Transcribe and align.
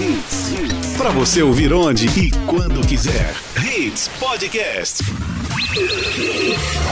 Hits. 0.00 0.96
Pra 0.96 1.10
você 1.10 1.42
ouvir 1.42 1.72
onde 1.72 2.06
e 2.06 2.30
quando 2.46 2.86
quiser. 2.86 3.34
Hits 3.60 4.08
Podcast. 4.20 5.02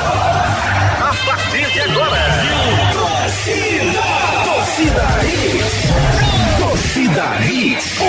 A 0.01 1.15
partir 1.25 1.71
de 1.73 1.81
agora, 1.81 2.19
torcida, 2.93 4.03
torcida 4.45 5.07
Hits. 5.25 5.86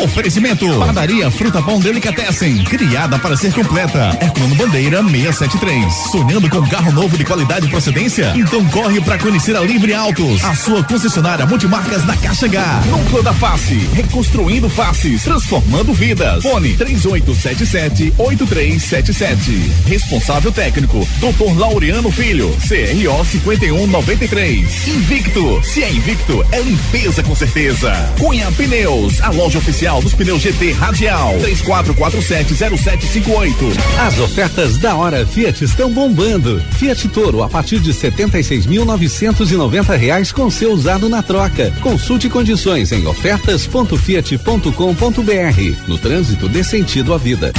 Oferecimento. 0.04 0.68
Padaria 0.79 1.32
Fruta 1.32 1.61
Pão 1.61 1.79
Delicatessen. 1.79 2.63
Criada 2.65 3.18
para 3.18 3.38
ser 3.38 3.54
completa. 3.54 4.18
Herculano 4.21 4.55
Bandeira 4.55 5.02
673. 5.02 5.93
Sonhando 6.11 6.50
com 6.50 6.68
carro 6.68 6.91
novo 6.91 7.18
de 7.18 7.23
qualidade 7.23 7.68
e 7.68 7.70
procedência? 7.70 8.33
Então 8.36 8.65
corre 8.65 9.00
para 9.01 9.18
conhecer 9.18 9.55
a 9.55 9.61
Livre 9.61 9.93
Autos. 9.93 10.43
A 10.43 10.54
sua 10.55 10.83
concessionária 10.83 11.46
multimarcas 11.46 12.04
da 12.04 12.15
Caixa 12.18 12.47
H. 12.47 12.83
Núcleo 12.88 13.23
da 13.23 13.33
Face. 13.33 13.75
Reconstruindo 13.93 14.70
faces. 14.70 15.24
Transformando 15.24 15.93
vidas. 15.93 16.43
Fone 16.43 16.74
3877 16.75 18.14
8377. 18.18 19.51
Responsável 19.86 20.51
técnico. 20.51 21.07
Dr. 21.19 21.57
Laureano 21.57 22.11
Filho. 22.11 22.50
CRO 22.68 23.25
5193. 23.25 24.87
Invicto. 24.87 25.61
Se 25.64 25.83
é 25.83 25.92
invicto, 25.92 26.46
é 26.51 26.60
limpeza 26.60 27.24
com 27.24 27.36
certeza. 27.36 27.92
Cunha 28.19 28.51
Pneus, 28.97 29.21
a 29.21 29.29
loja 29.29 29.60
oficial 29.60 30.01
dos 30.01 30.14
pneus 30.14 30.42
GT 30.42 30.71
Radial. 30.71 31.36
34470758. 31.39 33.53
As 34.00 34.17
ofertas 34.20 34.78
da 34.78 34.95
hora 34.95 35.25
Fiat 35.25 35.64
estão 35.64 35.89
bombando. 35.92 36.61
Fiat 36.78 37.08
Toro 37.09 37.44
a 37.44 37.50
partir 37.50 37.80
de 37.80 37.94
76.990 37.94 39.95
reais 39.95 40.31
com 40.31 40.50
seu 40.50 40.72
usado 40.72 41.08
na 41.09 41.22
troca. 41.22 41.72
Consulte 41.81 42.28
condições 42.30 42.92
em 42.92 43.06
ofertas.fiat.com.br. 43.06 45.88
No 45.88 45.98
trânsito 45.98 46.50
dê 46.50 46.64
sentido 46.64 47.14
à 47.14 47.17
vida. 47.17 47.53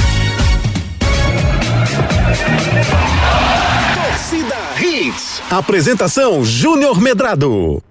Torcida 3.95 4.55
Hits. 4.81 5.41
Apresentação 5.49 6.43
Júnior 6.43 6.99
Medrado. 7.01 7.81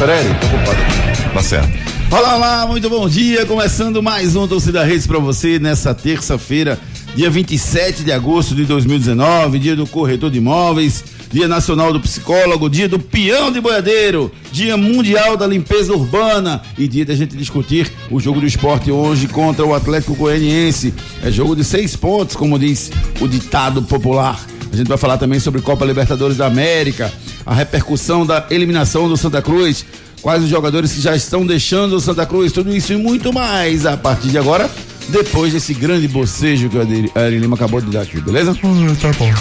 Peraí, 0.00 0.24
tô 0.40 0.46
ocupado. 0.46 1.34
Tá 1.34 1.42
certo. 1.42 1.68
Olá, 2.10 2.34
olá, 2.34 2.66
muito 2.66 2.88
bom 2.88 3.06
dia. 3.06 3.44
Começando 3.44 4.02
mais 4.02 4.34
um 4.34 4.48
Torcida 4.48 4.82
Redes 4.82 5.06
para 5.06 5.18
você 5.18 5.58
nessa 5.58 5.94
terça-feira, 5.94 6.80
dia 7.14 7.28
27 7.28 8.02
de 8.02 8.10
agosto 8.10 8.54
de 8.54 8.64
2019, 8.64 9.58
dia 9.58 9.76
do 9.76 9.86
corretor 9.86 10.30
de 10.30 10.38
imóveis, 10.38 11.04
dia 11.30 11.46
nacional 11.46 11.92
do 11.92 12.00
psicólogo, 12.00 12.70
dia 12.70 12.88
do 12.88 12.98
peão 12.98 13.52
de 13.52 13.60
boiadeiro, 13.60 14.32
dia 14.50 14.74
mundial 14.74 15.36
da 15.36 15.46
limpeza 15.46 15.92
urbana 15.92 16.62
e 16.78 16.88
dia 16.88 17.04
da 17.04 17.14
gente 17.14 17.36
discutir 17.36 17.92
o 18.10 18.18
jogo 18.18 18.40
do 18.40 18.46
esporte 18.46 18.90
hoje 18.90 19.28
contra 19.28 19.66
o 19.66 19.74
Atlético 19.74 20.14
Goianiense. 20.14 20.94
É 21.22 21.30
jogo 21.30 21.54
de 21.54 21.62
seis 21.62 21.94
pontos, 21.94 22.34
como 22.34 22.58
diz 22.58 22.90
o 23.20 23.28
ditado 23.28 23.82
popular. 23.82 24.40
A 24.72 24.76
gente 24.76 24.88
vai 24.88 24.96
falar 24.96 25.18
também 25.18 25.40
sobre 25.40 25.60
Copa 25.60 25.84
Libertadores 25.84 26.38
da 26.38 26.46
América, 26.46 27.12
a 27.44 27.54
repercussão 27.54 28.26
da 28.26 28.46
eliminação 28.50 29.08
do 29.08 29.16
Santa 29.16 29.40
Cruz, 29.42 29.84
quais 30.20 30.42
os 30.42 30.48
jogadores 30.48 30.92
que 30.92 31.00
já 31.00 31.16
estão 31.16 31.46
deixando 31.46 31.96
o 31.96 32.00
Santa 32.00 32.26
Cruz, 32.26 32.52
tudo 32.52 32.74
isso 32.74 32.92
e 32.92 32.96
muito 32.96 33.32
mais 33.32 33.86
a 33.86 33.96
partir 33.96 34.28
de 34.28 34.38
agora, 34.38 34.70
depois 35.08 35.52
desse 35.52 35.74
grande 35.74 36.06
bocejo 36.06 36.68
que 36.68 36.76
o 36.76 36.80
Ari 36.80 37.38
Lima 37.38 37.56
acabou 37.56 37.80
de 37.80 37.90
dar 37.90 38.02
aqui, 38.02 38.20
beleza? 38.20 38.54
Tá 38.54 39.12
bom. 39.18 39.32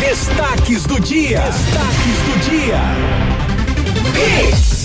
Destaques 0.00 0.84
do 0.84 1.00
dia. 1.00 1.40
Destaques 1.40 2.18
do 2.26 2.50
dia. 2.50 2.80
Hits. 4.48 4.82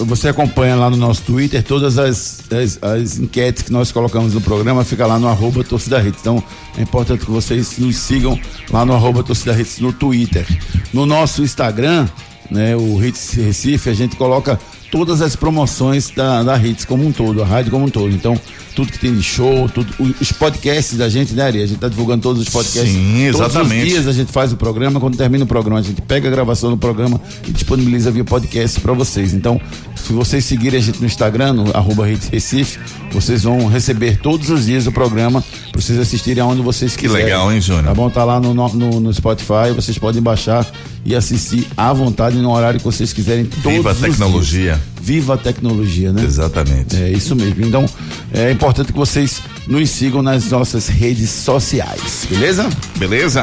É, 0.00 0.04
você 0.04 0.30
acompanha 0.30 0.74
lá 0.74 0.90
no 0.90 0.96
nosso 0.96 1.22
Twitter 1.22 1.62
todas 1.62 1.96
as, 1.96 2.40
as, 2.50 2.82
as 2.82 3.20
enquetes 3.20 3.62
que 3.62 3.70
nós 3.72 3.92
colocamos 3.92 4.34
no 4.34 4.40
programa, 4.40 4.84
fica 4.84 5.06
lá 5.06 5.16
no 5.16 5.28
arroba 5.28 5.62
torcida 5.62 6.00
hits. 6.00 6.18
Então 6.20 6.42
é 6.76 6.82
importante 6.82 7.24
que 7.24 7.30
vocês 7.30 7.78
nos 7.78 7.96
sigam 7.96 8.36
lá 8.72 8.84
no 8.84 8.94
arroba 8.94 9.22
torcida 9.22 9.56
hits 9.56 9.78
no 9.78 9.92
Twitter. 9.92 10.44
No 10.92 11.06
nosso 11.06 11.40
Instagram, 11.42 12.08
né, 12.50 12.76
o 12.76 13.02
Hits 13.04 13.32
Recife, 13.34 13.90
a 13.90 13.94
gente 13.94 14.16
coloca 14.16 14.58
todas 14.90 15.20
as 15.20 15.36
promoções 15.36 16.10
da, 16.10 16.42
da 16.42 16.56
Hits 16.56 16.84
como 16.84 17.06
um 17.06 17.12
todo, 17.12 17.42
a 17.42 17.46
rádio 17.46 17.70
como 17.70 17.84
um 17.84 17.90
todo. 17.90 18.10
Então, 18.14 18.38
tudo 18.74 18.92
que 18.92 18.98
tem 18.98 19.14
de 19.14 19.22
show, 19.22 19.68
tudo, 19.68 19.92
os 19.98 20.32
podcasts 20.32 20.96
da 20.96 21.08
gente, 21.08 21.34
né, 21.34 21.42
Ari? 21.42 21.62
A 21.62 21.66
gente 21.66 21.78
tá 21.78 21.88
divulgando 21.88 22.22
todos 22.22 22.40
os 22.40 22.48
podcasts. 22.48 22.92
Sim, 22.92 23.28
Todos 23.32 23.40
exatamente. 23.48 23.82
os 23.82 23.88
dias 23.88 24.06
a 24.06 24.12
gente 24.12 24.32
faz 24.32 24.52
o 24.52 24.56
programa, 24.56 25.00
quando 25.00 25.16
termina 25.16 25.44
o 25.44 25.46
programa, 25.46 25.80
a 25.80 25.82
gente 25.82 26.00
pega 26.00 26.28
a 26.28 26.30
gravação 26.30 26.70
do 26.70 26.76
programa 26.76 27.20
e 27.46 27.50
disponibiliza 27.50 28.10
via 28.10 28.24
podcast 28.24 28.80
para 28.80 28.92
vocês. 28.92 29.34
Então, 29.34 29.60
se 30.06 30.12
vocês 30.12 30.44
seguirem 30.44 30.78
a 30.78 30.82
gente 30.82 31.00
no 31.00 31.06
Instagram, 31.06 31.52
no 31.52 31.76
arroba 31.76 32.06
Recife, 32.06 32.78
vocês 33.12 33.42
vão 33.42 33.66
receber 33.66 34.18
todos 34.18 34.48
os 34.50 34.66
dias 34.66 34.86
o 34.86 34.92
programa 34.92 35.42
para 35.72 35.80
vocês 35.80 35.98
assistirem 35.98 36.42
aonde 36.42 36.62
vocês 36.62 36.94
Que 36.96 37.02
quiserem. 37.02 37.24
legal, 37.26 37.52
hein, 37.52 37.60
Júnior? 37.60 37.84
Tá 37.84 37.94
bom? 37.94 38.08
Tá 38.10 38.24
lá 38.24 38.40
no, 38.40 38.54
no, 38.54 39.00
no 39.00 39.12
Spotify, 39.14 39.72
vocês 39.74 39.98
podem 39.98 40.22
baixar 40.22 40.66
e 41.04 41.14
assistir 41.14 41.66
à 41.76 41.92
vontade 41.92 42.36
no 42.38 42.50
horário 42.50 42.78
que 42.78 42.84
vocês 42.84 43.12
quiserem. 43.12 43.44
Todos 43.44 43.72
Viva 43.78 43.90
a 43.92 43.94
tecnologia. 43.94 44.80
Viva 45.00 45.34
a 45.34 45.38
tecnologia, 45.38 46.12
né? 46.12 46.22
Exatamente. 46.24 46.96
É 46.96 47.10
isso 47.10 47.34
mesmo. 47.34 47.64
Então, 47.64 47.86
é 48.32 48.50
importante 48.50 48.92
que 48.92 48.98
vocês 48.98 49.40
nos 49.66 49.88
sigam 49.90 50.22
nas 50.22 50.50
nossas 50.50 50.88
redes 50.88 51.30
sociais, 51.30 52.26
beleza? 52.28 52.68
Beleza? 52.98 53.42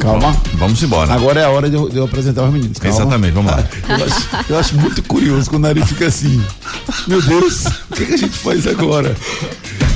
Calma. 0.00 0.36
Vamos 0.54 0.82
embora. 0.82 1.12
Agora 1.12 1.40
é 1.40 1.44
a 1.44 1.50
hora 1.50 1.68
de 1.68 1.76
eu, 1.76 1.88
de 1.88 1.96
eu 1.96 2.04
apresentar 2.04 2.44
os 2.44 2.52
meninos. 2.52 2.78
Calma. 2.78 2.96
Exatamente, 2.96 3.32
vamos 3.32 3.50
lá. 3.50 3.64
Eu 3.88 4.04
acho, 4.04 4.28
eu 4.50 4.58
acho 4.58 4.76
muito 4.76 5.02
curioso 5.02 5.48
quando 5.50 5.64
o 5.64 5.66
nariz 5.66 5.88
fica 5.88 6.06
assim. 6.06 6.42
Meu 7.06 7.20
Deus, 7.22 7.66
o 7.90 7.94
que, 7.94 8.06
que 8.06 8.14
a 8.14 8.18
gente 8.18 8.36
faz 8.38 8.66
agora? 8.66 9.16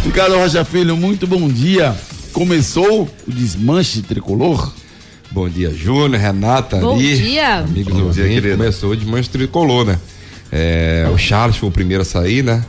Ricardo 0.04 0.36
Rocha 0.36 0.64
Filho, 0.64 0.96
muito 0.96 1.26
bom 1.26 1.48
dia. 1.48 1.94
Começou 2.32 3.08
o 3.26 3.30
desmanche 3.30 4.02
tricolor? 4.02 4.72
Bom 5.30 5.48
dia, 5.48 5.72
Júnior, 5.72 6.20
Renata, 6.20 6.78
Bom 6.78 6.96
Ari, 6.96 7.16
dia. 7.18 7.58
amigos 7.58 7.92
Bom 7.94 8.00
do 8.08 8.12
dia, 8.12 8.24
querido. 8.28 8.56
Começou 8.56 8.96
de 8.96 9.06
mancha 9.06 9.28
tricolor, 9.30 9.84
né? 9.84 9.98
É, 10.50 11.08
o 11.14 11.16
Charles 11.16 11.56
foi 11.56 11.68
o 11.68 11.72
primeiro 11.72 12.02
a 12.02 12.04
sair, 12.04 12.42
né? 12.42 12.64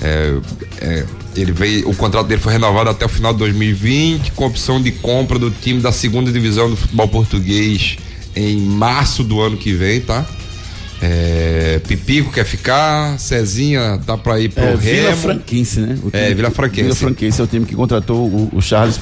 É, 0.00 0.38
é, 0.80 1.04
ele 1.36 1.52
veio, 1.52 1.88
o 1.88 1.94
contrato 1.94 2.26
dele 2.26 2.40
foi 2.40 2.52
renovado 2.52 2.90
até 2.90 3.04
o 3.04 3.08
final 3.08 3.32
de 3.32 3.38
2020, 3.40 4.32
com 4.32 4.46
opção 4.46 4.80
de 4.80 4.92
compra 4.92 5.38
do 5.38 5.50
time 5.50 5.80
da 5.80 5.92
segunda 5.92 6.30
divisão 6.30 6.70
do 6.70 6.76
futebol 6.76 7.08
português 7.08 7.96
em 8.34 8.56
março 8.60 9.22
do 9.22 9.40
ano 9.40 9.56
que 9.56 9.72
vem, 9.72 10.00
tá? 10.00 10.24
É, 11.04 11.80
Pipico 11.86 12.30
quer 12.32 12.44
ficar, 12.44 13.18
Cezinha 13.18 14.00
tá 14.06 14.16
pra 14.16 14.38
ir 14.38 14.50
pro 14.50 14.62
É, 14.62 14.76
Vila 14.76 15.08
Remo. 15.10 15.16
Franquense, 15.22 15.80
né? 15.80 15.98
É, 16.12 16.32
Vila 16.32 16.50
Franquense. 16.50 16.82
Vila 16.82 16.94
Franquense 16.94 17.40
é 17.40 17.44
o 17.44 17.46
time 17.46 17.66
que 17.66 17.74
contratou 17.74 18.28
o, 18.28 18.50
o 18.52 18.62
Charles 18.62 19.00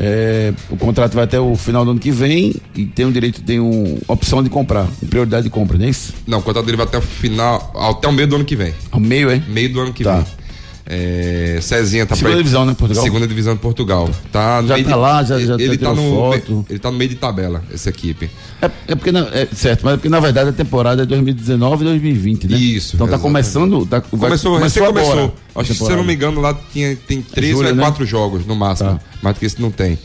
É, 0.00 0.52
o 0.70 0.76
contrato 0.76 1.14
vai 1.14 1.24
até 1.24 1.40
o 1.40 1.56
final 1.56 1.84
do 1.84 1.90
ano 1.90 1.98
que 2.00 2.10
vem 2.12 2.54
e 2.76 2.86
tem 2.86 3.04
o 3.04 3.10
direito, 3.12 3.42
tem 3.42 3.58
um, 3.58 3.98
opção 4.06 4.42
de 4.42 4.48
comprar, 4.48 4.86
prioridade 5.10 5.44
de 5.44 5.50
compra, 5.50 5.76
não 5.76 5.86
é 5.86 5.88
isso? 5.90 6.14
Não, 6.26 6.38
o 6.38 6.42
contrato 6.42 6.64
dele 6.66 6.76
vai 6.76 6.86
até 6.86 6.98
o 6.98 7.02
final, 7.02 7.72
até 7.74 8.06
o 8.06 8.12
meio 8.12 8.28
do 8.28 8.36
ano 8.36 8.44
que 8.44 8.54
vem. 8.54 8.72
Ao 8.92 9.00
meio, 9.00 9.30
hein? 9.30 9.42
Meio 9.48 9.72
do 9.72 9.80
ano 9.80 9.92
que 9.92 10.04
Tá. 10.04 10.16
vem. 10.18 10.26
É, 10.90 11.58
Cezinha 11.60 12.06
tá 12.06 12.16
Segunda 12.16 12.38
divisão, 12.38 12.64
né, 12.64 12.74
Portugal? 12.74 13.04
Segunda 13.04 13.26
divisão 13.28 13.52
de 13.54 13.60
Portugal. 13.60 14.08
Tá 14.32 14.62
Já 14.62 14.68
tá 14.76 14.82
de- 14.82 14.88
lá, 14.94 15.22
já- 15.22 15.38
já 15.38 15.54
ele 15.56 15.76
tá 15.76 15.92
no 15.92 16.10
foto. 16.10 16.64
Ele 16.70 16.78
tá 16.78 16.90
no 16.90 16.96
meio 16.96 17.10
de 17.10 17.16
tabela, 17.16 17.62
essa 17.72 17.90
equipe. 17.90 18.30
É, 18.62 18.70
é 18.88 18.94
porque, 18.94 19.12
na- 19.12 19.28
é, 19.30 19.46
certo, 19.52 19.82
mas 19.84 19.92
é 19.94 19.96
porque 19.98 20.08
na 20.08 20.18
verdade 20.18 20.48
a 20.48 20.52
temporada 20.52 21.02
é 21.02 21.06
2019 21.06 21.82
e 21.84 21.88
2020, 21.88 22.48
né? 22.48 22.56
Isso, 22.56 22.96
Então 22.96 23.06
tá 23.06 23.16
exatamente. 23.16 23.22
começando. 23.22 23.84
Tá, 23.84 23.98
vai- 24.12 24.30
Começou, 24.30 24.56
agora 24.56 24.70
começou. 24.92 25.34
a 25.54 25.60
Acho 25.60 25.72
que 25.74 25.78
se 25.78 25.90
eu 25.90 25.96
não 25.98 26.04
me 26.04 26.14
engano, 26.14 26.40
lá 26.40 26.56
tinha, 26.72 26.96
tem 27.06 27.20
três 27.20 27.52
Julho, 27.52 27.68
ou 27.68 27.74
né? 27.74 27.82
quatro 27.82 28.06
jogos 28.06 28.46
no 28.46 28.56
máximo. 28.56 28.92
Tá. 28.92 29.00
Mais 29.20 29.36
do 29.36 29.40
que 29.40 29.46
isso 29.46 29.60
não 29.60 29.70
tem. 29.70 29.98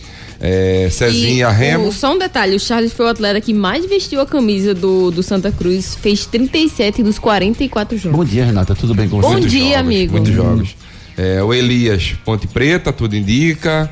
É, 0.46 0.90
Cezinha, 0.92 1.48
E 1.48 1.54
Remo. 1.54 1.88
o- 1.88 1.92
só 1.94 2.14
um 2.14 2.18
detalhe, 2.20 2.54
o 2.58 2.60
Charles 2.60 2.92
foi 2.92 3.06
o 3.06 3.10
atleta 3.10 3.40
que 3.40 3.54
mais 3.54 3.86
vestiu 3.86 4.20
a 4.20 4.26
camisa 4.26 4.74
do, 4.74 5.10
do 5.10 5.24
Santa 5.24 5.50
Cruz, 5.54 5.96
fez 5.96 6.26
37 6.26 7.02
dos 7.02 7.18
44 7.18 7.98
jogos. 7.98 8.18
Bom 8.18 8.26
dia, 8.26 8.44
Renata. 8.44 8.76
Tudo 8.76 8.94
bem 8.94 9.08
com 9.08 9.18
você? 9.22 9.28
Bom 9.28 9.32
Muitos 9.34 9.50
dia, 9.52 9.62
jogos, 9.62 9.78
amigo. 9.78 10.12
Muitos 10.18 10.34
jogos. 10.34 10.76
É, 11.18 11.42
o 11.42 11.54
Elias, 11.54 12.14
Ponte 12.26 12.46
Preta, 12.46 12.92
tudo 12.92 13.16
indica. 13.16 13.90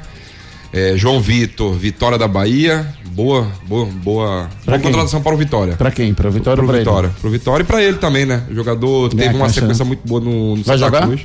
É, 0.74 0.94
João 0.98 1.22
Vitor, 1.22 1.74
Vitória 1.74 2.18
da 2.18 2.28
Bahia. 2.28 2.86
Boa, 3.14 3.48
boa, 3.66 3.86
boa. 3.86 4.50
Pra 4.66 4.72
boa 4.74 4.80
quem? 4.80 4.92
contratação 4.92 5.22
para 5.22 5.34
o 5.34 5.38
Vitória. 5.38 5.74
Pra 5.78 5.90
quem? 5.92 6.14
Pra 6.14 6.30
Vitória 6.30 6.56
pro 6.58 6.64
ou 6.64 6.68
pra 6.68 6.78
ele? 6.78 6.86
Vitória. 6.86 7.12
Pro 7.22 7.30
Vitória 7.30 7.64
e 7.64 7.66
pra 7.66 7.82
ele 7.82 7.98
também, 7.98 8.26
né? 8.26 8.44
O 8.50 8.56
jogador 8.56 9.08
Ganha 9.10 9.24
teve 9.30 9.36
uma 9.36 9.46
caixa, 9.46 9.62
sequência 9.62 9.84
né? 9.86 9.88
muito 9.88 10.06
boa 10.06 10.20
no, 10.20 10.56
no 10.58 10.64
Vai 10.64 10.78
Santa 10.78 10.78
jogar? 10.80 11.08
Cruz. 11.08 11.22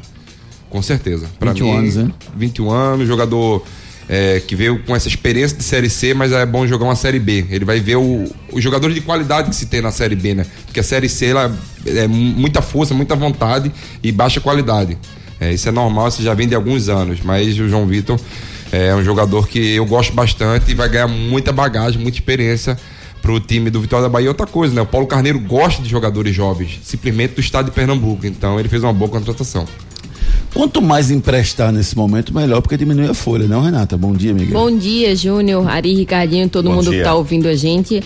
Com 0.71 0.83
certeza. 0.83 1.27
Pra 1.39 1.53
21 1.53 1.67
mim, 1.73 1.79
anos, 1.79 1.97
né? 1.97 2.11
21 2.37 2.71
anos, 2.71 3.09
jogador 3.09 3.63
é, 4.09 4.41
que 4.41 4.55
veio 4.55 4.79
com 4.85 4.95
essa 4.95 5.09
experiência 5.09 5.57
de 5.57 5.65
Série 5.65 5.91
C, 5.91 6.15
mas 6.15 6.31
é 6.33 6.47
bom 6.47 6.67
jogar 6.67 6.85
uma 6.85 6.95
Série 6.97 7.19
B. 7.19 7.45
Ele 7.51 7.65
vai 7.65 7.81
ver 7.81 7.97
o- 7.97 8.31
os 8.53 8.63
jogadores 8.63 8.95
de 8.95 9.01
qualidade 9.01 9.51
que 9.51 9.57
se 9.57 9.67
tem 9.67 9.81
na 9.81 9.91
Série 9.91 10.15
B, 10.15 10.35
né? 10.35 10.47
Porque 10.65 10.81
a 10.81 10.83
Série 10.83 11.09
C 11.09 11.27
ela 11.27 11.57
é 11.87 12.07
mu- 12.07 12.17
muita 12.41 12.63
força, 12.63 12.95
muita 12.95 13.17
vontade 13.17 13.71
e 14.03 14.13
baixa 14.13 14.41
qualidade. 14.41 14.97
É, 15.41 15.53
isso 15.53 15.69
é 15.69 15.73
normal, 15.73 16.09
isso 16.09 16.23
já 16.23 16.33
vem 16.35 16.47
de 16.49 16.55
alguns 16.55 16.89
anos, 16.89 17.19
mas 17.23 17.59
o 17.59 17.69
João 17.69 17.87
Vitor 17.87 18.19
é 18.73 18.95
um 18.95 19.05
jogador 19.05 19.47
que 19.49 19.59
eu 19.75 19.85
gosto 19.85 20.13
bastante 20.15 20.71
e 20.71 20.75
vai 20.75 20.89
ganhar 20.89 21.07
muita 21.09 21.53
bagagem, 21.53 22.01
muita 22.01 22.19
experiência 22.19 22.79
pro 23.21 23.41
time 23.41 23.71
do 23.71 23.81
Vitória 23.81 24.05
da 24.05 24.09
Bahia. 24.09 24.29
Outra 24.29 24.47
coisa, 24.47 24.73
né? 24.75 24.81
O 24.81 24.87
Paulo 24.87 25.07
Carneiro 25.07 25.39
gosta 25.41 25.83
de 25.83 25.89
jogadores 25.89 26.35
jovens, 26.35 26.81
simplesmente 26.85 27.35
do 27.35 27.41
estado 27.41 27.67
de 27.67 27.71
Pernambuco. 27.73 28.25
Então 28.27 28.59
ele 28.59 28.69
fez 28.69 28.83
uma 28.85 28.93
boa 28.93 29.11
contratação. 29.11 29.67
Quanto 30.57 30.81
mais 30.81 31.11
emprestar 31.11 31.71
nesse 31.71 31.95
momento, 31.95 32.35
melhor, 32.35 32.63
porque 32.63 32.79
diminui 32.79 33.07
a 33.07 33.13
folha, 33.13 33.47
não, 33.47 33.61
Renata? 33.61 33.95
Bom 33.95 34.15
dia, 34.15 34.33
Miguel. 34.33 34.59
Bom 34.59 34.75
dia, 34.75 35.15
Júnior, 35.15 35.69
Ari, 35.69 35.95
Ricardinho, 35.95 36.49
todo 36.49 36.71
Bom 36.71 36.77
mundo 36.77 36.89
dia. 36.89 37.01
que 37.01 37.05
tá 37.05 37.15
ouvindo 37.15 37.47
a 37.47 37.55
gente. 37.55 38.03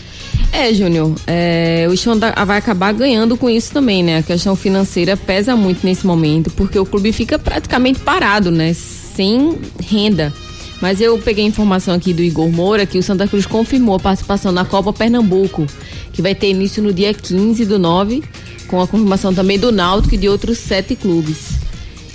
É, 0.52 0.74
Júnior, 0.74 1.14
é, 1.28 1.86
o 1.88 1.96
Xanda 1.96 2.34
vai 2.44 2.58
acabar 2.58 2.92
ganhando 2.92 3.36
com 3.36 3.48
isso 3.48 3.70
também, 3.72 4.02
né? 4.02 4.18
A 4.18 4.22
questão 4.24 4.56
financeira 4.56 5.16
pesa 5.16 5.54
muito 5.54 5.86
nesse 5.86 6.04
momento, 6.04 6.50
porque 6.50 6.76
o 6.76 6.84
clube 6.84 7.12
fica 7.12 7.38
praticamente 7.38 8.00
parado, 8.00 8.50
né? 8.50 8.72
Sem 8.74 9.56
renda. 9.80 10.32
Mas 10.80 11.00
eu 11.00 11.16
peguei 11.18 11.44
informação 11.44 11.94
aqui 11.94 12.12
do 12.12 12.20
Igor 12.20 12.50
Moura 12.50 12.84
que 12.84 12.98
o 12.98 13.02
Santa 13.02 13.28
Cruz 13.28 13.46
confirmou 13.46 13.94
a 13.94 14.00
participação 14.00 14.50
na 14.50 14.64
Copa 14.64 14.92
Pernambuco, 14.92 15.68
que 16.12 16.20
vai 16.20 16.34
ter 16.34 16.50
início 16.50 16.82
no 16.82 16.92
dia 16.92 17.14
15 17.14 17.64
do 17.64 17.78
9, 17.78 18.24
com 18.66 18.80
a 18.80 18.88
confirmação 18.88 19.32
também 19.32 19.56
do 19.56 19.70
Náutico 19.70 20.16
e 20.16 20.18
de 20.18 20.28
outros 20.28 20.58
sete 20.58 20.96
clubes. 20.96 21.69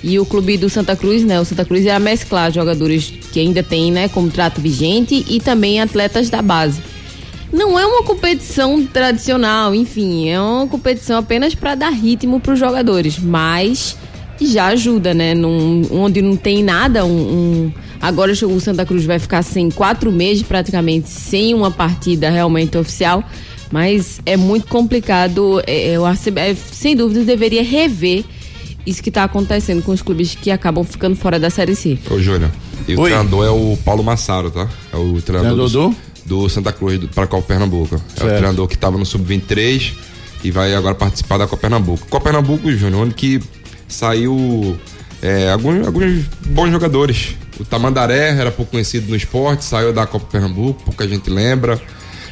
E 0.08 0.20
o 0.20 0.24
clube 0.24 0.56
do 0.56 0.70
Santa 0.70 0.94
Cruz, 0.94 1.24
né? 1.24 1.40
O 1.40 1.44
Santa 1.44 1.64
Cruz 1.64 1.84
ia 1.84 1.98
mesclar 1.98 2.52
jogadores 2.52 3.12
que 3.32 3.40
ainda 3.40 3.60
tem, 3.60 3.90
né, 3.90 4.06
contrato 4.08 4.60
vigente 4.60 5.24
e 5.28 5.40
também 5.40 5.80
atletas 5.80 6.30
da 6.30 6.40
base. 6.40 6.80
Não 7.52 7.76
é 7.76 7.84
uma 7.84 8.04
competição 8.04 8.84
tradicional, 8.86 9.74
enfim, 9.74 10.28
é 10.28 10.40
uma 10.40 10.66
competição 10.68 11.18
apenas 11.18 11.54
para 11.56 11.74
dar 11.74 11.90
ritmo 11.90 12.38
para 12.38 12.52
os 12.54 12.58
jogadores, 12.58 13.18
mas 13.18 13.96
já 14.40 14.66
ajuda, 14.66 15.12
né? 15.12 15.34
Num, 15.34 15.82
onde 15.90 16.22
não 16.22 16.36
tem 16.36 16.62
nada, 16.62 17.04
um, 17.04 17.10
um- 17.10 17.72
agora 18.00 18.30
o 18.32 18.60
Santa 18.60 18.86
Cruz 18.86 19.04
vai 19.04 19.18
ficar 19.18 19.42
sem 19.42 19.70
quatro 19.70 20.12
meses 20.12 20.42
praticamente 20.44 21.08
sem 21.08 21.52
uma 21.52 21.70
partida 21.70 22.30
realmente 22.30 22.78
oficial, 22.78 23.24
mas 23.72 24.20
é 24.24 24.36
muito 24.36 24.68
complicado. 24.68 25.60
É, 25.66 25.96
eu 25.96 26.06
acho- 26.06 26.30
é, 26.36 26.54
sem 26.54 26.94
dúvida 26.94 27.24
deveria 27.24 27.64
rever 27.64 28.24
isso 28.86 29.02
que 29.02 29.08
está 29.10 29.24
acontecendo 29.24 29.82
com 29.82 29.92
os 29.92 30.00
clubes 30.02 30.34
que 30.34 30.50
acabam 30.50 30.84
ficando 30.84 31.16
fora 31.16 31.38
da 31.38 31.50
Série 31.50 31.74
C. 31.74 31.98
Ô, 32.10 32.18
Júnior. 32.20 32.50
E 32.86 32.94
o 32.94 33.00
Oi. 33.00 33.10
treinador 33.10 33.44
é 33.46 33.50
o 33.50 33.76
Paulo 33.84 34.04
Massaro, 34.04 34.50
tá? 34.50 34.68
É 34.92 34.96
o 34.96 35.20
treinador, 35.20 35.68
Treinador 35.68 35.68
do, 35.68 35.96
do 36.42 36.48
Santa 36.48 36.72
Cruz 36.72 36.98
do, 36.98 37.08
para 37.08 37.26
Copa 37.26 37.48
Pernambuco. 37.48 37.94
É 37.94 37.98
o 37.98 38.00
Certo. 38.00 38.36
treinador 38.36 38.68
que 38.68 38.74
estava 38.74 38.96
no 38.96 39.04
Sub-23 39.04 39.92
e 40.44 40.50
vai 40.50 40.74
agora 40.74 40.94
participar 40.94 41.38
da 41.38 41.46
Copa 41.46 41.62
Pernambuco. 41.62 42.06
Copa 42.08 42.24
Pernambuco, 42.24 42.70
Júnior, 42.70 43.02
onde 43.02 43.14
que 43.14 43.40
saiu 43.88 44.76
é, 45.22 45.50
alguns, 45.50 45.86
alguns 45.86 46.24
bons 46.46 46.70
jogadores. 46.70 47.34
O 47.58 47.64
Tamandaré 47.64 48.30
era 48.38 48.50
pouco 48.50 48.72
conhecido 48.72 49.08
no 49.08 49.16
esporte, 49.16 49.64
saiu 49.64 49.92
da 49.92 50.06
Copa 50.06 50.26
Pernambuco, 50.30 50.82
pouca 50.84 51.08
gente 51.08 51.30
lembra. 51.30 51.80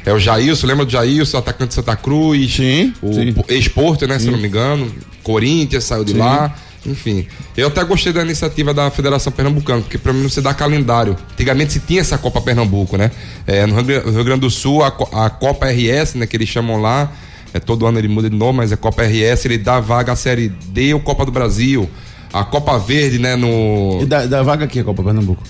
É 0.04 0.12
o 0.12 0.18
Jailson, 0.18 0.66
lembra 0.66 0.84
do 0.84 0.92
Jailson, 0.92 1.38
atacante 1.38 1.68
de 1.70 1.74
Santa 1.76 1.96
Cruz? 1.96 2.54
Sim, 2.56 2.92
O 3.00 3.12
sim. 3.14 3.34
ex-Porto, 3.48 4.06
né, 4.06 4.18
se 4.18 4.26
eu 4.26 4.32
não 4.32 4.38
me 4.38 4.46
engano. 4.48 4.92
Corinthians 5.24 5.82
saiu 5.84 6.04
de 6.04 6.12
lá. 6.12 6.54
Enfim, 6.86 7.26
eu 7.56 7.68
até 7.68 7.82
gostei 7.82 8.12
da 8.12 8.22
iniciativa 8.22 8.74
da 8.74 8.90
Federação 8.90 9.32
Pernambucana, 9.32 9.80
porque 9.80 9.96
pra 9.96 10.12
mim 10.12 10.22
não 10.22 10.28
se 10.28 10.42
dá 10.42 10.52
calendário. 10.52 11.16
Antigamente 11.32 11.72
se 11.72 11.80
tinha 11.80 12.02
essa 12.02 12.18
Copa 12.18 12.42
Pernambuco, 12.42 12.98
né? 12.98 13.10
É, 13.46 13.64
no 13.66 13.74
Rio 13.80 14.22
Grande 14.22 14.42
do 14.42 14.50
Sul, 14.50 14.84
a, 14.84 14.88
a 14.88 15.30
Copa 15.30 15.66
RS, 15.66 16.14
né, 16.16 16.26
que 16.26 16.36
eles 16.36 16.46
chamam 16.48 16.78
lá, 16.82 17.10
é, 17.54 17.58
todo 17.58 17.86
ano 17.86 17.98
ele 17.98 18.06
muda 18.08 18.28
de 18.28 18.36
nome, 18.36 18.58
mas 18.58 18.70
é 18.70 18.76
Copa 18.76 19.02
RS, 19.02 19.46
ele 19.46 19.56
dá 19.56 19.80
vaga 19.80 20.12
à 20.12 20.16
Série 20.16 20.50
D 20.50 20.92
ou 20.92 21.00
Copa 21.00 21.24
do 21.24 21.32
Brasil. 21.32 21.88
A 22.30 22.44
Copa 22.44 22.78
Verde, 22.78 23.18
né, 23.18 23.34
no. 23.34 24.00
E 24.02 24.04
da, 24.04 24.26
da 24.26 24.42
vaga 24.42 24.66
aqui, 24.66 24.78
a 24.80 24.84
Copa 24.84 25.02
Pernambuco. 25.02 25.42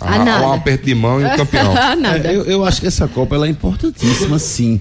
Ah, 0.00 0.14
a- 0.14 0.24
nada. 0.24 0.46
um 0.46 0.52
aperto 0.54 0.86
de 0.86 0.94
mão 0.94 1.20
e 1.20 1.24
o 1.26 1.36
campeão. 1.36 1.74
Nada. 2.00 2.28
É, 2.28 2.34
eu, 2.34 2.44
eu 2.44 2.64
acho 2.64 2.80
que 2.80 2.86
essa 2.86 3.06
Copa 3.06 3.34
ela 3.34 3.46
é 3.46 3.50
importantíssima, 3.50 4.38
sim. 4.38 4.80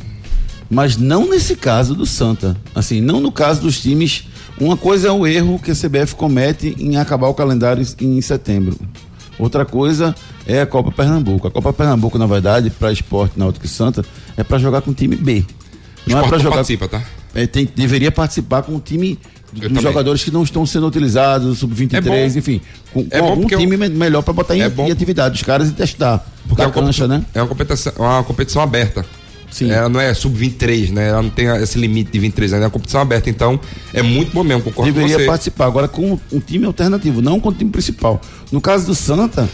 Mas 0.70 0.96
não 0.96 1.28
nesse 1.30 1.56
caso 1.58 1.94
do 1.96 2.06
Santa. 2.06 2.56
Assim, 2.76 3.02
não 3.02 3.20
no 3.20 3.32
caso 3.32 3.62
dos 3.62 3.82
times. 3.82 4.26
Uma 4.59 4.75
coisa 4.75 5.09
é 5.09 5.12
o 5.12 5.25
erro 5.27 5.59
que 5.59 5.71
a 5.71 5.75
CBF 5.75 6.15
comete 6.15 6.75
em 6.80 6.98
acabar 6.98 7.27
o 7.27 7.33
calendário 7.33 7.86
em 8.01 8.19
setembro. 8.21 8.77
Outra 9.38 9.63
coisa 9.65 10.15
é 10.48 10.62
a 10.62 10.65
Copa 10.65 10.92
Pernambuco. 10.92 11.48
A 11.48 11.51
Copa 11.51 11.71
Pernambuco, 11.71 12.18
na 12.18 12.25
verdade, 12.25 12.71
para 12.71 12.92
esporte 12.92 13.38
náutico 13.38 13.65
e 13.65 13.69
Santa, 13.69 14.04
é 14.36 14.44
para 14.44 14.57
jogar 14.57 14.81
com 14.81 14.89
o 14.92 14.94
time 14.95 15.15
B. 15.15 15.45
Não 16.07 16.19
é 16.19 16.28
para 16.28 16.40
jogar. 16.40 16.56
participa, 16.56 16.87
tá? 16.87 17.04
É, 17.35 17.45
tem- 17.45 17.69
deveria 17.76 18.11
participar 18.11 18.64
com 18.64 18.76
o 18.76 18.80
time 18.80 19.19
Eu 19.54 19.59
dos 19.61 19.68
também. 19.69 19.83
jogadores 19.83 20.23
que 20.23 20.31
não 20.31 20.42
estão 20.42 20.66
sendo 20.66 20.87
utilizados, 20.87 21.59
sub-23, 21.59 22.35
É 22.35 22.40
enfim. 22.40 22.59
Com, 22.92 23.06
É 23.11 23.19
com 23.19 23.28
algum 23.28 23.42
porque 23.42 23.57
time 23.57 23.76
eu- 23.76 23.80
me- 23.80 23.90
melhor 23.90 24.23
para 24.23 24.33
botar 24.33 24.56
em, 24.56 24.61
É 24.61 24.68
em 24.76 24.92
atividade 24.92 25.35
os 25.35 25.44
caras 25.44 25.69
e 25.69 25.73
testar. 25.73 26.26
Porque 26.47 26.64
é 26.64 26.66
uma, 26.66 26.73
cancha, 26.73 27.07
né? 27.07 27.23
é 27.35 27.42
uma 27.42 27.47
competição, 27.47 27.94
uma 27.97 28.23
competição 28.23 28.61
aberta. 28.61 29.06
Sim. 29.51 29.71
Ela 29.71 29.89
não 29.89 29.99
é 29.99 30.13
sub-23, 30.13 30.92
né? 30.92 31.07
Ela 31.09 31.21
não 31.21 31.30
tem 31.30 31.47
esse 31.61 31.77
limite 31.80 32.11
de 32.11 32.19
23 32.19 32.54
anos, 32.54 32.63
é 32.63 32.66
uma 32.66 32.71
competição 32.71 33.01
aberta. 33.01 33.30
Então, 33.30 33.59
é 33.94 34.01
muito 34.04 34.33
bom 34.33 34.44
mesmo, 34.44 34.61
concordo 34.61 34.92
com 34.92 34.99
Deveria 34.99 35.19
você. 35.19 35.25
participar 35.25 35.66
agora 35.66 35.87
com 35.87 36.19
um 36.31 36.39
time 36.39 36.66
alternativo, 36.66 37.21
não 37.21 37.39
com 37.39 37.49
o 37.49 37.54
time 37.54 37.71
principal. 37.71 38.21
No 38.51 38.59
caso 38.61 38.85
do 38.85 38.94
Santa, 38.94 39.47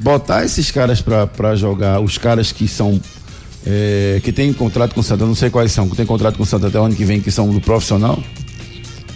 botar 0.00 0.44
esses 0.44 0.70
caras 0.70 1.00
pra, 1.00 1.26
pra 1.26 1.54
jogar, 1.54 2.00
os 2.00 2.18
caras 2.18 2.50
que 2.52 2.66
são. 2.66 3.00
é, 3.66 4.20
que 4.24 4.32
tem 4.32 4.52
contrato 4.52 4.94
com 4.94 5.00
o 5.00 5.04
Santa, 5.04 5.24
não 5.24 5.34
sei 5.34 5.50
quais 5.50 5.70
são, 5.72 5.88
que 5.88 5.96
tem 5.96 6.04
contrato 6.06 6.36
com 6.36 6.42
o 6.42 6.46
Santa 6.46 6.66
até 6.68 6.78
o 6.80 6.84
ano 6.84 6.94
que 6.94 7.04
vem, 7.04 7.20
que 7.20 7.30
são 7.30 7.48
do 7.50 7.60
profissional, 7.60 8.22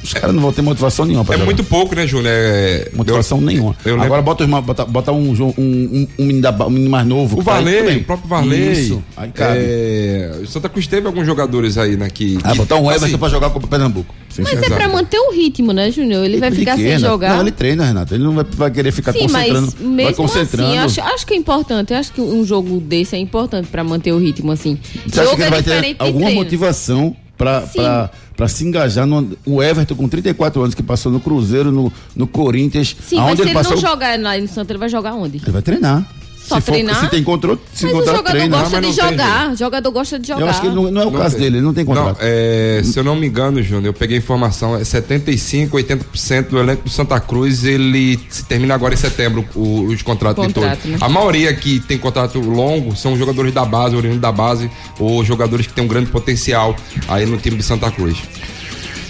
os 0.03 0.13
caras 0.15 0.35
não 0.35 0.43
vão 0.43 0.53
ter 0.53 0.63
motivação 0.63 1.05
nenhuma 1.05 1.25
pra 1.25 1.35
É 1.35 1.39
jogar. 1.39 1.47
muito 1.47 1.65
pouco, 1.65 1.95
né, 1.95 2.07
Júnior? 2.07 2.33
É, 2.35 2.91
Motivação 2.95 3.39
eu- 3.39 3.45
nenhuma. 3.45 3.77
eu 3.85 3.93
lembro- 3.93 4.05
Agora 4.07 4.23
bota, 4.23 4.47
ma- 4.47 4.61
bota, 4.61 4.85
bota 4.85 5.13
um, 5.13 5.31
um, 5.33 5.55
um, 5.59 6.07
um 6.19 6.25
menino 6.25 6.43
da 6.43 6.67
um 6.67 6.71
menino 6.71 6.91
mais 6.91 7.07
novo. 7.07 7.41
O 7.41 7.45
que 7.45 7.63
bem. 7.83 7.97
o 7.99 8.05
próprio 8.05 8.29
Varley. 8.29 8.73
Isso, 8.73 9.03
aí 9.17 9.31
cabe. 9.31 9.59
É, 9.61 10.41
o 10.43 10.47
Santa 10.47 10.69
Cruz 10.69 10.87
teve 10.87 11.07
alguns 11.07 11.27
jogadores 11.27 11.77
aí, 11.79 11.97
né? 11.97 12.09
Que, 12.11 12.39
Ah, 12.43 12.53
que- 12.53 12.59
botar 12.59 12.77
um 12.77 12.87
Everton 12.91 13.07
assim, 13.07 13.19
pra 13.19 13.29
jogar 13.29 13.51
Copa 13.51 13.67
Pernambuco. 13.67 14.15
Sim, 14.29 14.43
Mas 14.43 14.53
é 14.53 14.67
pra 14.67 14.77
Exato. 14.77 14.93
manter 14.93 15.19
o 15.19 15.33
ritmo, 15.33 15.73
né, 15.73 15.91
Júnior? 15.91 16.25
Ele 16.25 16.39
vai 16.39 16.51
ficar 16.51 16.77
sem 16.77 16.85
Renato? 16.85 17.07
jogar. 17.07 17.35
Não, 17.35 17.41
ele 17.41 17.51
treina, 17.51 17.85
Renato. 17.85 18.15
Ele 18.15 18.23
não 18.25 18.33
vai, 18.35 18.45
vai 18.49 18.71
querer 18.71 18.93
ficar 18.93 19.13
Sim, 19.13 19.27
mas 19.31 19.49
concentrando. 19.49 19.71
vai 19.81 19.87
mesmo 19.89 20.15
concentrando. 20.15 20.69
assim, 20.71 20.79
acho, 20.79 21.01
acho 21.15 21.27
que 21.27 21.35
é 21.35 21.37
importante. 21.37 21.95
Acho 21.95 22.13
que 22.13 22.21
um 22.21 22.45
jogo 22.45 22.79
desse 22.79 23.17
é 23.17 23.19
importante 23.19 23.69
pra 23.69 23.83
manter 23.83 24.13
o 24.13 24.19
ritmo, 24.19 24.53
assim. 24.53 24.79
Você 25.07 25.21
acha 25.21 25.31
jogo 25.31 25.37
que 25.37 25.43
ele 25.43 25.49
é 25.49 25.51
vai 25.51 25.63
ter 25.63 25.97
alguma 25.99 26.25
treino. 26.27 26.43
motivação 26.45 27.17
pra 27.39 28.49
se 28.49 28.67
engajar 28.67 29.07
no 29.07 29.37
o 29.47 29.63
Everton 29.63 29.95
com 29.95 30.09
34 30.09 30.61
anos 30.61 30.75
que 30.75 30.83
passou 30.83 31.11
no 31.11 31.21
Cruzeiro, 31.21 31.71
no, 31.73 31.93
no 32.15 32.27
Corinthians, 32.27 32.95
Sim, 33.01 33.17
mas 33.17 33.37
se 33.37 33.43
ele 33.43 33.51
ele 33.51 33.55
passou, 33.55 33.77
não 33.77 33.81
jogar 33.81 34.19
lá 34.19 34.37
no 34.37 34.49
Santos, 34.49 34.71
ele 34.71 34.79
vai 34.79 34.89
jogar 34.89 35.15
onde? 35.15 35.39
ele 35.39 35.51
vai 35.51 35.63
treinar. 35.63 36.07
Só 36.49 36.57
se, 36.57 36.63
for- 36.63 36.73
treinar. 36.73 37.01
se 37.01 37.09
tem 37.11 37.23
contrato, 37.23 37.61
se 37.73 37.85
mas 37.85 37.95
o 37.95 38.05
jogador 38.05 38.31
treina. 38.31 38.59
gosta 38.59 38.81
mas 38.81 38.95
de 38.95 39.01
jogar. 39.01 39.57
Jogador 39.57 39.91
gosta 39.91 40.19
de 40.19 40.29
jogar. 40.29 40.41
Eu 40.41 40.49
acho 40.49 40.61
que 40.61 40.69
não, 40.69 40.91
não 40.91 41.03
é 41.03 41.07
o 41.07 41.11
Não 41.11 41.19
caso 41.21 41.35
tem. 41.37 41.45
dele, 41.45 41.57
ele 41.59 41.65
não 41.65 41.75
tem 41.75 41.85
Não, 41.85 41.95
contrato. 41.95 42.19
é, 42.21 42.81
se 42.85 42.99
eu 42.99 43.05
não 43.05 43.17
me 43.17 43.27
engano, 43.27 43.63
Júnior, 43.63 43.87
eu 43.87 43.93
peguei 43.93 44.17
informação, 44.19 44.75
é 44.77 44.83
75, 44.85 45.77
80% 45.77 46.49
do 46.49 46.59
elenco 46.59 46.83
do 46.85 46.91
Santa 46.91 47.19
Cruz, 47.21 47.65
ele 47.65 48.19
se 48.29 48.45
termina 48.45 48.75
agora 48.75 48.95
em 48.95 48.97
setembro 48.97 49.45
o- 49.55 49.85
os 49.85 50.03
contratos 50.03 50.47
de 50.47 50.53
Contrato, 50.55 50.79
todos. 50.83 50.91
né? 50.93 50.99
A 51.01 51.09
maioria 51.09 51.55
que 51.55 51.81
tem 51.81 51.99
contrato 51.99 52.39
longo 52.41 52.97
são 52.97 53.17
jogadores 53.17 53.53
da 53.53 53.65
base, 53.65 53.95
oriundos 53.97 54.21
da 54.21 54.33
base, 54.33 54.71
ou 54.99 55.25
jogadores 55.25 55.67
que 55.67 55.73
têm 55.73 55.85
um 55.85 55.89
grande 55.89 56.11
potencial 56.11 56.75
aí 57.09 57.27
no 57.27 57.37
time 57.37 57.57
do 57.57 57.63
Santa 57.63 57.91
Cruz. 57.91 58.17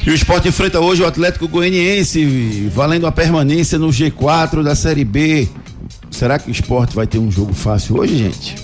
E 0.07 0.11
o 0.11 0.15
Sport 0.15 0.47
enfrenta 0.47 0.81
hoje 0.81 1.03
o 1.03 1.07
Atlético 1.07 1.47
Goianiense, 1.49 2.71
valendo 2.75 3.07
a 3.07 3.13
permanência 3.13 3.79
no 3.79 3.89
G4 3.89 4.63
da 4.63 4.75
Série 4.75 5.05
B. 5.05 5.49
Será 6.19 6.37
que 6.37 6.51
o 6.51 6.51
Sport 6.51 6.95
vai 6.95 7.07
ter 7.07 7.21
um 7.21 7.31
jogo 7.31 7.55
fácil 7.55 7.99
hoje, 7.99 8.19
gente? 8.19 8.57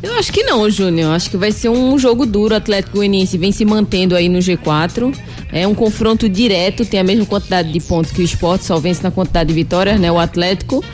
Eu 0.00 0.14
acho 0.14 0.32
que 0.32 0.44
não, 0.44 0.70
Júnior. 0.70 1.12
Acho 1.12 1.28
que 1.28 1.36
vai 1.36 1.50
ser 1.50 1.68
um 1.68 1.98
jogo 1.98 2.24
duro. 2.24 2.54
O 2.54 2.56
Atlético 2.56 2.98
Goianiense 2.98 3.36
vem 3.36 3.50
se 3.50 3.64
mantendo 3.64 4.14
aí 4.14 4.28
no 4.28 4.38
G4. 4.38 5.12
É 5.50 5.66
um 5.66 5.74
confronto 5.74 6.28
direto, 6.28 6.84
tem 6.84 7.00
a 7.00 7.02
mesma 7.02 7.26
quantidade 7.26 7.72
de 7.72 7.80
pontos 7.80 8.12
que 8.12 8.20
o 8.20 8.24
Sport, 8.24 8.62
só 8.62 8.78
vence 8.78 9.02
na 9.02 9.10
quantidade 9.10 9.48
de 9.48 9.54
vitórias, 9.54 9.98
né? 9.98 10.12
O 10.12 10.20
Atlético. 10.20 10.84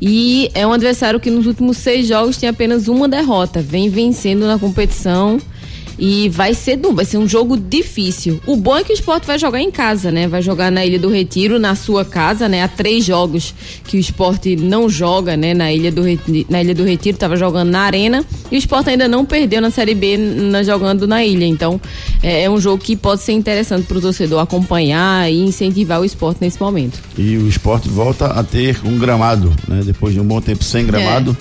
E 0.00 0.48
é 0.54 0.64
um 0.64 0.72
adversário 0.72 1.18
que 1.18 1.28
nos 1.28 1.44
últimos 1.44 1.76
seis 1.78 2.06
jogos 2.06 2.36
tem 2.36 2.48
apenas 2.48 2.86
uma 2.86 3.08
derrota. 3.08 3.60
Vem 3.60 3.90
vencendo 3.90 4.46
na 4.46 4.60
competição. 4.60 5.40
E 5.98 6.28
vai 6.28 6.54
ser 6.54 6.76
duro, 6.76 6.94
vai 6.94 7.04
ser 7.04 7.18
um 7.18 7.26
jogo 7.28 7.56
difícil. 7.56 8.40
O 8.46 8.54
bom 8.56 8.76
é 8.76 8.84
que 8.84 8.92
o 8.92 8.94
esporte 8.94 9.26
vai 9.26 9.38
jogar 9.38 9.60
em 9.60 9.70
casa, 9.70 10.10
né? 10.12 10.28
Vai 10.28 10.40
jogar 10.42 10.70
na 10.70 10.84
Ilha 10.86 10.98
do 10.98 11.08
Retiro, 11.08 11.58
na 11.58 11.74
sua 11.74 12.04
casa, 12.04 12.48
né? 12.48 12.62
Há 12.62 12.68
três 12.68 13.04
jogos 13.04 13.52
que 13.84 13.96
o 13.96 14.00
esporte 14.00 14.54
não 14.54 14.88
joga, 14.88 15.36
né? 15.36 15.54
Na 15.54 15.72
Ilha 15.72 15.90
do, 15.90 16.02
Reti- 16.02 16.46
na 16.48 16.62
Ilha 16.62 16.74
do 16.74 16.84
Retiro, 16.84 17.16
estava 17.16 17.36
jogando 17.36 17.70
na 17.70 17.80
Arena. 17.80 18.24
E 18.50 18.54
o 18.54 18.58
esporte 18.58 18.90
ainda 18.90 19.08
não 19.08 19.24
perdeu 19.24 19.60
na 19.60 19.70
Série 19.70 19.94
B 19.94 20.16
na- 20.16 20.62
jogando 20.62 21.06
na 21.06 21.24
ilha. 21.24 21.44
Então, 21.46 21.80
é, 22.22 22.44
é 22.44 22.50
um 22.50 22.60
jogo 22.60 22.82
que 22.82 22.94
pode 22.96 23.22
ser 23.22 23.32
interessante 23.32 23.86
para 23.86 23.98
o 23.98 24.00
torcedor 24.00 24.40
acompanhar 24.40 25.30
e 25.32 25.40
incentivar 25.40 26.00
o 26.00 26.04
esporte 26.04 26.38
nesse 26.40 26.60
momento. 26.60 27.00
E 27.16 27.36
o 27.36 27.48
esporte 27.48 27.88
volta 27.88 28.26
a 28.26 28.44
ter 28.44 28.78
um 28.84 28.98
gramado, 28.98 29.52
né? 29.66 29.82
Depois 29.84 30.14
de 30.14 30.20
um 30.20 30.24
bom 30.24 30.40
tempo 30.40 30.62
sem 30.62 30.86
gramado, 30.86 31.36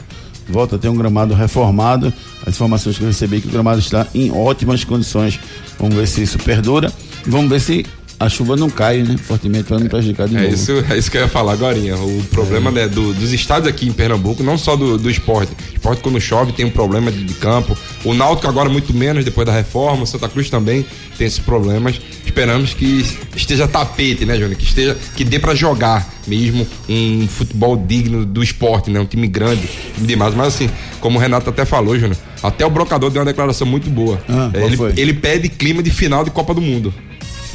volta 0.50 0.76
a 0.76 0.80
ter 0.80 0.90
um 0.90 0.96
gramado 0.96 1.34
reformado. 1.34 2.14
As 2.46 2.56
informações 2.56 2.98
que 2.98 3.04
eu 3.04 3.08
recebi 3.08 3.38
é 3.38 3.42
que 3.42 3.48
o 3.48 3.52
gramado 3.52 3.80
está 3.80 4.08
em 4.14 4.32
ótimas 4.32 4.84
condições. 4.84 5.40
Vamos 5.80 5.96
ver 5.96 6.08
se 6.08 6.24
isso 6.24 6.38
perdura. 6.40 6.92
Vamos 7.26 7.50
ver 7.50 7.60
se 7.60 7.86
a 8.20 8.28
chuva 8.30 8.56
não 8.56 8.70
cai, 8.70 9.04
né? 9.04 9.16
Fortemente 9.18 9.66
para 9.66 9.80
não 9.80 9.88
prejudicar 9.88 10.28
de 10.28 10.36
É 10.38 10.42
novo. 10.42 10.54
isso, 10.54 10.72
é 10.90 10.98
isso 10.98 11.12
que 11.12 11.18
eu 11.18 11.22
ia 11.22 11.28
falar 11.28 11.54
agora. 11.54 11.78
O 11.78 12.24
problema 12.32 12.72
né, 12.72 12.88
do- 12.88 13.14
dos 13.14 13.32
estádios 13.32 13.68
aqui 13.68 13.88
em 13.88 13.92
Pernambuco, 13.94 14.42
não 14.44 14.58
só 14.58 14.76
do, 14.76 14.98
do 14.98 15.10
esporte. 15.10 15.52
O 15.52 15.76
esporte, 15.76 16.02
quando 16.02 16.20
chove, 16.20 16.52
tem 16.52 16.66
um 16.66 16.70
problema 16.72 17.12
de, 17.12 17.24
de 17.24 17.34
campo. 17.36 17.78
O 18.04 18.14
Náutico 18.14 18.48
agora 18.48 18.70
muito 18.70 18.94
menos 18.94 19.24
depois 19.24 19.46
da 19.46 19.54
reforma. 19.54 20.04
O 20.04 20.08
Santa 20.08 20.28
Cruz 20.28 20.50
também 20.50 20.86
tem 21.18 21.28
esses 21.28 21.40
problemas. 21.40 22.00
Esperamos 22.26 22.74
que 22.74 23.06
esteja 23.36 23.68
tapete, 23.68 24.26
né, 24.26 24.34
Júnior? 24.36 24.56
Que 24.56 24.64
esteja, 24.64 24.98
que 25.16 25.24
dê 25.24 25.38
pra 25.40 25.54
jogar 25.56 26.12
mesmo 26.28 26.68
um 26.90 27.28
futebol 27.28 27.78
digno 27.78 28.26
do 28.26 28.42
esporte, 28.44 28.90
né? 28.90 29.00
Um 29.00 29.06
time 29.06 29.28
grande, 29.28 29.62
time 29.96 30.08
demais. 30.08 30.34
Mas 30.34 30.48
assim, 30.48 30.70
como 31.00 31.18
o 31.18 31.22
Renato 31.22 31.50
até 31.50 31.66
falou, 31.66 31.96
Júnior, 31.98 32.18
até 32.42 32.66
o 32.66 32.70
brocador 32.70 33.10
deu 33.12 33.22
uma 33.22 33.26
declaração 33.28 33.66
muito 33.68 33.90
boa. 33.90 34.20
Ah, 34.28 34.50
É, 34.54 34.64
ele, 34.66 34.78
ele 34.98 35.14
pede 35.14 35.50
clima 35.50 35.82
de 35.84 35.90
final 35.92 36.24
de 36.24 36.32
Copa 36.32 36.54
do 36.54 36.62
Mundo. 36.62 36.94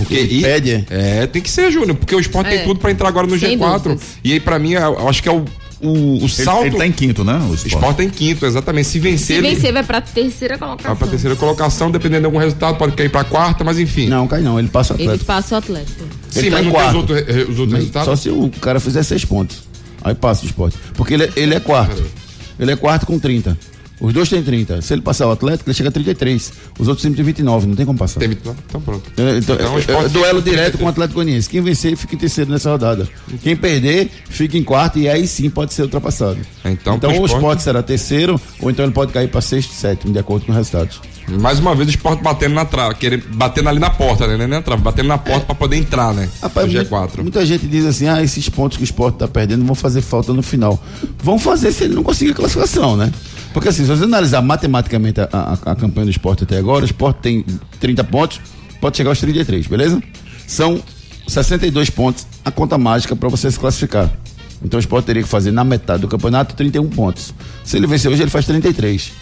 Porque 0.03 0.15
Ele 0.15 0.39
e- 0.39 0.43
pede, 0.43 0.71
é? 0.71 0.85
é, 1.23 1.27
tem 1.27 1.41
que 1.43 1.51
ser, 1.51 1.71
Júnior, 1.71 1.97
porque 1.97 2.15
o 2.15 2.21
esporte 2.21 2.49
É. 2.49 2.57
tem 2.59 2.67
tudo 2.67 2.81
pra 2.81 2.91
entrar 2.91 3.09
agora 3.09 3.27
no 3.27 3.39
Sem 3.39 3.59
G4. 3.59 3.83
dúvidas. 3.83 4.03
E 4.25 4.33
aí, 4.33 4.41
pra 4.41 4.59
mim, 4.59 4.75
é- 4.75 4.83
eu 4.83 5.09
acho 5.09 5.23
que 5.23 5.29
é 5.29 5.33
o, 5.33 5.45
o, 5.81 5.89
o 5.89 6.17
Ele, 6.19 6.29
salto. 6.29 6.67
ele 6.67 6.77
tá 6.77 6.87
em 6.87 6.93
quinto, 6.93 7.25
né? 7.25 7.39
O 7.51 7.55
esporte 7.55 7.97
tá 7.97 8.05
em 8.05 8.11
quinto, 8.11 8.47
exatamente. 8.47 8.87
Se 8.89 8.99
vencer, 8.99 9.19
Se 9.27 9.33
ele 9.35 9.55
vencer, 9.55 9.73
vai 9.73 9.83
para 9.83 10.01
terceira 10.01 10.57
vai 10.57 10.69
colocação. 10.69 10.97
pra 10.97 11.07
terceira 11.09 11.35
colocação, 11.37 11.91
dependendo 11.91 12.21
de 12.21 12.27
algum 12.27 12.39
resultado, 12.39 12.77
pode 12.79 12.95
cair 12.95 13.09
pra 13.11 13.25
quarta, 13.25 13.65
mas 13.65 13.79
enfim. 13.79 14.09
Não, 14.09 14.27
cai 14.29 14.41
não, 14.43 14.59
ele 14.59 14.69
passa 14.69 14.95
o 14.95 14.97
Ele 14.97 15.05
Atlético. 15.05 15.27
passa 15.27 15.55
o 15.55 15.59
Atlético. 15.59 16.05
Sim, 16.31 16.39
ele 16.41 16.51
tá 16.51 16.57
mas 16.57 16.63
em 16.63 16.65
não 16.67 16.73
tem 16.73 16.81
os 16.81 16.93
quarto. 16.93 16.97
outros, 16.99 17.19
re- 17.27 17.43
os 17.43 17.59
outros 17.59 17.71
Só 17.71 17.77
resultados. 17.77 18.21
se 18.21 18.29
o 18.31 18.49
cara 18.61 18.79
fizer 18.81 19.03
seis 19.03 19.25
pontos. 19.25 19.59
Aí 20.05 20.15
passa 20.15 20.43
o 20.45 20.47
esporte. 20.47 20.77
Porque 20.95 21.15
ele, 21.15 21.25
é- 21.25 21.31
ele 21.37 21.55
é 21.55 21.61
quarto. 21.61 22.03
Ele 22.61 22.71
é 22.71 22.77
quarto 22.77 23.07
com 23.07 23.19
30. 23.19 23.57
Os 24.03 24.13
dois 24.13 24.29
têm 24.29 24.43
30. 24.43 24.83
Se 24.83 24.93
ele 24.93 25.01
passar 25.01 25.29
o 25.29 25.31
Atlético, 25.31 25.71
ele 25.71 25.75
chega 25.77 25.89
a 25.89 25.93
33. 25.93 26.53
Os 26.79 26.89
outros 26.89 27.03
times 27.03 27.17
têm 27.17 27.25
29, 27.25 27.67
não 27.69 27.77
tem 27.77 27.87
como 27.87 27.97
passar. 27.99 28.19
Tem 28.19 28.29
vinte- 28.31 28.41
Então 28.69 28.81
pronto. 28.81 29.11
É, 29.17 29.39
Então, 29.39 29.55
Então, 29.55 29.79
é- 29.79 30.05
é 30.05 30.09
duelo 30.09 30.43
direto 30.43 30.43
33. 30.43 30.77
com 30.77 30.85
o 30.85 30.89
Atlético 30.89 31.15
Goianiense. 31.15 31.49
Quem 31.49 31.61
vencer 31.63 31.97
fica 31.97 32.15
em 32.15 32.19
terceiro 32.19 32.51
nessa 32.51 32.69
rodada. 32.71 33.09
Quem 33.43 33.55
perder 33.55 34.11
fica 34.29 34.59
em 34.59 34.65
quarto 34.65 34.99
e 34.99 35.09
aí 35.09 35.27
sim 35.29 35.49
pode 35.49 35.73
ser 35.73 35.83
ultrapassado. 35.83 36.39
Então, 36.65 36.97
então 36.97 37.11
o 37.11 37.15
Sport- 37.27 37.33
Sport 37.33 37.59
será 37.61 37.83
terceiro 37.83 38.41
ou 38.61 38.71
então 38.71 38.85
ele 38.85 38.93
pode 38.93 39.13
cair 39.13 39.29
para 39.29 39.41
sexto 39.41 39.71
e 39.71 39.75
sétimo, 39.75 40.13
de 40.13 40.19
acordo 40.19 40.47
com 40.47 40.51
os 40.53 40.57
resultados. 40.59 41.01
Mais 41.41 41.61
uma 41.61 41.73
vez 41.73 41.87
o 41.87 41.91
esporte 41.91 42.21
batendo 42.21 42.53
na 42.57 42.65
trave, 42.65 42.97
querendo, 42.97 43.23
batendo 43.35 43.69
ali 43.69 43.79
na 43.79 43.91
porta, 43.91 44.27
né? 44.27 44.37
Não 44.37 44.45
é 44.45 44.49
na 44.49 44.61
trave, 44.61 44.83
batendo 44.83 45.07
na 45.07 45.17
porta 45.19 45.47
pra 45.47 45.55
poder 45.55 45.77
entrar, 45.77 46.13
né? 46.13 46.29
Rapaz, 46.43 46.67
no 46.67 46.73
mu- 46.81 46.85
G4. 46.85 47.23
Muita 47.23 47.47
gente 47.47 47.65
diz 47.69 47.85
assim: 47.87 48.09
ah, 48.09 48.21
esses 48.21 48.49
pontos 48.49 48.77
que 48.77 48.83
o 48.83 48.85
esporte 48.85 49.19
tá 49.19 49.29
perdendo 49.29 49.65
vão 49.65 49.77
fazer 49.77 50.01
falta 50.03 50.33
no 50.33 50.43
final. 50.43 50.83
Vão 51.23 51.39
fazer 51.39 51.71
se 51.71 51.85
ele 51.85 51.95
não 51.95 52.03
conseguir 52.03 52.33
a 52.33 52.35
classificação, 52.35 52.97
né? 52.97 53.13
Porque 53.53 53.69
assim, 53.69 53.83
se 53.85 53.89
você 53.89 54.05
analisar 54.05 54.41
matematicamente 54.43 55.21
a, 55.21 55.29
a- 55.33 55.73
a 55.73 55.75
campanha 55.77 56.07
do 56.07 56.11
esporte 56.11 56.45
até 56.45 56.57
agora, 56.59 56.83
o 56.83 56.87
esporte 56.87 57.19
tem 57.21 57.45
30 57.81 58.03
pontos, 58.05 58.41
pode 58.81 58.97
chegar 58.97 59.11
aos 59.11 59.19
33, 59.21 59.67
beleza? 59.67 60.03
São 60.47 60.83
62 61.29 61.91
pontos 61.91 62.27
a 62.45 62.51
conta 62.51 62.77
mágica 62.79 63.15
para 63.15 63.29
você 63.29 63.51
se 63.51 63.59
classificar. 63.59 64.11
Então 64.65 64.79
o 64.79 64.81
esporte 64.81 65.07
teria 65.07 65.23
que 65.23 65.29
fazer 65.29 65.51
na 65.51 65.65
metade 65.65 66.01
do 66.03 66.09
campeonato 66.09 66.55
31 66.55 66.89
pontos. 66.89 67.35
Se 67.65 67.77
ele 67.77 67.87
vencer 67.87 68.11
hoje, 68.11 68.23
ele 68.23 68.31
faz 68.31 68.47
33. 68.47 69.13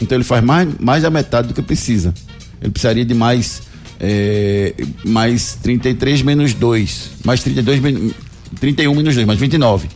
Então 0.00 0.16
ele 0.16 0.24
faz 0.24 0.42
mais, 0.44 0.68
mais 0.78 1.02
da 1.02 1.10
metade 1.10 1.48
do 1.48 1.54
que 1.54 1.60
precisa. 1.62 2.14
Ele 2.62 2.70
precisaria 2.70 3.04
de 3.04 3.12
mais, 3.14 3.62
é, 4.00 4.72
mais 5.04 5.58
33 5.62 6.22
menos 6.22 6.54
2. 6.54 7.10
Mais 7.24 7.42
32, 7.42 7.80
men- 7.80 8.12
31 8.60 8.94
menos 8.94 9.14
2, 9.14 9.26
mais 9.26 9.38
29. 9.38 9.88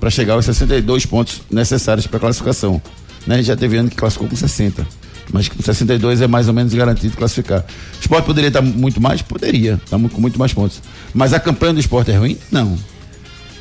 Para 0.00 0.08
chegar 0.10 0.32
aos 0.34 0.46
62 0.46 1.04
pontos 1.06 1.42
necessários 1.50 2.06
para 2.06 2.18
classificação. 2.18 2.80
Né? 3.26 3.42
Já 3.42 3.54
teve 3.54 3.76
ano 3.76 3.90
que 3.90 3.96
classificou 3.96 4.28
com 4.28 4.34
60. 4.36 4.86
Mas 5.32 5.46
com 5.48 5.62
62 5.62 6.22
é 6.22 6.26
mais 6.26 6.48
ou 6.48 6.54
menos 6.54 6.72
garantido 6.74 7.16
classificar. 7.16 7.60
O 7.60 8.00
esporte 8.00 8.24
poderia 8.24 8.48
estar 8.48 8.62
muito 8.62 9.00
mais? 9.00 9.22
Poderia. 9.22 9.74
Está 9.84 9.96
com 9.98 10.20
muito 10.20 10.38
mais 10.38 10.52
pontos. 10.54 10.80
Mas 11.14 11.32
a 11.32 11.38
campanha 11.38 11.74
do 11.74 11.80
esporte 11.80 12.10
é 12.10 12.16
ruim? 12.16 12.36
Não. 12.50 12.76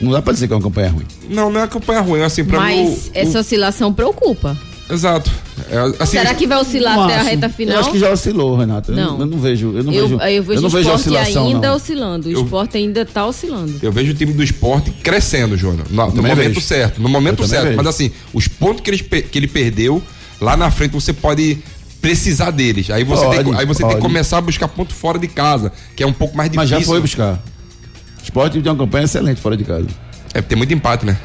Não 0.01 0.12
dá 0.13 0.22
para 0.22 0.31
dizer 0.34 0.48
que 0.48 0.53
é 0.53 0.55
uma 0.55 0.63
campanha 0.63 0.89
ruim. 0.89 1.05
Não, 1.29 1.51
não 1.51 1.60
é 1.60 1.67
campanha 1.67 2.00
ruim, 2.00 2.22
assim, 2.22 2.43
pra 2.46 2.60
mim. 2.62 2.65
Mas 2.88 3.08
o- 3.08 3.12
essa 3.13 3.39
oscilação 3.39 3.93
preocupa. 3.93 4.58
Exato. 4.89 5.29
É, 5.69 5.77
assim, 6.01 6.17
Será 6.17 6.34
que 6.34 6.48
vai 6.48 6.58
oscilar 6.58 6.96
Não 6.96 7.03
até 7.03 7.15
a 7.15 7.19
acho. 7.22 7.29
reta 7.29 7.46
Eu 7.46 7.50
final? 7.51 7.79
acho 7.79 7.91
que 7.91 8.00
já 8.00 8.12
oscilou, 8.12 8.58
Renato. 8.58 8.91
Eu 8.91 8.96
Não. 8.96 9.19
Eu 9.19 9.25
não 9.27 9.38
vejo. 9.39 9.67
Eu 9.77 9.84
não 9.84 9.93
eu, 9.93 10.08
vejo, 10.17 10.22
eu 10.24 10.43
vejo 10.43 10.62
não 10.62 10.67
o 10.67 10.72
vejo 10.72 10.89
esporte 10.89 11.00
oscilação. 11.10 11.46
ainda 11.48 11.67
não. 11.67 11.75
oscilando. 11.75 12.27
O 12.27 12.31
Eu- 12.31 12.43
esporte 12.43 12.77
ainda 12.77 13.05
tá 13.05 13.25
oscilando. 13.27 13.75
Eu 13.84 13.91
vejo 13.91 14.12
o 14.12 14.15
time 14.15 14.34
do 14.34 14.43
esporte 14.43 14.89
crescendo, 14.89 15.55
Júnior. 15.55 15.86
No, 15.91 16.08
no 16.08 16.24
momento 16.24 16.36
vejo. 16.36 16.62
certo. 16.62 17.00
No 17.01 17.08
momento 17.08 17.43
Eu 17.43 17.48
certo. 17.48 17.65
vejo. 17.65 17.77
Mas 17.77 17.86
assim, 17.88 18.12
os 18.34 18.48
pontos 18.48 18.81
que 18.81 18.89
ele, 18.89 18.98
que 19.00 19.38
ele 19.38 19.48
perdeu, 19.48 20.01
lá 20.41 20.58
na 20.58 20.72
frente 20.72 20.91
você 20.93 21.13
pode 21.13 21.60
precisar 22.01 22.50
deles. 22.50 22.89
Aí 22.89 23.03
você, 23.03 23.22
tem, 23.27 23.36
Pode, 23.43 23.50
que- 23.51 23.55
aí 23.58 23.65
você 23.67 23.84
tem 23.84 23.96
que 23.96 24.01
começar 24.01 24.38
a 24.39 24.41
buscar 24.41 24.67
ponto 24.69 24.93
fora 24.93 25.19
de 25.19 25.27
casa, 25.27 25.72
que 25.96 26.01
é 26.01 26.08
um 26.08 26.13
pouco 26.13 26.36
mais 26.36 26.50
Mas 26.51 26.67
difícil. 26.69 26.86
já 26.86 26.91
foi 26.93 27.01
buscar. 27.01 27.34
O 27.36 28.24
esporte 28.24 28.60
tem 28.60 28.72
uma 28.72 28.77
campanha 28.77 29.03
excelente 29.05 29.39
fora 29.39 29.55
de 29.55 29.63
casa. 29.65 29.86
É, 30.34 30.41
tem 30.41 30.58
muito 30.58 30.74
empate, 30.74 31.05
né? 31.05 31.17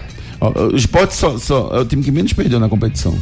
O 0.73 0.77
esporte 0.77 1.15
só, 1.15 1.39
só 1.39 1.71
é 1.75 1.81
o 1.81 1.85
time 1.87 2.03
que 2.03 2.11
menos 2.11 2.33
perdeu 2.35 2.59
na 2.61 2.69
competição. 2.69 3.17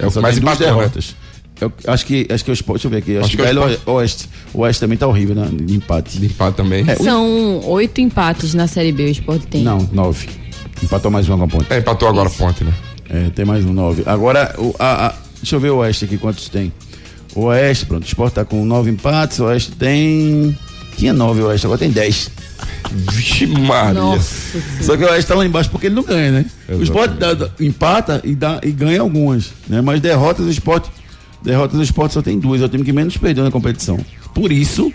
É 0.00 0.06
o 0.06 0.10
que 0.10 0.20
mais 0.20 0.38
duas 0.38 0.58
né? 0.58 0.66
derrotas. 0.66 1.16
Eu 1.60 1.70
acho 1.88 2.06
que, 2.06 2.26
acho 2.30 2.42
que 2.42 2.50
o 2.50 2.54
esporte, 2.54 2.78
deixa 2.82 2.86
eu 2.86 2.90
ver 2.90 2.96
aqui. 2.98 3.16
Acho, 3.18 3.26
Acho 3.26 3.36
que 3.36 3.42
que 3.42 3.88
o 3.90 3.92
o 3.92 3.94
Oeste. 3.96 4.28
O 4.54 4.60
Oeste 4.60 4.80
também 4.80 4.96
tá 4.96 5.06
horrível 5.06 5.34
né, 5.34 5.46
de 5.52 5.74
empate. 5.74 6.18
De 6.18 6.24
empate 6.26 6.56
também. 6.56 6.84
É, 6.88 6.96
São 6.96 7.60
oito 7.68 8.00
empates 8.00 8.54
na 8.54 8.66
Série 8.66 8.92
B, 8.92 9.04
o 9.04 9.08
esporte 9.08 9.46
tem. 9.46 9.62
Não, 9.62 9.86
nove. 9.92 10.26
Empatou 10.82 11.10
mais 11.10 11.28
uma 11.28 11.36
com 11.36 11.44
a 11.44 11.48
ponte. 11.48 11.70
É, 11.70 11.78
empatou 11.78 12.08
agora 12.08 12.28
a 12.28 12.32
ponte, 12.32 12.64
né? 12.64 12.72
É, 13.10 13.28
tem 13.30 13.44
mais 13.44 13.62
um 13.66 13.72
nove. 13.74 14.02
Agora, 14.06 14.54
o, 14.58 14.74
a, 14.78 15.08
a- 15.08 15.14
deixa 15.36 15.56
eu 15.56 15.60
ver 15.60 15.70
o 15.70 15.76
Oeste 15.78 16.06
aqui, 16.06 16.16
quantos 16.16 16.48
tem. 16.48 16.72
O 17.34 17.42
Oeste, 17.42 17.84
pronto, 17.84 18.04
o 18.04 18.06
Sport 18.06 18.32
tá 18.32 18.44
com 18.44 18.64
nove 18.64 18.90
empates, 18.90 19.38
o 19.40 19.44
Oeste 19.44 19.72
tem. 19.72 20.56
Tinha 21.00 21.12
nove 21.14 21.40
o 21.40 21.46
Oeste, 21.46 21.66
agora 21.66 21.78
tem 21.78 21.90
dez. 21.90 22.30
Vixe 22.92 23.46
Maria. 23.46 23.94
Nossa 23.94 24.58
Só 24.82 24.96
que 24.96 25.02
o 25.04 25.06
Oeste 25.10 25.26
tá 25.28 25.34
lá 25.34 25.46
embaixo 25.46 25.70
porque 25.70 25.86
ele 25.86 25.94
não 25.94 26.02
ganha, 26.02 26.30
né? 26.30 26.44
O 26.68 26.82
Sport 26.82 27.12
dá- 27.12 27.32
dá- 27.34 27.48
empata 27.58 28.20
e, 28.22 28.34
dá, 28.34 28.60
e 28.62 28.70
ganha 28.70 29.00
algumas, 29.00 29.50
né? 29.66 29.80
Mas 29.80 30.00
derrotas 30.00 30.44
o 30.46 30.50
Sport. 30.50 30.86
Derrotas 31.42 31.78
o 31.78 31.82
Sport 31.82 32.12
só 32.12 32.20
tem 32.20 32.38
duas, 32.38 32.60
é 32.60 32.66
o 32.66 32.68
time 32.68 32.84
que 32.84 32.92
menos 32.92 33.16
perdeu 33.16 33.42
na 33.42 33.50
competição. 33.50 33.98
Por 34.34 34.52
isso 34.52 34.92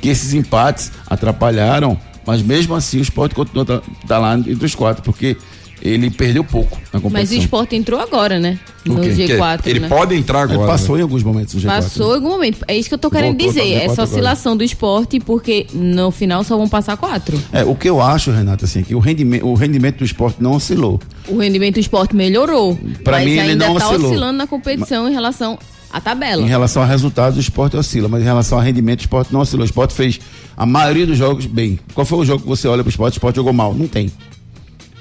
que 0.00 0.08
esses 0.08 0.32
empates 0.32 0.90
atrapalharam, 1.06 1.98
mas 2.26 2.40
mesmo 2.40 2.74
assim 2.74 2.98
o 2.98 3.02
Sport 3.02 3.34
continua 3.34 3.64
tá, 3.66 3.82
tá 4.08 4.18
lá 4.18 4.34
entre 4.34 4.64
os 4.64 4.74
quatro, 4.74 5.02
porque 5.02 5.36
ele 5.82 6.10
perdeu 6.10 6.44
pouco 6.44 6.76
na 6.92 7.00
competição. 7.00 7.10
Mas 7.10 7.30
o 7.32 7.34
esporte 7.34 7.74
entrou 7.74 7.98
agora, 8.00 8.38
né? 8.38 8.58
O 8.88 8.94
No 8.94 9.00
quê? 9.00 9.10
G4. 9.10 9.60
Ele 9.66 9.80
né? 9.80 9.88
pode 9.88 10.14
entrar 10.14 10.44
Ele 10.44 10.54
agora. 10.54 10.70
passou 10.72 10.94
né? 10.94 11.00
em 11.00 11.02
alguns 11.02 11.22
momentos 11.22 11.54
no 11.54 11.60
G4. 11.60 11.66
Passou 11.66 12.12
em 12.12 12.14
algum 12.16 12.28
momento. 12.30 12.58
É 12.68 12.76
isso 12.76 12.88
que 12.88 12.94
eu 12.94 12.98
tô 12.98 13.10
querendo 13.10 13.36
Voltou 13.38 13.48
dizer. 13.48 13.62
G4 13.62 13.74
Essa 13.76 13.92
agora. 13.92 14.02
oscilação 14.04 14.56
do 14.56 14.62
esporte, 14.64 15.18
porque 15.20 15.66
no 15.72 16.10
final 16.12 16.44
só 16.44 16.56
vão 16.56 16.68
passar 16.68 16.96
quatro. 16.96 17.40
É, 17.52 17.64
o 17.64 17.74
que 17.74 17.88
eu 17.88 18.00
acho, 18.00 18.30
Renato, 18.30 18.64
assim, 18.64 18.80
é 18.80 18.82
que 18.82 18.94
o 18.94 19.00
rendimento, 19.00 19.44
o 19.46 19.54
rendimento 19.54 19.98
do 19.98 20.04
esporte 20.04 20.40
não 20.40 20.52
oscilou. 20.52 21.00
O 21.28 21.36
rendimento 21.38 21.74
do 21.74 21.80
esporte 21.80 22.14
melhorou. 22.14 22.78
Pra 23.02 23.18
mas 23.18 23.24
mim, 23.26 23.32
ele 23.32 23.40
ainda 23.52 23.66
não 23.66 23.74
tá 23.76 23.88
oscilou. 23.88 24.10
oscilando 24.10 24.38
na 24.38 24.46
competição 24.46 25.08
em 25.08 25.12
relação 25.12 25.58
à 25.92 26.00
tabela. 26.00 26.42
Em 26.42 26.46
relação 26.48 26.82
a 26.82 26.86
resultados, 26.86 27.36
o 27.36 27.40
esporte 27.40 27.76
oscila, 27.76 28.08
mas 28.08 28.22
em 28.22 28.24
relação 28.24 28.58
a 28.58 28.62
rendimento, 28.62 29.00
o 29.00 29.02
esporte 29.02 29.32
não 29.32 29.40
oscilou. 29.40 29.62
O 29.62 29.66
esporte 29.66 29.94
fez 29.94 30.20
a 30.56 30.64
maioria 30.64 31.06
dos 31.06 31.18
jogos 31.18 31.46
bem. 31.46 31.78
Qual 31.94 32.04
foi 32.04 32.18
o 32.18 32.24
jogo 32.24 32.42
que 32.42 32.48
você 32.48 32.68
olha 32.68 32.82
pro 32.82 32.90
esporte? 32.90 33.14
O 33.14 33.18
esporte 33.18 33.36
jogou 33.36 33.52
mal? 33.52 33.74
Não 33.74 33.86
tem. 33.88 34.10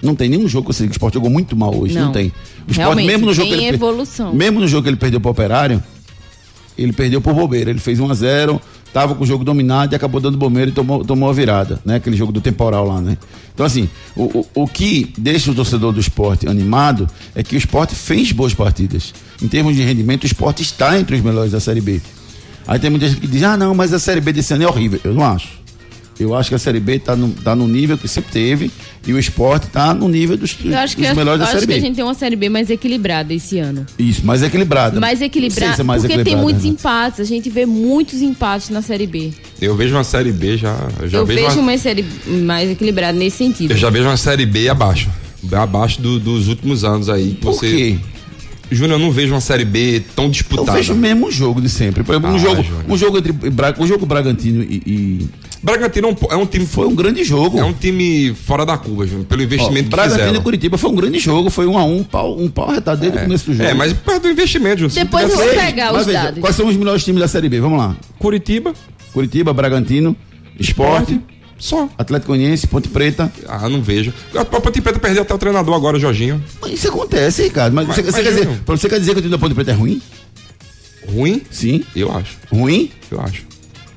Não 0.02 0.16
tem 0.16 0.30
nenhum 0.30 0.48
jogo 0.48 0.68
que 0.70 0.74
você 0.74 0.84
diga 0.84 0.92
que 0.92 0.96
o 0.96 0.98
esporte 0.98 1.14
jogou 1.16 1.30
muito 1.30 1.56
mal 1.56 1.76
hoje. 1.76 1.94
Não, 1.96 2.06
Não. 2.06 2.12
tem. 2.12 2.28
O 2.28 2.32
esporte, 2.72 2.78
Realmente, 2.78 3.08
mesmo 3.08 3.26
no 3.28 3.34
jogo 3.34 3.48
tem 3.50 3.58
que 3.60 3.64
ele 3.66 3.78
per- 3.78 3.88
evolução. 3.88 4.34
Mesmo 4.34 4.60
no 4.60 4.68
jogo 4.68 4.84
que 4.84 4.90
ele 4.90 4.98
perdeu 4.98 5.20
pro 5.22 5.30
operário, 5.32 5.82
ele 6.78 6.94
perdeu 6.94 7.22
por 7.22 7.34
bobeira. 7.34 7.70
Ele 7.70 7.80
fez 7.80 8.00
1 8.00 8.10
a 8.10 8.14
0 8.14 8.62
tava 8.94 9.16
com 9.16 9.24
o 9.24 9.28
jogo 9.28 9.46
dominado 9.46 9.94
e 9.94 9.96
acabou 9.96 10.20
dando 10.20 10.38
bobeira 10.38 10.70
e 10.70 10.74
tomou, 10.74 11.06
tomou 11.06 11.30
a 11.30 11.34
virada, 11.34 11.80
né? 11.86 11.96
Aquele 11.96 12.18
jogo 12.18 12.30
do 12.34 12.42
temporal 12.42 12.86
lá, 12.86 13.00
né? 13.00 13.18
Então, 13.54 13.66
assim, 13.66 13.88
o, 14.18 14.24
o, 14.40 14.64
o 14.64 14.68
que 14.68 15.14
deixa 15.18 15.50
o 15.50 15.56
torcedor 15.56 15.94
do 15.94 16.00
esporte 16.02 16.46
animado 16.46 17.08
é 17.34 17.42
que 17.42 17.56
o 17.56 17.58
esporte 17.58 17.96
fez 17.96 18.34
boas 18.34 18.54
partidas. 18.54 19.14
Em 19.42 19.48
termos 19.48 19.78
de 19.78 19.82
rendimento, 19.82 20.24
o 20.24 20.26
esporte 20.26 20.62
está 20.62 21.00
entre 21.00 21.16
os 21.16 21.22
melhores 21.22 21.54
da 21.54 21.62
Série 21.62 21.80
B. 21.80 22.02
Aí 22.68 22.80
tem 22.80 22.90
muita 22.90 23.08
gente 23.08 23.22
que 23.22 23.28
diz, 23.28 23.42
ah, 23.44 23.56
não, 23.56 23.74
mas 23.74 23.94
a 23.94 24.00
Série 24.00 24.20
B 24.20 24.34
desse 24.34 24.54
ano 24.54 24.64
é 24.64 24.68
horrível. 24.68 25.00
Eu 25.06 25.14
não 25.14 25.24
acho. 25.24 25.61
Eu 26.20 26.36
acho 26.36 26.50
que 26.50 26.56
a 26.56 26.60
Série 26.60 26.80
B 26.80 26.98
está 26.98 27.16
no, 27.16 27.30
tá 27.30 27.56
no 27.56 27.68
nível 27.68 27.98
que 27.98 28.08
sempre 28.08 28.32
teve 28.32 28.70
e 29.08 29.12
o 29.14 29.18
esporte 29.18 29.66
está 29.68 29.92
no 29.94 30.08
nível 30.08 30.38
dos, 30.38 30.56
Eu 30.64 30.78
acho 30.78 30.96
que, 30.96 31.02
dos 31.02 31.10
eu 31.12 31.16
melhores 31.16 31.40
da 31.40 31.46
acho 31.46 31.54
Série 31.54 31.66
que 31.66 31.74
B. 31.74 31.80
a 31.80 31.82
gente 31.82 31.96
tem 31.96 32.04
uma 32.04 32.14
série 32.14 32.36
B 32.36 32.48
mais 32.50 32.70
equilibrada 32.70 33.34
esse 33.34 33.58
ano. 33.58 33.86
Isso, 33.98 34.24
mais 34.26 34.44
equilibrada. 34.44 35.00
Mais 35.00 35.20
equilibrada. 35.22 35.74
se 35.76 35.82
é 35.82 35.84
mais 35.84 36.02
porque 36.02 36.14
tem 36.14 36.22
equilibrada, 36.22 36.44
muitos 36.44 36.64
Renato. 36.64 36.80
empates. 36.82 37.20
A 37.20 37.24
gente 37.24 37.50
vê 37.50 37.66
muitos 37.66 38.22
empates 38.22 38.70
na 38.70 38.82
série 38.84 39.08
B. 39.08 39.32
Eu 39.60 39.76
vejo 39.76 39.96
uma 39.96 40.04
série 40.04 40.32
B 40.32 40.58
já. 40.58 40.76
já 41.08 41.18
eu 41.18 41.26
vejo 41.26 41.42
vejo 41.48 41.60
uma, 41.60 41.72
uma 41.72 41.78
série 41.80 42.06
mais 42.28 42.70
equilibrada 42.70 43.18
nesse 43.18 43.38
sentido. 43.38 43.72
Eu 43.72 43.78
já 43.78 43.90
vejo 43.90 44.06
uma 44.06 44.18
série 44.18 44.46
B 44.46 44.70
abaixo. 44.70 45.10
Abaixo 45.52 46.00
do- 46.02 46.20
dos 46.20 46.48
últimos 46.48 46.84
anos 46.84 47.10
aí. 47.10 47.30
que 47.32 47.36
Por 47.42 47.54
Você, 47.56 47.68
quê? 47.76 47.98
Júnior, 48.70 49.00
eu 49.00 49.06
não 49.06 49.12
vejo 49.12 49.34
uma 49.34 49.42
série 49.42 49.66
B 49.66 50.02
tão 50.16 50.26
Eu 50.26 50.32
disputada. 50.32 50.74
vejo 50.78 50.94
o 50.94 50.96
mesmo 50.96 51.32
jogo 51.32 51.60
de 51.60 51.68
sempre. 51.68 52.04
Por 52.04 52.14
exemplo, 52.14 52.30
um 52.32 52.36
Ah, 52.36 52.38
jogo, 52.38 52.64
Júnior. 52.64 52.84
um 52.88 52.98
jogo 52.98 53.18
entre 53.18 53.32
Bra- 53.34 53.74
o 53.78 53.88
jogo 53.88 54.06
Bragantino 54.06 54.62
e, 54.64 54.82
e- 54.86 55.28
Bragantino 55.64 56.08
é 56.08 56.12
um, 56.12 56.16
é 56.32 56.36
um 56.36 56.46
time. 56.46 56.66
foi 56.66 56.88
um 56.88 56.96
grande 56.96 57.24
jogo. 57.24 57.60
É 57.60 57.64
um 57.64 57.74
time 57.74 58.34
fora 58.34 58.66
da 58.66 58.78
curva, 58.78 59.06
Júnior, 59.06 59.26
pelo 59.26 59.42
Ó, 59.42 59.46
investimento 59.46 59.90
que 59.90 59.96
Bragantino 59.96 60.38
e. 60.40 60.42
Curitiba 60.42 60.78
foi 60.78 60.90
um 60.90 60.96
grande 60.96 61.20
jogo, 61.20 61.50
foi 61.50 61.68
um 61.68 61.78
a 61.78 61.84
um, 61.84 62.04
pau, 62.04 62.38
um 62.38 62.50
pau 62.50 62.70
arretado 62.70 63.02
desde 63.02 63.20
o 63.20 63.22
começo 63.22 63.46
do 63.46 63.54
jogo. 63.54 63.70
É, 63.70 63.74
mas 63.74 63.94
perto 63.94 64.24
do 64.24 64.30
investimento, 64.32 64.80
Júnior. 64.80 64.96
Depois 64.96 65.30
eu 65.30 65.38
vou 65.38 65.48
pegar 65.50 65.94
os 65.94 66.06
veja, 66.06 66.24
dados. 66.24 66.40
quais 66.40 66.56
são 66.56 66.68
os 66.68 66.76
melhores 66.76 67.04
times 67.04 67.22
da 67.22 67.28
Série 67.28 67.48
B? 67.48 67.60
Vamos 67.60 67.78
lá. 67.78 67.96
Curitiba, 68.18 68.74
Curitiba, 69.14 69.54
Bragantino, 69.54 70.16
Esporte, 70.60 71.20
só. 71.60 71.88
Atlético 71.96 72.32
Goianiense, 72.32 72.66
Ponte 72.66 72.90
Preta. 72.90 73.32
Ah, 73.48 73.70
não 73.70 73.84
vejo. 73.84 74.12
A 74.36 74.44
Ponte 74.44 74.82
Preta 74.82 75.00
perdeu 75.00 75.22
até 75.22 75.34
o 75.34 75.38
treinador 75.38 75.76
agora, 75.76 75.96
o 75.98 76.00
Jorginho. 76.00 76.44
Mas 76.60 76.74
Isso 76.74 76.88
acontece, 76.88 77.44
Ricardo. 77.44 77.74
Mas, 77.74 77.86
Mas- 77.88 77.98
você, 77.98 78.02
você 78.04 78.24
quer 78.24 78.30
dizer, 78.30 78.50
você 78.66 78.90
quer 78.90 79.00
dizer 79.00 79.12
que 79.14 79.20
o 79.20 79.22
time 79.22 79.32
da 79.32 79.38
Ponte 79.38 79.54
Preta 79.54 79.70
é 79.72 79.76
ruim? 79.76 80.02
Ruim? 81.08 81.42
Sim. 81.52 81.84
Eu 81.96 82.12
acho. 82.16 82.36
Ruim? 82.52 82.90
Eu 83.12 83.22
acho. 83.22 83.44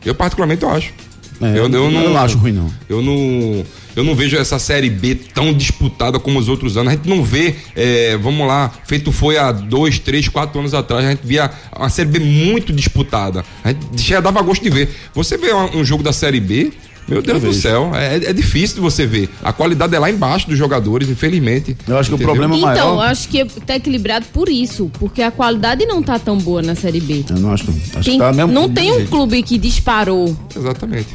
Eu, 0.04 0.14
particularmente, 0.14 0.62
eu 0.62 0.70
acho. 0.70 0.92
É, 1.40 1.58
eu, 1.58 1.68
eu 1.68 1.90
não, 1.90 2.16
acho 2.16 2.38
ruim, 2.38 2.52
não. 2.52 2.70
Eu 2.88 3.02
não, 3.02 3.64
eu 3.96 4.04
não 4.04 4.14
vejo 4.14 4.36
essa 4.36 4.58
série 4.58 4.88
B 4.88 5.14
tão 5.14 5.52
disputada 5.52 6.18
como 6.18 6.38
os 6.38 6.48
outros 6.48 6.76
anos. 6.76 6.92
A 6.92 6.96
gente 6.96 7.08
não 7.08 7.22
vê, 7.22 7.56
é, 7.74 8.16
vamos 8.16 8.46
lá, 8.46 8.70
feito 8.86 9.10
foi 9.10 9.36
há 9.36 9.50
dois, 9.50 9.98
três, 9.98 10.28
quatro 10.28 10.60
anos 10.60 10.74
atrás, 10.74 11.04
a 11.04 11.10
gente 11.10 11.26
via 11.26 11.50
uma 11.76 11.88
série 11.88 12.08
B 12.08 12.20
muito 12.20 12.72
disputada. 12.72 13.44
A 13.64 13.70
gente 13.70 14.02
já 14.02 14.20
dava 14.20 14.40
gosto 14.42 14.62
de 14.62 14.70
ver. 14.70 14.90
Você 15.12 15.36
vê 15.36 15.52
um 15.52 15.84
jogo 15.84 16.02
da 16.02 16.12
série 16.12 16.40
B, 16.40 16.72
meu 17.08 17.20
Deus 17.22 17.40
do 17.40 17.48
vejo. 17.48 17.60
céu, 17.60 17.90
é, 17.94 18.16
é 18.16 18.32
difícil 18.32 18.76
de 18.76 18.80
você 18.80 19.06
ver. 19.06 19.28
A 19.42 19.52
qualidade 19.52 19.94
é 19.94 19.98
lá 19.98 20.10
embaixo 20.10 20.48
dos 20.48 20.56
jogadores, 20.58 21.08
infelizmente. 21.08 21.76
Eu 21.86 21.98
acho 21.98 22.08
que 22.10 22.14
o 22.14 22.18
problema 22.18 22.54
Então, 22.56 22.66
maior. 22.66 22.94
eu 22.94 23.00
acho 23.00 23.28
que 23.28 23.44
tá 23.44 23.76
equilibrado 23.76 24.26
por 24.32 24.48
isso, 24.48 24.90
porque 24.98 25.22
a 25.22 25.30
qualidade 25.30 25.84
não 25.86 26.02
tá 26.02 26.18
tão 26.18 26.38
boa 26.38 26.62
na 26.62 26.74
série 26.74 27.00
B. 27.00 27.24
Eu 27.30 27.36
não 27.38 27.52
acho. 27.52 27.70
não. 27.70 27.74
Acho 27.76 28.02
Tem- 28.04 28.14
que 28.14 28.18
tá 28.18 28.32
mesmo, 28.32 28.52
não 28.52 28.68
do 28.68 28.74
tem 28.74 28.90
um 28.92 28.96
jeito. 28.96 29.10
clube 29.10 29.42
que 29.42 29.58
disparou. 29.58 30.36
Exatamente. 30.56 31.08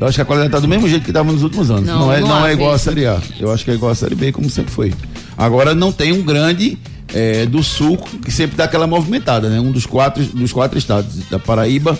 Eu 0.00 0.06
acho 0.06 0.14
que 0.16 0.22
a 0.22 0.24
qualidade 0.24 0.52
tá 0.52 0.58
do 0.58 0.66
mesmo 0.68 0.88
jeito 0.88 1.02
que 1.04 1.10
estava 1.10 1.30
nos 1.30 1.42
últimos 1.42 1.70
anos. 1.70 1.84
Não, 1.86 2.00
Não, 2.00 2.12
é, 2.12 2.20
não 2.20 2.28
não 2.28 2.46
é 2.46 2.52
igual 2.54 2.70
a 2.70 2.72
mesmo. 2.72 2.84
Série 2.90 3.06
A. 3.06 3.20
Eu 3.38 3.50
acho 3.52 3.64
que 3.64 3.70
é 3.70 3.74
igual 3.74 3.92
a 3.92 3.94
Série 3.94 4.14
B, 4.14 4.32
como 4.32 4.48
sempre 4.48 4.72
foi. 4.72 4.94
Agora 5.36 5.74
não 5.74 5.92
tem 5.92 6.10
um 6.12 6.22
grande 6.22 6.78
é, 7.12 7.44
do 7.44 7.62
Sul 7.62 7.98
que 8.24 8.30
sempre 8.30 8.56
dá 8.56 8.64
aquela 8.64 8.86
movimentada, 8.86 9.48
né? 9.50 9.60
Um 9.60 9.70
dos 9.72 9.84
quatro, 9.84 10.22
dos 10.24 10.52
quatro 10.52 10.78
estados, 10.78 11.16
da 11.30 11.38
Paraíba, 11.38 11.98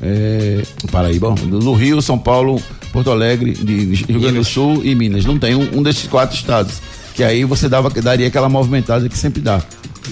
é, 0.00 0.62
Paraíba, 0.92 1.32
do 1.34 1.72
Rio, 1.72 2.00
São 2.00 2.18
Paulo, 2.18 2.62
Porto 2.92 3.10
Alegre, 3.10 3.52
de 3.52 4.04
Rio 4.04 4.20
Grande 4.20 4.38
do 4.38 4.44
Sul 4.44 4.84
e 4.84 4.94
Minas. 4.94 5.24
Não 5.24 5.38
tem 5.38 5.54
um, 5.54 5.78
um 5.78 5.82
desses 5.82 6.06
quatro 6.08 6.36
estados. 6.36 6.80
Que 7.14 7.24
aí 7.24 7.44
você 7.44 7.68
dava, 7.68 7.90
daria 7.90 8.26
aquela 8.26 8.48
movimentada 8.48 9.08
que 9.08 9.18
sempre 9.18 9.40
dá. 9.40 9.62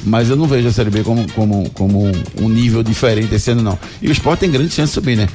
Mas 0.05 0.29
eu 0.29 0.37
não 0.37 0.47
vejo 0.47 0.69
a 0.69 0.73
Série 0.73 0.91
B 0.91 1.03
como, 1.03 1.31
como, 1.33 1.71
como 1.71 2.13
um 2.41 2.49
nível 2.49 2.83
diferente 2.83 3.35
esse 3.35 3.51
ano, 3.51 3.63
não. 3.63 3.79
E 4.01 4.09
o 4.09 4.13
esporte 4.13 4.41
tem 4.41 4.51
grande 4.51 4.73
chance 4.73 4.91
de 4.91 4.95
subir, 4.95 5.17
né? 5.17 5.29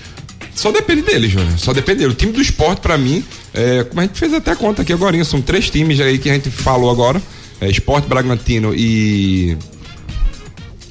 Só 0.55 0.71
depende 0.71 1.01
dele, 1.01 1.27
Júnior. 1.27 1.57
Só 1.57 1.73
depende 1.73 1.99
dele. 1.99 2.11
O 2.11 2.15
time 2.15 2.31
do 2.31 2.41
esporte, 2.41 2.79
pra 2.79 2.97
mim, 2.97 3.23
é, 3.53 3.83
como 3.83 4.01
a 4.01 4.03
gente 4.03 4.19
fez 4.19 4.33
até 4.33 4.51
a 4.51 4.55
conta 4.55 4.83
aqui 4.83 4.93
agora, 4.93 5.21
são 5.23 5.41
três 5.41 5.69
times 5.69 5.99
aí 5.99 6.19
que 6.19 6.29
a 6.29 6.33
gente 6.33 6.49
falou 6.49 6.91
agora: 6.91 7.21
é, 7.59 7.69
Esporte, 7.69 8.07
Bragantino 8.07 8.73
e. 8.75 9.57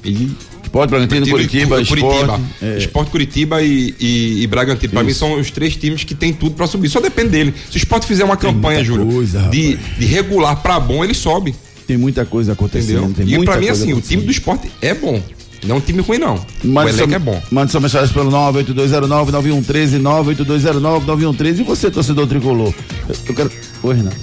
E. 0.03 0.31
Esporte, 0.73 0.89
Bragantino, 0.89 1.27
Curitiba, 1.29 1.81
e 1.81 1.85
Cu- 1.85 1.95
Esporte. 1.95 2.41
é. 2.63 2.77
Esporte, 2.79 3.11
Curitiba 3.11 3.61
e, 3.61 3.93
e, 3.99 4.41
e 4.43 4.47
Bragantino. 4.47 4.91
Pra 4.91 5.01
Isso. 5.01 5.07
mim 5.07 5.13
são 5.13 5.39
os 5.39 5.51
três 5.51 5.75
times 5.75 6.03
que 6.03 6.15
tem 6.15 6.33
tudo 6.33 6.55
pra 6.55 6.65
subir. 6.65 6.89
Só 6.89 6.99
depende 6.99 7.29
dele. 7.29 7.53
Se 7.69 7.75
o 7.75 7.79
esporte 7.79 8.07
fizer 8.07 8.23
uma 8.23 8.35
campanha, 8.35 8.79
muita 8.79 8.83
Júnior, 8.83 9.13
coisa, 9.13 9.41
de, 9.49 9.75
de 9.75 10.05
regular 10.07 10.55
pra 10.63 10.79
bom, 10.79 11.03
ele 11.03 11.13
sobe. 11.13 11.53
Tem 11.85 11.95
muita 11.95 12.25
coisa 12.25 12.53
acontecendo. 12.53 13.03
Entendeu? 13.03 13.13
Tem 13.25 13.27
E 13.33 13.37
muita 13.37 13.51
pra 13.51 13.61
mim, 13.61 13.67
coisa 13.67 13.83
assim, 13.83 13.93
o 13.93 14.01
time 14.01 14.23
do 14.23 14.31
esporte 14.31 14.71
é 14.81 14.95
bom. 14.95 15.21
Não 15.65 15.75
é 15.75 15.77
um 15.77 15.81
time 15.81 16.01
ruim, 16.01 16.17
não. 16.17 16.43
Mande 16.63 16.91
o 16.91 16.95
elenco 16.95 17.07
sua, 17.09 17.15
é 17.15 17.19
bom. 17.19 17.41
Mande 17.51 17.71
sua 17.71 17.79
mensagem 17.79 18.11
pelo 18.13 18.31
98209-9113, 18.31 20.01
98209-9113. 20.01 21.59
E 21.59 21.63
você, 21.63 21.91
torcedor 21.91 22.27
tricolor? 22.27 22.73
Eu, 23.07 23.15
eu 23.27 23.35
quero. 23.35 23.51
Oi, 23.83 23.95
Renato. 23.95 24.17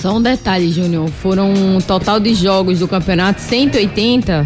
Só 0.00 0.16
um 0.16 0.22
detalhe, 0.22 0.72
Júnior. 0.72 1.10
Foram 1.22 1.52
um 1.52 1.78
total 1.80 2.18
de 2.18 2.34
jogos 2.34 2.78
do 2.78 2.88
campeonato 2.88 3.40
180. 3.40 4.44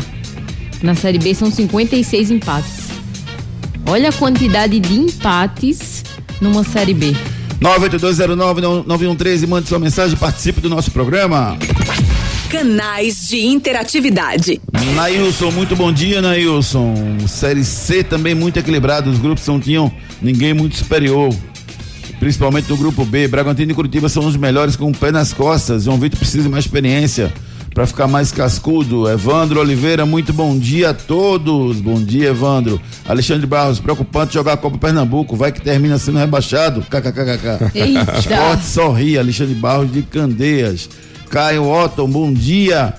Na 0.82 0.94
Série 0.94 1.18
B 1.18 1.34
são 1.34 1.50
56 1.50 2.30
empates. 2.30 2.88
Olha 3.86 4.08
a 4.08 4.12
quantidade 4.12 4.78
de 4.80 4.94
empates 4.94 6.04
numa 6.40 6.64
Série 6.64 6.94
B. 6.94 7.14
98209-9113, 7.60 9.46
mande 9.46 9.68
sua 9.68 9.78
mensagem, 9.78 10.16
participe 10.16 10.60
do 10.60 10.68
nosso 10.68 10.90
programa. 10.90 11.56
Canais 12.50 13.28
de 13.28 13.40
interatividade. 13.46 14.60
Nailson, 14.94 15.50
muito 15.50 15.74
bom 15.74 15.92
dia, 15.92 16.20
Nailson. 16.20 16.94
Série 17.26 17.64
C 17.64 18.04
também 18.04 18.34
muito 18.34 18.58
equilibrado, 18.58 19.10
os 19.10 19.18
grupos 19.18 19.46
não 19.46 19.58
tinham 19.58 19.90
ninguém 20.20 20.52
muito 20.54 20.76
superior. 20.76 21.34
Principalmente 22.20 22.68
no 22.70 22.76
grupo 22.76 23.04
B. 23.04 23.26
Bragantino 23.28 23.72
e 23.72 23.74
Curitiba 23.74 24.08
são 24.08 24.26
os 24.26 24.36
melhores 24.36 24.76
com 24.76 24.90
o 24.90 24.96
pé 24.96 25.10
nas 25.10 25.32
costas. 25.32 25.84
João 25.84 25.98
Vitor 25.98 26.18
precisa 26.18 26.44
de 26.44 26.48
mais 26.48 26.64
experiência 26.64 27.32
para 27.74 27.86
ficar 27.88 28.06
mais 28.06 28.30
cascudo. 28.30 29.10
Evandro 29.10 29.58
Oliveira, 29.60 30.06
muito 30.06 30.32
bom 30.32 30.56
dia 30.56 30.90
a 30.90 30.94
todos. 30.94 31.80
Bom 31.80 32.00
dia, 32.00 32.28
Evandro. 32.28 32.80
Alexandre 33.04 33.46
Barros, 33.46 33.80
preocupante 33.80 34.34
jogar 34.34 34.52
a 34.52 34.56
Copa 34.56 34.78
Pernambuco. 34.78 35.34
Vai 35.34 35.50
que 35.50 35.60
termina 35.60 35.98
sendo 35.98 36.18
rebaixado. 36.18 36.82
KKKK. 36.82 37.72
Eita. 37.74 38.18
Esporte 38.18 38.64
sorri, 38.64 39.18
Alexandre 39.18 39.54
Barros 39.56 39.92
de 39.92 40.02
Candeias. 40.02 40.88
Caio 41.28 41.68
Otton, 41.68 42.08
bom 42.08 42.32
dia. 42.32 42.94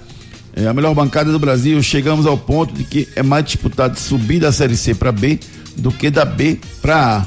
É 0.54 0.68
a 0.68 0.74
melhor 0.74 0.94
bancada 0.94 1.32
do 1.32 1.40
Brasil. 1.40 1.82
Chegamos 1.82 2.26
ao 2.26 2.38
ponto 2.38 2.74
de 2.74 2.84
que 2.84 3.08
é 3.16 3.24
mais 3.24 3.46
disputado 3.46 3.98
subir 3.98 4.42
da 4.42 4.52
Série 4.52 4.76
C 4.76 4.94
para 4.94 5.12
B 5.12 5.40
do 5.78 5.90
que 5.90 6.10
da 6.10 6.26
B 6.26 6.60
para 6.82 7.18
A. 7.18 7.26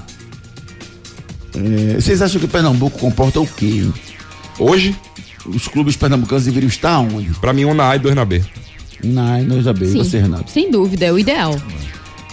É, 1.56 1.94
vocês 1.94 2.20
acham 2.20 2.38
que 2.38 2.46
Pernambuco 2.46 2.98
comporta 2.98 3.40
o 3.40 3.46
quê? 3.46 3.87
Hoje, 4.58 4.94
Os 5.54 5.68
clubes 5.68 5.96
pernambucanos 5.96 6.44
deveriam 6.44 6.68
estar 6.68 6.98
onde? 6.98 7.30
pra 7.40 7.52
mim, 7.52 7.64
um 7.64 7.74
na 7.74 7.90
A 7.90 7.96
e 7.96 7.98
dois 7.98 8.14
na 8.14 8.24
B. 8.24 8.42
Na 9.02 9.34
A 9.34 9.40
e 9.40 9.44
nós 9.44 9.64
da 9.64 9.72
B. 9.72 9.87
E 9.87 9.92
Sim, 9.92 9.98
você, 9.98 10.18
Renato? 10.18 10.50
sem 10.50 10.70
dúvida, 10.70 11.06
é 11.06 11.12
o 11.12 11.18
ideal. 11.18 11.54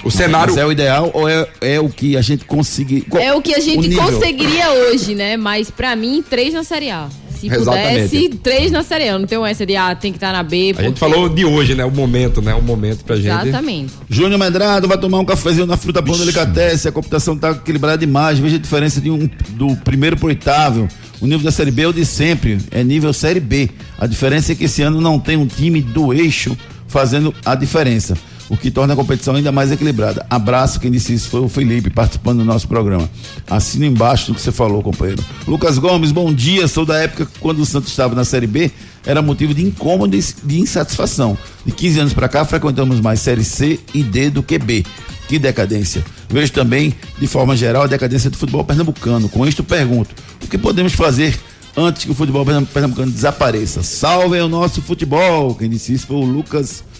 O 0.04 0.12
cenário. 0.12 0.54
Mas 0.54 0.58
é 0.62 0.66
o 0.66 0.72
ideal 0.72 1.10
ou 1.14 1.28
é, 1.28 1.48
é 1.62 1.80
o 1.80 1.90
que 1.90 2.16
a 2.16 2.22
gente 2.22 2.46
conseguir? 2.46 3.06
É 3.14 3.34
o 3.34 3.42
que 3.42 3.56
a 3.56 3.60
gente 3.60 3.96
conseguiria 3.96 4.72
hoje, 4.72 5.16
né? 5.16 5.36
Mas 5.36 5.72
pra 5.72 5.96
mim, 5.96 6.24
três 6.28 6.54
na 6.54 6.64
Série 6.64 6.92
A. 6.92 7.10
Se 7.50 7.56
Exatamente. 7.56 8.10
pudesse, 8.10 8.30
três 8.42 8.72
na 8.72 8.84
Série 8.84 9.10
A. 9.10 9.20
Não 9.20 9.26
tenho 9.28 9.46
essa 9.46 9.66
de, 9.66 9.76
ah, 9.76 9.94
tem 9.96 10.12
que 10.12 10.18
estar 10.18 10.32
na 10.34 10.44
B. 10.44 10.74
A 10.78 10.82
gente 10.82 10.94
porque- 10.94 11.00
falou 11.00 11.30
de 11.30 11.46
hoje, 11.46 11.76
né? 11.76 11.86
O 11.86 11.92
momento, 11.92 12.42
né? 12.42 12.54
O 12.54 12.62
momento 12.62 13.04
pra 13.06 13.16
gente. 13.16 13.28
Exatamente. 13.28 13.94
Júnior 14.10 14.40
Medrado 14.40 14.88
vai 14.88 14.98
tomar 14.98 15.20
um 15.20 15.26
cafezinho 15.26 15.66
na 15.66 15.78
fruta 15.78 16.02
pão 16.02 16.18
delicatesse. 16.18 16.88
A 16.88 16.92
computação 16.92 17.38
tá 17.38 17.52
equilibrada 17.52 17.98
demais. 17.98 18.40
Veja 18.40 18.56
a 18.56 18.60
diferença 18.60 19.00
de 19.02 19.10
um, 19.12 19.30
do 19.52 19.76
primeiro 19.78 20.18
pro 20.18 20.28
oitavo. 20.28 20.88
O 21.22 21.26
nível 21.28 21.44
da 21.46 21.52
Série 21.52 21.72
B 21.72 21.84
é 21.84 21.88
o 21.88 21.94
de 21.94 22.06
sempre, 22.06 22.58
é 22.72 22.84
nível 22.84 23.14
Série 23.14 23.40
B. 23.40 23.70
A 23.98 24.06
diferença 24.06 24.52
é 24.52 24.56
que 24.56 24.66
esse 24.66 24.82
ano 24.82 25.00
não 25.00 25.18
tem 25.18 25.38
um 25.38 25.48
time 25.48 25.82
do 25.82 26.14
eixo 26.14 26.56
fazendo 26.88 27.34
a 27.46 27.56
diferença, 27.56 28.16
o 28.50 28.56
que 28.56 28.70
torna 28.70 28.94
a 28.94 28.96
competição 28.96 29.36
ainda 29.36 29.52
mais 29.52 29.72
equilibrada. 29.72 30.26
Abraço, 30.30 30.80
quem 30.80 30.92
disse 30.92 31.14
isso 31.14 31.30
foi 31.30 31.42
o 31.42 31.50
Felipe, 31.50 31.90
participando 31.90 32.40
do 32.40 32.46
nosso 32.46 32.68
programa. 32.68 33.10
Assina 33.50 33.86
embaixo 33.86 34.28
do 34.28 34.36
que 34.36 34.42
você 34.42 34.52
falou, 34.52 34.84
companheiro. 34.84 35.24
Lucas 35.48 35.78
Gomes, 35.78 36.12
bom 36.12 36.34
dia. 36.34 36.68
Sou 36.68 36.86
da 36.86 36.98
época 36.98 37.28
quando 37.40 37.60
o 37.60 37.66
Santos 37.66 37.90
estava 37.90 38.14
na 38.14 38.24
Série 38.24 38.48
B, 38.48 38.72
era 39.06 39.22
motivo 39.22 39.54
de 39.54 39.64
incômodo 39.64 40.16
e 40.16 40.24
de 40.44 40.60
insatisfação. 40.60 41.38
De 41.66 41.72
15 41.72 42.00
anos 42.00 42.14
para 42.14 42.30
cá, 42.30 42.46
frequentamos 42.46 43.00
mais 43.00 43.20
Série 43.20 43.44
C 43.44 43.80
e 43.94 44.04
D 44.04 44.30
do 44.30 44.44
que 44.44 44.60
B. 44.60 44.84
Que 45.28 45.40
decadência. 45.40 46.06
Vejo 46.30 46.52
também, 46.52 46.94
de 47.18 47.26
forma 47.26 47.58
geral, 47.58 47.84
a 47.84 47.88
decadência 47.88 48.30
do 48.30 48.38
futebol 48.38 48.64
pernambucano. 48.64 49.28
Com 49.28 49.46
isto, 49.46 49.64
pergunto: 49.64 50.14
o 50.44 50.48
que 50.48 50.58
podemos 50.58 50.94
fazer 50.94 51.36
antes 51.76 52.06
que 52.06 52.12
o 52.12 52.16
futebol 52.16 52.46
pernambucano 52.46 53.12
desapareça? 53.12 53.82
Salve 53.82 54.40
o 54.40 54.48
nosso 54.48 54.84
futebol! 54.84 55.56
Quem 55.56 55.68
disse 55.68 55.94
isso 55.94 56.06
foi 56.06 56.18
o 56.18 56.26
Lucas 56.26 56.84
Gomes. 56.84 56.96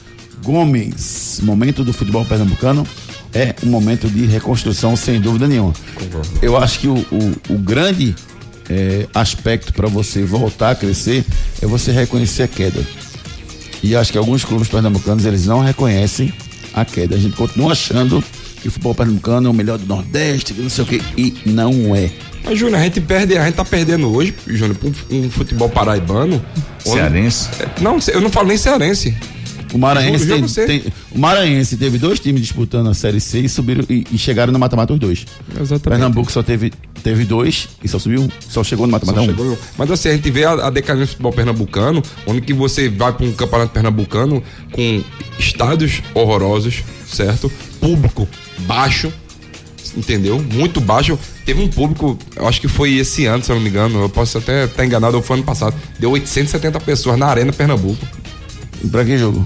Momento 1.44 1.84
do 1.84 1.94
futebol 1.94 2.26
pernambucano 2.26 2.88
é 3.34 3.54
um 3.64 3.68
momento 3.68 4.08
de 4.10 4.26
reconstrução, 4.26 4.96
sem 4.96 5.20
dúvida 5.20 5.48
nenhuma. 5.48 5.74
Eu 6.42 6.58
acho 6.58 6.80
que 6.80 6.88
o, 6.88 6.96
o, 6.96 7.54
o 7.54 7.58
grande 7.58 8.16
é, 8.70 9.08
aspecto 9.14 9.74
para 9.74 9.88
você 9.88 10.24
voltar 10.24 10.72
a 10.72 10.76
crescer 10.76 11.26
é 11.62 11.66
você 11.66 11.92
reconhecer 11.92 12.44
a 12.44 12.48
queda. 12.48 12.86
E 13.84 13.96
acho 13.96 14.12
que 14.12 14.18
alguns 14.18 14.44
clubes 14.44 14.68
pernambucanos 14.68 15.26
eles 15.26 15.46
não 15.46 15.60
reconhecem 15.60 16.34
a 16.74 16.84
queda. 16.84 17.16
A 17.16 17.20
gente 17.20 17.36
continua 17.36 17.74
achando 17.74 18.24
que 18.62 18.68
o 18.68 18.72
futebol 18.72 18.96
pernambucano 18.96 19.48
é 19.48 19.52
o 19.52 19.54
melhor 19.54 19.78
do 19.78 19.86
Nordeste, 19.86 20.54
que 20.54 20.62
não 20.62 20.70
sei 20.70 20.84
o 20.84 20.88
que, 20.88 21.02
e 21.18 21.36
não 21.46 21.96
é. 21.96 22.10
Mas, 22.44 22.58
Júnior, 22.60 22.80
a 22.80 22.84
gente 22.84 23.02
perde, 23.02 23.38
a 23.38 23.46
gente 23.46 23.56
tá 23.56 23.66
perdendo 23.66 24.12
hoje, 24.12 24.34
Júnior, 24.48 24.78
um, 24.84 25.18
um 25.18 25.30
futebol 25.30 25.68
paraibano. 25.70 26.44
Cearense? 26.80 27.50
Onde, 27.78 27.84
não, 27.84 27.98
eu 28.14 28.22
não 28.22 28.30
falo 28.30 28.48
nem 28.48 28.58
cearense. 28.58 29.16
O 29.76 29.78
Maranhense, 29.78 30.26
tem, 30.26 30.80
tem, 30.80 30.94
o 31.12 31.20
Maranhense 31.20 31.76
teve 31.76 31.98
dois 31.98 32.18
times 32.18 32.42
disputando 32.42 32.88
a 32.88 32.94
Série 32.94 33.20
C 33.20 33.40
e 33.40 33.50
subiram 33.50 33.84
e, 33.90 34.06
e 34.10 34.18
chegaram 34.18 34.54
no 34.54 34.58
mata-mata 34.58 34.94
os 34.94 35.00
dois. 35.00 35.26
Exatamente. 35.52 35.82
Pernambuco 35.82 36.32
só 36.32 36.42
teve, 36.42 36.72
teve 37.04 37.26
dois 37.26 37.68
e 37.84 37.88
só 37.90 38.00
subiu, 38.00 38.32
só 38.48 38.64
chegou 38.64 38.88
no 38.88 38.94
mata-mata 38.94 39.20
um. 39.20 39.26
Chegou, 39.26 39.60
mas 39.78 39.92
assim, 39.92 40.08
a 40.08 40.14
gente 40.14 40.32
vê 40.32 40.46
a, 40.46 40.54
a 40.54 40.70
decadência 40.70 41.08
do 41.08 41.10
futebol 41.10 41.34
pernambucano, 41.34 42.02
onde 42.26 42.40
que 42.40 42.54
você 42.54 42.88
vai 42.88 43.12
para 43.12 43.26
um 43.26 43.34
campeonato 43.34 43.74
pernambucano 43.74 44.42
com 44.72 45.04
estádios 45.38 46.02
horrorosos, 46.14 46.82
certo? 47.06 47.52
Público 47.82 48.30
baixo, 48.60 49.12
entendeu? 49.98 50.40
Muito 50.54 50.80
baixo. 50.80 51.20
Teve 51.46 51.62
um 51.62 51.68
público, 51.68 52.18
eu 52.34 52.48
acho 52.48 52.62
que 52.62 52.70
foi 52.70 52.94
esse 52.94 53.26
ano, 53.26 53.44
se 53.44 53.52
eu 53.52 53.58
não 53.58 53.62
me 53.62 53.68
engano, 53.68 54.04
eu 54.04 54.10
posso 54.10 54.38
até 54.38 54.64
estar 54.64 54.86
enganado, 54.86 55.18
ou 55.18 55.22
foi 55.22 55.36
ano 55.36 55.46
passado. 55.46 55.76
Deu 56.00 56.12
870 56.12 56.80
pessoas 56.80 57.20
na 57.20 57.26
Arena 57.26 57.52
Pernambuco. 57.52 58.08
E 58.82 58.88
pra 58.88 59.04
que 59.04 59.18
jogo? 59.18 59.46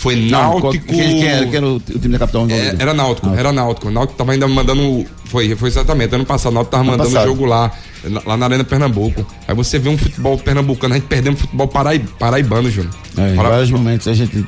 Foi 0.00 0.16
Náutico. 0.16 0.86
Quem, 0.86 1.22
era, 1.26 1.66
o, 1.66 1.78
time 1.78 2.08
da 2.08 2.20
capital? 2.20 2.46
É, 2.48 2.74
era 2.78 2.94
Náutico, 2.94 3.26
Náutico, 3.26 3.38
era 3.38 3.52
Náutico. 3.52 3.88
O 3.88 3.90
Náutico 3.90 4.16
tava 4.16 4.32
ainda 4.32 4.48
mandando. 4.48 5.04
Foi, 5.26 5.54
foi 5.54 5.68
exatamente. 5.68 6.14
Ano 6.14 6.24
passado, 6.24 6.52
o 6.52 6.54
Náutico 6.54 6.70
tava 6.70 6.84
ano 6.84 6.92
mandando 6.92 7.10
passado. 7.10 7.28
jogo 7.28 7.44
lá, 7.44 7.70
lá 8.24 8.34
na 8.34 8.46
Arena 8.46 8.64
Pernambuco. 8.64 9.26
Aí 9.46 9.54
você 9.54 9.78
vê 9.78 9.90
um 9.90 9.98
futebol 9.98 10.38
pernambucano, 10.38 10.94
a 10.94 10.96
gente 10.96 11.06
perdendo 11.06 11.36
futebol 11.36 11.68
paraib, 11.68 12.08
paraibano, 12.18 12.70
Júnior. 12.70 12.94
É, 13.18 13.34
em 13.34 13.36
Para... 13.36 13.50
vários 13.50 13.70
momentos 13.70 14.08
a 14.08 14.14
gente 14.14 14.42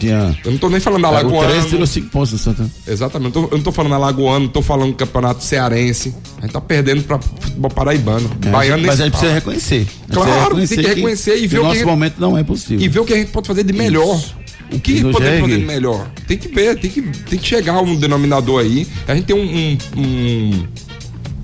tinha. 0.00 0.36
Eu 0.44 0.50
não 0.50 0.58
tô 0.58 0.68
nem 0.68 0.80
falando 0.80 1.02
da 1.02 1.10
Lagoana. 1.10 1.46
O 1.46 1.50
13 1.52 1.68
tirou 1.68 1.86
5 1.86 2.08
pontos 2.08 2.30
do 2.32 2.38
Santa. 2.38 2.68
Exatamente. 2.84 3.36
Eu, 3.36 3.42
tô, 3.42 3.48
eu 3.52 3.56
não 3.56 3.62
tô 3.62 3.70
falando 3.70 3.92
da 3.92 3.98
Lagoana, 3.98 4.40
não 4.40 4.48
tô 4.48 4.62
falando 4.62 4.90
do 4.90 4.96
campeonato 4.96 5.44
cearense. 5.44 6.12
A 6.38 6.40
gente 6.40 6.52
tá 6.52 6.60
perdendo 6.60 7.04
pra 7.04 7.20
futebol 7.20 7.70
paraibano. 7.70 8.28
É, 8.44 8.50
Baiano 8.50 8.84
mas 8.84 9.00
a 9.00 9.04
gente 9.04 9.12
precisa 9.12 9.32
reconhecer. 9.32 9.86
Claro, 10.10 10.30
reconhecer 10.40 10.74
tem 10.74 10.84
que 10.84 10.94
reconhecer 10.94 11.36
que, 11.36 11.44
e 11.44 11.46
ver 11.46 11.58
o 11.60 11.62
que. 11.62 11.68
nosso 11.68 11.86
momento 11.86 12.14
não 12.18 12.36
é 12.36 12.42
possível. 12.42 12.84
E 12.84 12.88
ver 12.88 12.98
o 12.98 13.04
que 13.04 13.14
a 13.14 13.16
gente 13.16 13.30
pode 13.30 13.46
fazer 13.46 13.62
de 13.62 13.72
melhor. 13.72 14.16
Isso. 14.16 14.47
O 14.70 14.78
que 14.78 15.00
podemos 15.00 15.40
fazer 15.40 15.58
melhor? 15.58 16.10
Tem 16.26 16.36
que 16.36 16.48
ver, 16.48 16.78
tem 16.78 16.90
que, 16.90 17.02
tem 17.02 17.38
que 17.38 17.46
chegar 17.46 17.74
a 17.74 17.80
um 17.80 17.96
denominador 17.96 18.60
aí. 18.60 18.86
A 19.06 19.14
gente 19.14 19.24
tem 19.24 19.36
um, 19.36 19.42
um, 19.42 19.78
um 19.96 20.68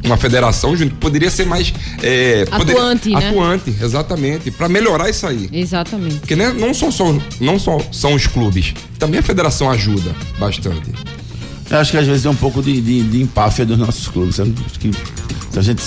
uma 0.05 0.17
federação 0.19 0.77
que 0.77 0.87
poderia 0.87 1.31
ser 1.31 1.47
mais 1.47 1.73
é, 2.03 2.43
atuante, 2.51 3.09
poderia, 3.09 3.19
né? 3.19 3.29
atuante, 3.29 3.75
exatamente, 3.83 4.51
para 4.51 4.69
melhorar 4.69 5.09
isso 5.09 5.27
aí. 5.27 5.49
Exatamente. 5.51 6.17
Porque 6.17 6.37
né, 6.37 6.53
não 6.53 6.75
só 6.75 6.91
são 6.91 7.21
não 7.41 7.59
só 7.59 7.79
são 7.91 8.15
os 8.15 8.27
clubes, 8.27 8.75
também 8.99 9.21
a 9.21 9.23
federação 9.23 9.71
ajuda 9.71 10.15
bastante. 10.39 10.91
Eu 11.71 11.79
acho 11.79 11.91
que 11.91 11.97
às 11.97 12.07
vezes 12.07 12.27
é 12.27 12.31
um 12.31 12.37
pouco 12.37 12.63
de, 12.63 12.79
de, 12.81 13.03
de 13.03 13.23
empáfia 13.23 13.65
dos 13.65 13.79
nossos 13.79 14.07
clubes. 14.07 14.37
Que 14.79 14.91
se 15.51 15.59
a 15.59 15.63
gente 15.63 15.83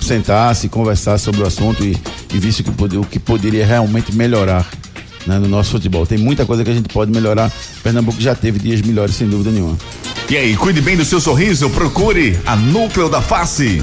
sentasse, 0.00 0.68
conversasse 0.68 1.24
sobre 1.24 1.42
o 1.42 1.46
assunto 1.46 1.84
e, 1.84 1.98
e 2.32 2.38
visse 2.38 2.62
o 2.62 2.64
que, 2.64 2.96
o 2.96 3.04
que 3.04 3.18
poderia 3.18 3.66
realmente 3.66 4.14
melhorar 4.14 4.70
né, 5.26 5.38
no 5.38 5.48
nosso 5.48 5.72
futebol. 5.72 6.06
Tem 6.06 6.18
muita 6.18 6.46
coisa 6.46 6.64
que 6.64 6.70
a 6.70 6.74
gente 6.74 6.88
pode 6.88 7.10
melhorar. 7.12 7.52
Pernambuco 7.82 8.20
já 8.20 8.34
teve 8.34 8.58
dias 8.58 8.80
melhores, 8.82 9.14
sem 9.14 9.28
dúvida 9.28 9.50
nenhuma. 9.50 9.76
E 10.28 10.36
aí, 10.36 10.56
cuide 10.56 10.80
bem 10.80 10.96
do 10.96 11.04
seu 11.04 11.20
sorriso, 11.20 11.70
procure 11.70 12.38
a 12.46 12.56
Núcleo 12.56 13.08
da 13.08 13.20
Face. 13.20 13.82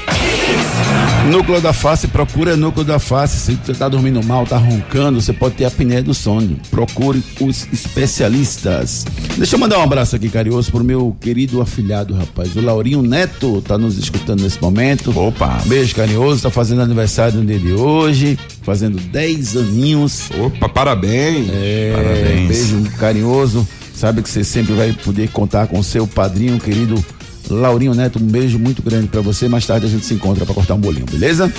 Núcleo 1.29 1.61
da 1.61 1.71
face, 1.71 2.07
procura 2.07 2.57
núcleo 2.57 2.83
da 2.83 2.99
face. 2.99 3.37
Se 3.37 3.55
você 3.55 3.71
está 3.71 3.87
dormindo 3.87 4.23
mal, 4.23 4.43
está 4.43 4.57
roncando, 4.57 5.21
você 5.21 5.31
pode 5.31 5.55
ter 5.55 5.65
apneia 5.65 6.01
do 6.01 6.13
sono. 6.13 6.57
Procure 6.69 7.23
os 7.39 7.67
especialistas. 7.71 9.05
Deixa 9.37 9.55
eu 9.55 9.59
mandar 9.59 9.79
um 9.79 9.83
abraço 9.83 10.15
aqui, 10.15 10.29
carinhoso, 10.29 10.71
pro 10.71 10.83
meu 10.83 11.15
querido 11.21 11.61
afilhado, 11.61 12.13
rapaz. 12.13 12.55
O 12.55 12.61
Laurinho 12.61 13.01
Neto 13.01 13.61
tá 13.61 13.77
nos 13.77 13.97
escutando 13.97 14.41
nesse 14.41 14.61
momento. 14.61 15.17
Opa! 15.17 15.61
Beijo 15.65 15.95
carinhoso, 15.95 16.41
tá 16.41 16.49
fazendo 16.49 16.81
aniversário 16.81 17.39
no 17.39 17.45
dia 17.45 17.59
de 17.59 17.71
hoje, 17.71 18.37
fazendo 18.63 18.99
10 18.99 19.57
aninhos. 19.57 20.29
Opa, 20.39 20.67
parabéns! 20.67 21.47
É, 21.49 21.93
parabéns. 21.95 22.47
Beijo 22.47 22.91
carinhoso. 22.97 23.67
Sabe 23.93 24.21
que 24.23 24.29
você 24.29 24.43
sempre 24.43 24.73
vai 24.73 24.91
poder 24.91 25.29
contar 25.29 25.67
com 25.67 25.81
seu 25.83 26.07
padrinho, 26.07 26.59
querido 26.59 27.03
Laurinho 27.49 27.93
Neto, 27.93 28.19
um 28.19 28.25
beijo 28.25 28.57
muito 28.57 28.81
grande 28.81 29.07
para 29.07 29.21
você. 29.21 29.47
Mais 29.47 29.65
tarde 29.65 29.85
a 29.85 29.89
gente 29.89 30.05
se 30.05 30.13
encontra 30.13 30.45
para 30.45 30.53
cortar 30.53 30.75
um 30.75 30.79
bolinho, 30.79 31.05
beleza? 31.05 31.51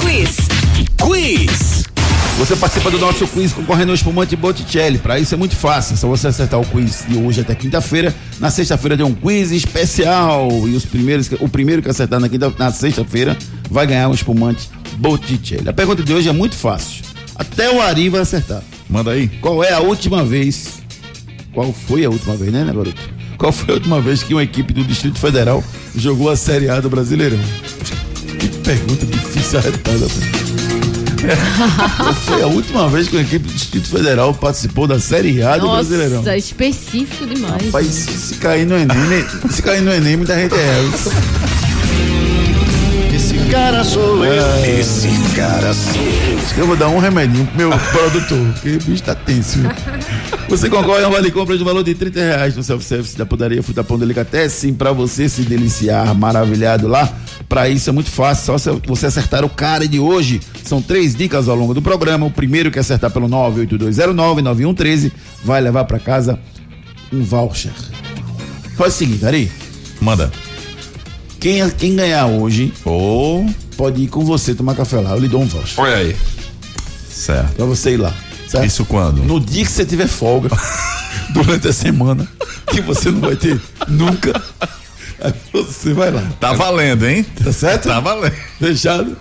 Quiz. 0.00 0.36
Quiz. 0.96 1.84
Você 2.38 2.56
participa 2.56 2.90
do 2.90 2.98
nosso 2.98 3.26
quiz 3.26 3.52
concorrendo 3.52 3.90
ao 3.90 3.94
espumante 3.94 4.34
Botticelli. 4.34 4.96
Para 4.96 5.18
isso 5.18 5.34
é 5.34 5.36
muito 5.36 5.54
fácil, 5.54 5.92
é 5.92 5.96
só 5.98 6.08
você 6.08 6.28
acertar 6.28 6.58
o 6.58 6.64
quiz 6.64 7.04
de 7.06 7.18
hoje 7.18 7.42
até 7.42 7.54
quinta-feira. 7.54 8.14
Na 8.38 8.50
sexta-feira 8.50 8.96
tem 8.96 9.04
um 9.04 9.12
quiz 9.12 9.50
especial 9.50 10.48
e 10.66 10.74
os 10.74 10.86
primeiros, 10.86 11.30
o 11.38 11.48
primeiro 11.50 11.82
que 11.82 11.90
acertar 11.90 12.18
na, 12.18 12.30
quinta, 12.30 12.50
na 12.58 12.72
sexta-feira 12.72 13.36
vai 13.70 13.86
ganhar 13.86 14.08
um 14.08 14.14
espumante 14.14 14.70
Botticelli. 14.96 15.68
A 15.68 15.72
pergunta 15.72 16.02
de 16.02 16.14
hoje 16.14 16.30
é 16.30 16.32
muito 16.32 16.54
fácil. 16.54 17.04
Até 17.36 17.70
o 17.70 17.80
Ari 17.80 18.08
vai 18.08 18.22
acertar. 18.22 18.62
Manda 18.88 19.10
aí. 19.10 19.28
Qual 19.28 19.62
é 19.62 19.74
a 19.74 19.80
última 19.80 20.24
vez? 20.24 20.80
Qual 21.52 21.72
foi 21.72 22.06
a 22.06 22.10
última 22.10 22.36
vez, 22.36 22.50
né, 22.50 22.64
né 22.64 22.72
garoto? 22.72 23.19
Qual 23.40 23.50
foi 23.50 23.72
a 23.72 23.78
última 23.78 24.00
vez 24.02 24.22
que 24.22 24.34
uma 24.34 24.42
equipe 24.42 24.70
do 24.74 24.84
Distrito 24.84 25.18
Federal 25.18 25.64
jogou 25.96 26.28
a 26.28 26.36
Série 26.36 26.68
A 26.68 26.78
do 26.78 26.90
Brasileirão? 26.90 27.38
Que 28.38 28.48
pergunta 28.48 29.06
difícil 29.06 29.58
arretada. 29.58 30.06
Qual 31.96 32.12
foi 32.12 32.42
a 32.42 32.46
última 32.46 32.86
vez 32.90 33.08
que 33.08 33.16
uma 33.16 33.22
equipe 33.22 33.48
do 33.48 33.54
Distrito 33.54 33.88
Federal 33.88 34.34
participou 34.34 34.86
da 34.86 35.00
Série 35.00 35.42
A 35.42 35.56
do 35.56 35.64
Nossa, 35.64 35.76
Brasileirão? 35.76 36.16
Nossa, 36.18 36.36
específico 36.36 37.26
demais. 37.26 37.64
Rapaz, 37.64 37.86
se, 37.86 38.12
se 38.12 38.34
cair 38.34 38.66
no 38.66 38.76
Enem, 38.76 39.24
se 39.48 39.62
cair 39.62 39.80
no 39.80 39.90
Enem, 39.90 40.18
muita 40.18 40.34
gente 40.34 40.54
é. 40.54 40.84
Esse 43.16 43.38
cara 43.50 43.82
sou 43.82 44.22
eu. 44.22 44.32
É. 44.32 44.80
Esse 44.80 45.08
cara 45.34 45.72
sou 45.72 45.94
eu. 45.96 46.40
Eu 46.58 46.66
vou 46.66 46.76
dar 46.76 46.88
um 46.88 46.98
remedinho 46.98 47.46
pro 47.46 47.56
meu 47.56 47.70
produtor, 47.70 48.52
porque 48.52 48.76
o 48.76 48.82
bicho 48.82 49.02
tá 49.02 49.14
tenso. 49.14 49.60
Você 50.50 50.68
concorre 50.68 51.04
a 51.04 51.08
um 51.08 51.12
vale 51.12 51.30
compra 51.30 51.56
de 51.56 51.62
valor 51.62 51.84
de 51.84 51.94
30 51.94 52.18
reais 52.18 52.56
no 52.56 52.64
self-service 52.64 53.16
da 53.16 53.24
Podaria 53.24 53.62
Frutapão 53.62 53.96
Delicatessen 53.96 54.74
para 54.74 54.90
você 54.90 55.28
se 55.28 55.42
deliciar 55.42 56.12
maravilhado 56.12 56.88
lá. 56.88 57.08
Para 57.48 57.68
isso 57.68 57.88
é 57.88 57.92
muito 57.92 58.10
fácil, 58.10 58.58
só 58.58 58.80
você 58.84 59.06
acertar 59.06 59.44
o 59.44 59.48
cara 59.48 59.86
de 59.86 60.00
hoje. 60.00 60.40
São 60.64 60.82
três 60.82 61.14
dicas 61.14 61.48
ao 61.48 61.54
longo 61.54 61.72
do 61.72 61.80
programa. 61.80 62.26
O 62.26 62.32
primeiro 62.32 62.68
que 62.68 62.80
acertar 62.80 63.12
pelo 63.12 63.28
982099113 63.28 65.12
vai 65.44 65.60
levar 65.60 65.84
para 65.84 66.00
casa 66.00 66.36
um 67.12 67.22
voucher. 67.22 67.70
Faz 68.76 68.94
o 68.94 68.98
seguinte, 68.98 69.24
Ari. 69.24 69.52
Manda. 70.00 70.32
Quem, 71.38 71.70
quem 71.70 71.94
ganhar 71.94 72.26
hoje 72.26 72.72
Ô, 72.84 73.46
pode 73.76 74.02
ir 74.02 74.08
com 74.08 74.24
você 74.24 74.52
tomar 74.52 74.74
café 74.74 74.98
lá. 74.98 75.10
Eu 75.10 75.20
lhe 75.20 75.28
dou 75.28 75.42
um 75.42 75.46
voucher. 75.46 75.78
Olha 75.78 75.94
aí. 75.94 76.16
certo. 77.08 77.54
Pra 77.54 77.64
você 77.66 77.92
ir 77.92 77.98
lá. 77.98 78.12
Certo? 78.50 78.64
Isso 78.66 78.84
quando? 78.84 79.22
No 79.22 79.38
dia 79.38 79.64
que 79.64 79.70
você 79.70 79.84
tiver 79.86 80.08
folga, 80.08 80.48
durante 81.32 81.68
a 81.68 81.72
semana, 81.72 82.26
que 82.66 82.80
você 82.80 83.08
não 83.10 83.20
vai 83.20 83.36
ter 83.36 83.60
nunca, 83.86 84.32
aí 85.22 85.32
você 85.52 85.92
vai 85.92 86.10
lá. 86.10 86.22
Tá 86.40 86.52
valendo, 86.52 87.06
hein? 87.06 87.24
Tá 87.44 87.52
certo? 87.52 87.86
Tá 87.88 88.00
valendo. 88.00 88.34
Fechado? 88.58 89.16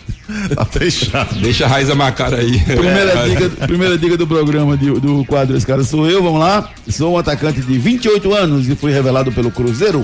Tá 0.56 0.66
fechado. 0.66 1.36
Deixa 1.42 1.66
a 1.66 1.68
raiz 1.68 1.90
marcar 1.96 2.34
aí. 2.34 2.60
Primeira, 2.60 3.30
dica, 3.30 3.68
primeira 3.68 3.98
dica 4.00 4.18
do 4.18 4.26
programa 4.26 4.76
de- 4.76 5.00
do 5.00 5.24
quadro 5.26 5.56
Esse 5.56 5.66
Cara 5.66 5.84
Sou 5.84 6.10
Eu, 6.10 6.24
vamos 6.24 6.40
lá. 6.40 6.68
Sou 6.90 7.14
um 7.14 7.18
atacante 7.18 7.62
de 7.62 7.78
28 7.78 8.34
anos 8.34 8.68
e 8.68 8.76
fui 8.76 8.92
revelado 8.92 9.32
pelo 9.32 9.52
Cruzeiro. 9.52 10.04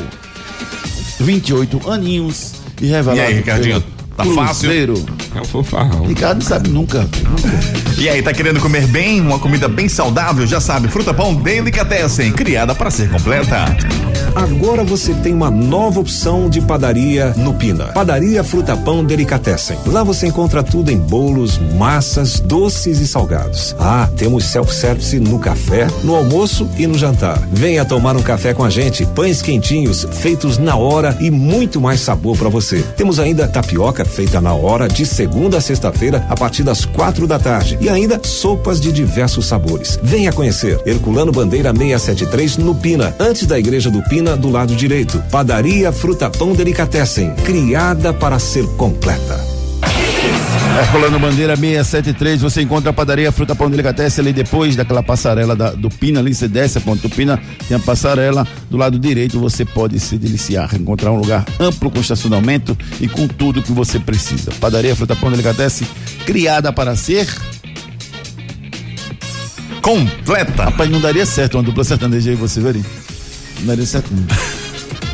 28 1.19 1.89
aninhos 1.89 2.53
e 2.81 2.87
revelado 2.87 3.17
E 3.17 3.21
aí, 3.21 3.33
Ricardinho, 3.35 3.81
pelo 3.81 3.94
tá 4.15 4.25
fácil? 4.25 4.69
Cruzeiro. 4.69 5.05
É 5.35 5.41
um 5.41 5.45
fanfarrão. 5.45 6.05
Ricardo 6.05 6.39
não 6.39 6.47
sabe 6.47 6.69
nunca. 6.69 7.07
E 7.97 8.09
aí, 8.09 8.21
tá 8.21 8.33
querendo 8.33 8.59
comer 8.59 8.87
bem, 8.87 9.21
uma 9.21 9.39
comida 9.39 9.67
bem 9.67 9.87
saudável? 9.89 10.45
Já 10.45 10.59
sabe, 10.59 10.87
Fruta 10.87 11.13
Pão 11.13 11.33
Delicatessen, 11.35 12.31
criada 12.31 12.73
para 12.73 12.89
ser 12.91 13.09
completa. 13.09 13.65
Agora 14.35 14.83
você 14.83 15.13
tem 15.13 15.33
uma 15.33 15.49
nova 15.49 16.01
opção 16.01 16.49
de 16.49 16.59
padaria 16.59 17.33
no 17.37 17.53
Pina. 17.53 17.85
Padaria 17.85 18.43
Fruta 18.43 18.75
Pão 18.75 19.03
Delicatessen. 19.03 19.77
Lá 19.85 20.03
você 20.03 20.27
encontra 20.27 20.61
tudo 20.61 20.91
em 20.91 20.97
bolos, 20.97 21.57
massas, 21.77 22.39
doces 22.41 22.99
e 22.99 23.07
salgados. 23.07 23.75
Ah, 23.79 24.09
temos 24.17 24.43
self-service 24.45 25.19
no 25.19 25.39
café, 25.39 25.87
no 26.03 26.15
almoço 26.15 26.69
e 26.77 26.85
no 26.85 26.97
jantar. 26.97 27.39
Venha 27.51 27.85
tomar 27.85 28.15
um 28.17 28.21
café 28.21 28.53
com 28.53 28.63
a 28.63 28.69
gente. 28.69 29.05
Pães 29.05 29.41
quentinhos, 29.41 30.05
feitos 30.11 30.57
na 30.57 30.75
hora 30.75 31.17
e 31.19 31.31
muito 31.31 31.79
mais 31.79 32.01
sabor 32.01 32.37
para 32.37 32.49
você. 32.49 32.83
Temos 32.97 33.19
ainda 33.19 33.47
tapioca 33.47 34.04
feita 34.05 34.39
na 34.39 34.53
hora 34.53 34.87
de 34.87 35.05
segunda 35.05 35.57
a 35.57 35.61
sexta-feira 35.61 36.25
a 36.29 36.35
partir 36.35 36.63
das 36.63 36.85
quatro 36.85 37.27
da 37.27 37.39
tarde 37.39 37.77
e 37.81 37.89
ainda 37.89 38.19
sopas 38.23 38.79
de 38.79 38.91
diversos 38.91 39.45
sabores. 39.45 39.99
Venha 40.01 40.31
conhecer 40.31 40.79
Herculano 40.85 41.31
Bandeira 41.31 41.73
673 41.73 42.57
no 42.57 42.75
Pina, 42.75 43.15
antes 43.19 43.45
da 43.45 43.57
igreja 43.57 43.89
do 43.89 44.01
Pina 44.03 44.35
do 44.35 44.49
lado 44.49 44.75
direito. 44.75 45.23
Padaria 45.31 45.91
Fruta 45.91 46.29
Pão 46.29 46.53
Delicatessen, 46.53 47.33
criada 47.43 48.13
para 48.13 48.39
ser 48.39 48.65
completa. 48.75 49.54
Herculano 50.77 51.19
Bandeira 51.19 51.55
673, 51.55 52.41
você 52.41 52.61
encontra 52.61 52.89
a 52.89 52.93
padaria 52.93 53.31
Fruta 53.31 53.55
Pão 53.55 53.69
Delicatessen 53.69 54.21
ali 54.23 54.33
depois 54.33 54.75
daquela 54.75 55.01
passarela 55.01 55.55
da- 55.55 55.71
do 55.71 55.89
Pina, 55.89 56.19
ali 56.19 56.33
você 56.33 56.47
desce 56.49 56.77
a 56.77 56.81
ponto 56.81 57.01
do 57.07 57.09
Pina, 57.09 57.39
tem 57.67 57.77
a 57.77 57.79
passarela, 57.79 58.45
do 58.69 58.75
lado 58.75 58.99
direito 58.99 59.39
você 59.39 59.63
pode 59.63 59.97
se 59.99 60.17
deliciar, 60.17 60.75
encontrar 60.75 61.11
um 61.11 61.17
lugar 61.17 61.45
amplo 61.59 61.89
com 61.89 61.99
estacionamento 62.01 62.77
e 62.99 63.07
com 63.07 63.25
tudo 63.27 63.61
que 63.63 63.71
você 63.71 63.99
precisa. 63.99 64.51
Padaria 64.59 64.95
Fruta 64.95 65.15
Pão 65.15 65.31
Delicatessen, 65.31 65.87
criada 66.25 66.73
para 66.73 66.95
ser... 66.95 67.27
Completa. 69.81 70.63
Rapaz, 70.65 70.89
não 70.89 70.99
daria 70.99 71.25
certo 71.25 71.55
uma 71.55 71.63
dupla 71.63 71.83
sertaneja 71.83 72.31
aí 72.31 72.35
você, 72.35 72.59
Veri? 72.59 72.83
Não 73.59 73.67
daria 73.67 73.85
certo 73.85 74.09
não. 74.11 74.25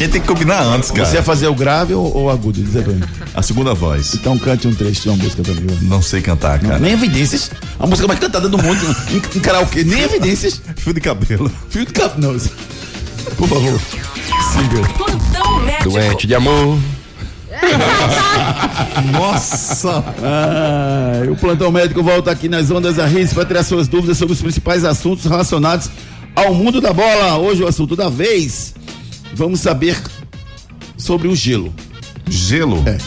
Quem 0.01 0.09
tem 0.09 0.19
que 0.19 0.27
combinar 0.27 0.63
antes, 0.63 0.89
cara. 0.89 1.05
Você 1.05 1.17
ia 1.17 1.21
fazer 1.21 1.45
o 1.45 1.53
grave 1.53 1.93
ou, 1.93 2.11
ou 2.17 2.31
agudo, 2.31 2.59
dizer 2.59 2.83
pra 2.83 2.91
mim. 2.91 3.03
A 3.35 3.43
segunda 3.43 3.75
voz. 3.75 4.15
Então 4.15 4.35
cante 4.35 4.67
um 4.67 4.73
trecho 4.73 5.03
de 5.03 5.09
uma 5.09 5.17
música 5.17 5.43
também, 5.43 5.63
Veri. 5.63 5.85
Não 5.85 6.01
sei 6.01 6.23
cantar, 6.23 6.59
cara. 6.59 6.79
Nem 6.79 6.93
evidências. 6.93 7.51
A 7.77 7.85
música 7.85 8.07
mais 8.07 8.19
cantada 8.19 8.49
do 8.49 8.57
mundo. 8.57 8.79
em, 9.13 9.37
em 9.37 9.39
karaokê, 9.39 9.83
nem 9.83 10.01
evidências. 10.01 10.59
Fio 10.75 10.91
de 10.91 11.01
cabelo. 11.01 11.51
Fio 11.69 11.85
de 11.85 11.93
cap, 11.93 12.19
não. 12.19 12.35
Por 13.37 13.47
favor. 13.47 13.79
Siga. 14.51 14.87
Plantão 14.97 15.59
médico. 15.59 15.91
Doente 15.91 16.25
de 16.25 16.33
amor. 16.33 16.79
Nossa. 19.13 20.03
Ah, 20.23 21.31
o 21.31 21.35
plantão 21.35 21.71
médico 21.71 22.01
volta 22.01 22.31
aqui 22.31 22.49
nas 22.49 22.71
ondas 22.71 22.95
da 22.95 23.05
Riz 23.05 23.33
para 23.33 23.45
tirar 23.45 23.63
suas 23.63 23.87
dúvidas 23.87 24.17
sobre 24.17 24.33
os 24.33 24.41
principais 24.41 24.83
assuntos 24.83 25.25
relacionados 25.25 25.91
ao 26.35 26.55
mundo 26.55 26.81
da 26.81 26.91
bola. 26.91 27.37
Hoje 27.37 27.61
o 27.61 27.67
assunto 27.67 27.95
da 27.95 28.09
vez. 28.09 28.73
Vamos 29.33 29.61
saber 29.61 29.97
sobre 30.97 31.27
o 31.27 31.35
gelo. 31.35 31.73
Gelo. 32.29 32.77
É. 32.85 32.97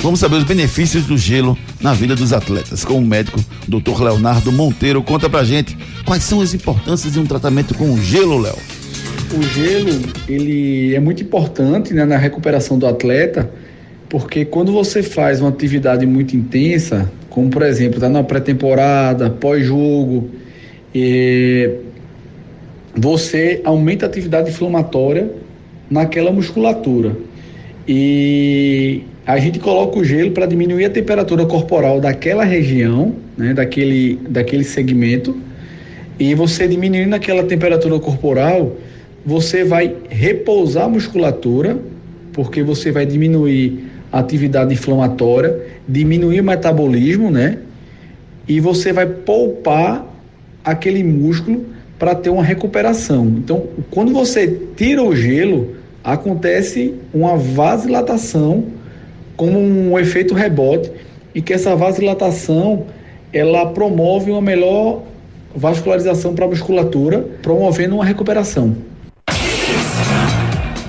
Vamos 0.00 0.20
saber 0.20 0.36
os 0.36 0.44
benefícios 0.44 1.04
do 1.06 1.18
gelo 1.18 1.58
na 1.80 1.92
vida 1.92 2.14
dos 2.14 2.32
atletas. 2.32 2.84
Com 2.84 2.98
o 2.98 3.04
médico 3.04 3.40
Dr. 3.66 4.00
Leonardo 4.00 4.52
Monteiro, 4.52 5.02
conta 5.02 5.28
pra 5.28 5.42
gente 5.42 5.76
quais 6.04 6.22
são 6.22 6.40
as 6.40 6.54
importâncias 6.54 7.12
de 7.12 7.18
um 7.18 7.26
tratamento 7.26 7.74
com 7.74 7.92
o 7.92 8.00
gelo, 8.00 8.38
Léo. 8.38 8.56
O 9.36 9.42
gelo, 9.42 9.90
ele 10.28 10.94
é 10.94 11.00
muito 11.00 11.22
importante 11.22 11.92
né, 11.92 12.04
na 12.04 12.16
recuperação 12.16 12.78
do 12.78 12.86
atleta, 12.86 13.50
porque 14.08 14.44
quando 14.44 14.72
você 14.72 15.02
faz 15.02 15.40
uma 15.40 15.50
atividade 15.50 16.06
muito 16.06 16.36
intensa, 16.36 17.10
como 17.28 17.50
por 17.50 17.62
exemplo, 17.62 17.96
está 17.96 18.08
na 18.08 18.22
pré-temporada, 18.22 19.28
pós-jogo, 19.28 20.30
eh, 20.94 21.74
você 22.96 23.60
aumenta 23.64 24.06
a 24.06 24.08
atividade 24.08 24.50
inflamatória 24.50 25.30
naquela 25.90 26.30
musculatura. 26.30 27.16
E 27.86 29.02
a 29.26 29.38
gente 29.38 29.58
coloca 29.58 29.98
o 29.98 30.04
gelo 30.04 30.30
para 30.32 30.46
diminuir 30.46 30.86
a 30.86 30.90
temperatura 30.90 31.46
corporal 31.46 32.00
daquela 32.00 32.44
região, 32.44 33.14
né, 33.36 33.54
daquele, 33.54 34.18
daquele 34.28 34.64
segmento. 34.64 35.36
E 36.18 36.34
você 36.34 36.66
diminuindo 36.68 37.14
aquela 37.14 37.44
temperatura 37.44 37.98
corporal, 37.98 38.76
você 39.24 39.64
vai 39.64 39.94
repousar 40.08 40.84
a 40.84 40.88
musculatura, 40.88 41.78
porque 42.32 42.62
você 42.62 42.90
vai 42.90 43.06
diminuir 43.06 43.84
a 44.10 44.18
atividade 44.18 44.72
inflamatória, 44.72 45.58
diminuir 45.86 46.40
o 46.40 46.44
metabolismo, 46.44 47.30
né? 47.30 47.58
E 48.46 48.60
você 48.60 48.92
vai 48.92 49.06
poupar 49.06 50.06
aquele 50.64 51.02
músculo 51.04 51.66
para 51.98 52.14
ter 52.14 52.30
uma 52.30 52.42
recuperação. 52.42 53.26
Então, 53.26 53.64
quando 53.90 54.12
você 54.12 54.58
tira 54.76 55.02
o 55.02 55.14
gelo, 55.14 55.76
acontece 56.12 56.94
uma 57.12 57.36
vasodilatação 57.36 58.64
como 59.36 59.58
um 59.58 59.98
efeito 59.98 60.34
rebote 60.34 60.90
e 61.34 61.42
que 61.42 61.52
essa 61.52 61.76
vasodilatação 61.76 62.86
ela 63.32 63.66
promove 63.66 64.30
uma 64.30 64.40
melhor 64.40 65.02
vascularização 65.54 66.34
para 66.34 66.46
a 66.46 66.48
musculatura, 66.48 67.20
promovendo 67.42 67.96
uma 67.96 68.04
recuperação. 68.04 68.76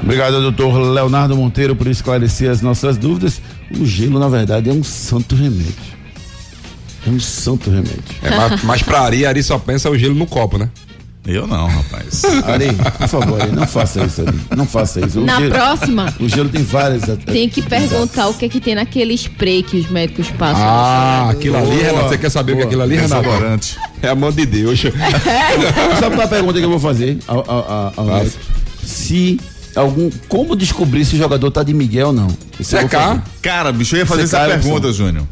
Obrigado, 0.02 0.42
doutor 0.42 0.76
Leonardo 0.78 1.36
Monteiro, 1.36 1.76
por 1.76 1.88
esclarecer 1.88 2.50
as 2.50 2.62
nossas 2.62 2.98
dúvidas. 2.98 3.42
O 3.80 3.86
gelo, 3.86 4.18
na 4.18 4.30
verdade, 4.30 4.70
é 4.70 4.74
um 4.74 4.84
santo 4.84 5.36
remédio. 5.36 6.00
É 7.06 7.10
um 7.10 7.20
santo 7.20 7.70
remédio. 7.70 8.04
É, 8.24 8.30
mas, 8.36 8.64
mas 8.64 8.82
pra 8.82 9.02
Ari, 9.02 9.26
Ari 9.26 9.44
só 9.44 9.60
pensa 9.60 9.90
o 9.90 9.98
gelo 9.98 10.16
no 10.16 10.26
copo, 10.26 10.58
né? 10.58 10.70
Eu 11.28 11.46
não, 11.46 11.68
rapaz. 11.68 12.24
Ari, 12.48 12.68
por 12.98 13.08
favor, 13.08 13.42
Ari, 13.42 13.52
não 13.52 13.68
faça 13.68 14.04
isso, 14.04 14.22
Ari. 14.22 14.40
Não 14.56 14.66
faça 14.66 15.06
isso. 15.06 15.20
O 15.22 15.26
Na 15.26 15.38
gelo- 15.38 15.52
próxima, 15.52 16.14
O 16.20 16.28
gelo 16.28 16.50
tem 16.50 16.64
várias. 16.64 17.04
tem 17.26 17.48
que 17.50 17.62
perguntar 17.62 18.28
o 18.30 18.34
que 18.34 18.46
é 18.46 18.50
que 18.50 18.60
tem 18.60 18.74
naquele 18.74 19.14
spray 19.14 19.62
que 19.62 19.78
os 19.78 19.90
médicos 19.90 20.30
passam. 20.32 20.64
Ah, 20.64 21.30
aquilo 21.30 21.58
ali, 21.58 21.84
Renato. 21.84 22.10
Você 22.10 22.18
quer 22.18 22.30
saber 22.32 22.54
o 22.54 22.56
que 22.56 22.62
é 22.64 22.66
aquilo 22.66 22.82
ali, 22.82 22.96
Renato? 22.96 23.28
É 24.02 24.08
a 24.08 24.16
mão 24.16 24.32
de 24.32 24.46
Deus. 24.46 24.80
Sabe 26.00 26.16
qual 26.16 26.22
é 26.22 26.26
a 26.26 26.28
pergunta 26.28 26.58
que 26.60 26.66
eu 26.66 26.70
vou 26.70 26.80
fazer 26.80 27.20
ao, 27.28 27.44
ao? 27.50 28.26
Se 28.84 29.40
algum. 29.76 30.10
Como 30.28 30.56
descobrir 30.56 31.06
se 31.06 31.16
o 31.16 31.18
jogador 31.18 31.52
tá 31.52 31.62
de 31.64 31.74
Miguel 31.74 32.08
ou 32.08 32.14
não? 32.14 32.28
Isso 32.60 32.72
vou 32.72 32.82
Secar. 32.82 33.24
Cara, 33.42 33.72
bicho, 33.72 33.96
eu 33.96 34.00
ia 34.00 34.06
fazer 34.06 34.26
Secar, 34.26 34.50
essa 34.50 34.60
pergunta, 34.60 34.92
Júnior. 34.94 35.26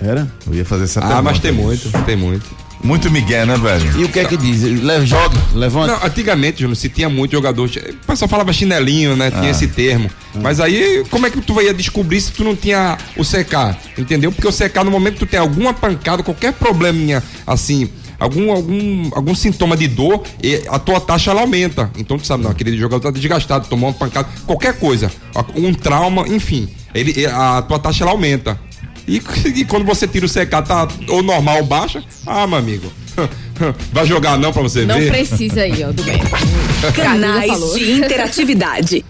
Era? 0.00 0.26
Eu 0.46 0.54
ia 0.54 0.64
fazer 0.64 0.84
essa 0.84 1.00
pergunta. 1.00 1.18
Ah, 1.18 1.22
mas 1.22 1.38
tem 1.38 1.52
muito, 1.52 1.90
tem 2.04 2.16
muito. 2.16 2.44
Muito 2.84 3.10
Miguel, 3.10 3.46
né, 3.46 3.56
velho? 3.56 4.00
E 4.00 4.04
o 4.04 4.08
que 4.10 4.20
é 4.20 4.24
que 4.26 4.36
diz? 4.36 4.62
Le, 4.62 5.06
joga, 5.06 5.36
levanta. 5.54 5.96
Não, 5.96 6.04
antigamente, 6.04 6.60
Júnior, 6.60 6.76
se 6.76 6.90
tinha 6.90 7.08
muito 7.08 7.32
jogador. 7.32 7.66
O 7.66 8.06
pessoal 8.06 8.28
falava 8.28 8.52
chinelinho, 8.52 9.16
né? 9.16 9.30
Tinha 9.30 9.50
esse 9.50 9.66
termo. 9.66 10.10
Mas 10.34 10.60
aí, 10.60 11.02
como 11.10 11.26
é 11.26 11.30
que 11.30 11.40
tu 11.40 11.58
ia 11.62 11.72
descobrir 11.72 12.20
se 12.20 12.30
tu 12.32 12.44
não 12.44 12.54
tinha 12.54 12.98
o 13.16 13.24
CK? 13.24 13.78
Entendeu? 13.96 14.30
Porque 14.30 14.46
o 14.46 14.52
CK, 14.52 14.84
no 14.84 14.90
momento 14.90 15.14
que 15.14 15.20
tu 15.20 15.26
tem 15.26 15.40
alguma 15.40 15.72
pancada, 15.72 16.22
qualquer 16.22 16.52
probleminha 16.52 17.22
assim. 17.46 17.88
Algum, 18.18 18.52
algum, 18.52 19.10
algum 19.12 19.34
sintoma 19.34 19.76
de 19.76 19.88
dor, 19.88 20.22
e 20.42 20.62
a 20.68 20.78
tua 20.78 21.00
taxa 21.00 21.30
ela 21.30 21.40
aumenta. 21.40 21.90
Então 21.98 22.16
tu 22.16 22.26
sabe, 22.26 22.44
não, 22.44 22.50
aquele 22.50 22.76
jogador 22.76 23.00
tá 23.00 23.10
desgastado, 23.10 23.66
tomou 23.66 23.88
uma 23.88 23.94
pancada, 23.94 24.28
qualquer 24.46 24.78
coisa, 24.78 25.10
um 25.56 25.74
trauma, 25.74 26.26
enfim, 26.28 26.68
ele, 26.94 27.26
a 27.26 27.60
tua 27.62 27.78
taxa 27.78 28.04
ela 28.04 28.12
aumenta. 28.12 28.58
E, 29.06 29.22
e 29.54 29.64
quando 29.64 29.84
você 29.84 30.06
tira 30.06 30.26
o 30.26 30.28
CK, 30.28 30.66
tá 30.66 30.88
ou 31.08 31.22
normal 31.22 31.58
ou 31.58 31.66
baixa, 31.66 32.02
ah, 32.26 32.46
meu 32.46 32.58
amigo, 32.58 32.90
Vai 33.92 34.06
jogar 34.06 34.38
não 34.38 34.52
pra 34.52 34.62
você 34.62 34.84
Não 34.84 34.98
ver? 34.98 35.10
precisa 35.10 35.62
aí, 35.62 35.84
ó, 35.84 35.92
do 35.92 36.02
bem. 36.02 36.20
Canais 36.94 37.74
de 37.74 37.92
interatividade. 37.92 39.04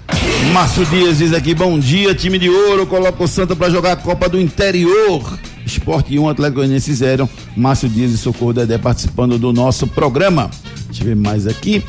Márcio 0.52 0.84
Dias 0.86 1.18
diz 1.18 1.32
aqui, 1.32 1.54
bom 1.54 1.78
dia, 1.78 2.14
time 2.14 2.38
de 2.38 2.48
ouro, 2.48 2.86
coloca 2.86 3.22
o 3.22 3.28
Santa 3.28 3.56
pra 3.56 3.70
jogar 3.70 3.92
a 3.92 3.96
Copa 3.96 4.28
do 4.28 4.40
Interior. 4.40 5.38
Esporte 5.64 6.18
1, 6.18 6.28
Atlético 6.28 6.56
Goianiense 6.56 6.86
fizeram. 6.90 7.28
Márcio 7.56 7.88
Dias 7.88 8.12
e 8.12 8.18
Socorro 8.18 8.52
Dedé 8.52 8.76
participando 8.76 9.38
do 9.38 9.52
nosso 9.52 9.86
programa. 9.86 10.50
Deixa 10.86 11.02
eu 11.02 11.06
ver 11.06 11.16
mais 11.16 11.46
aqui. 11.46 11.82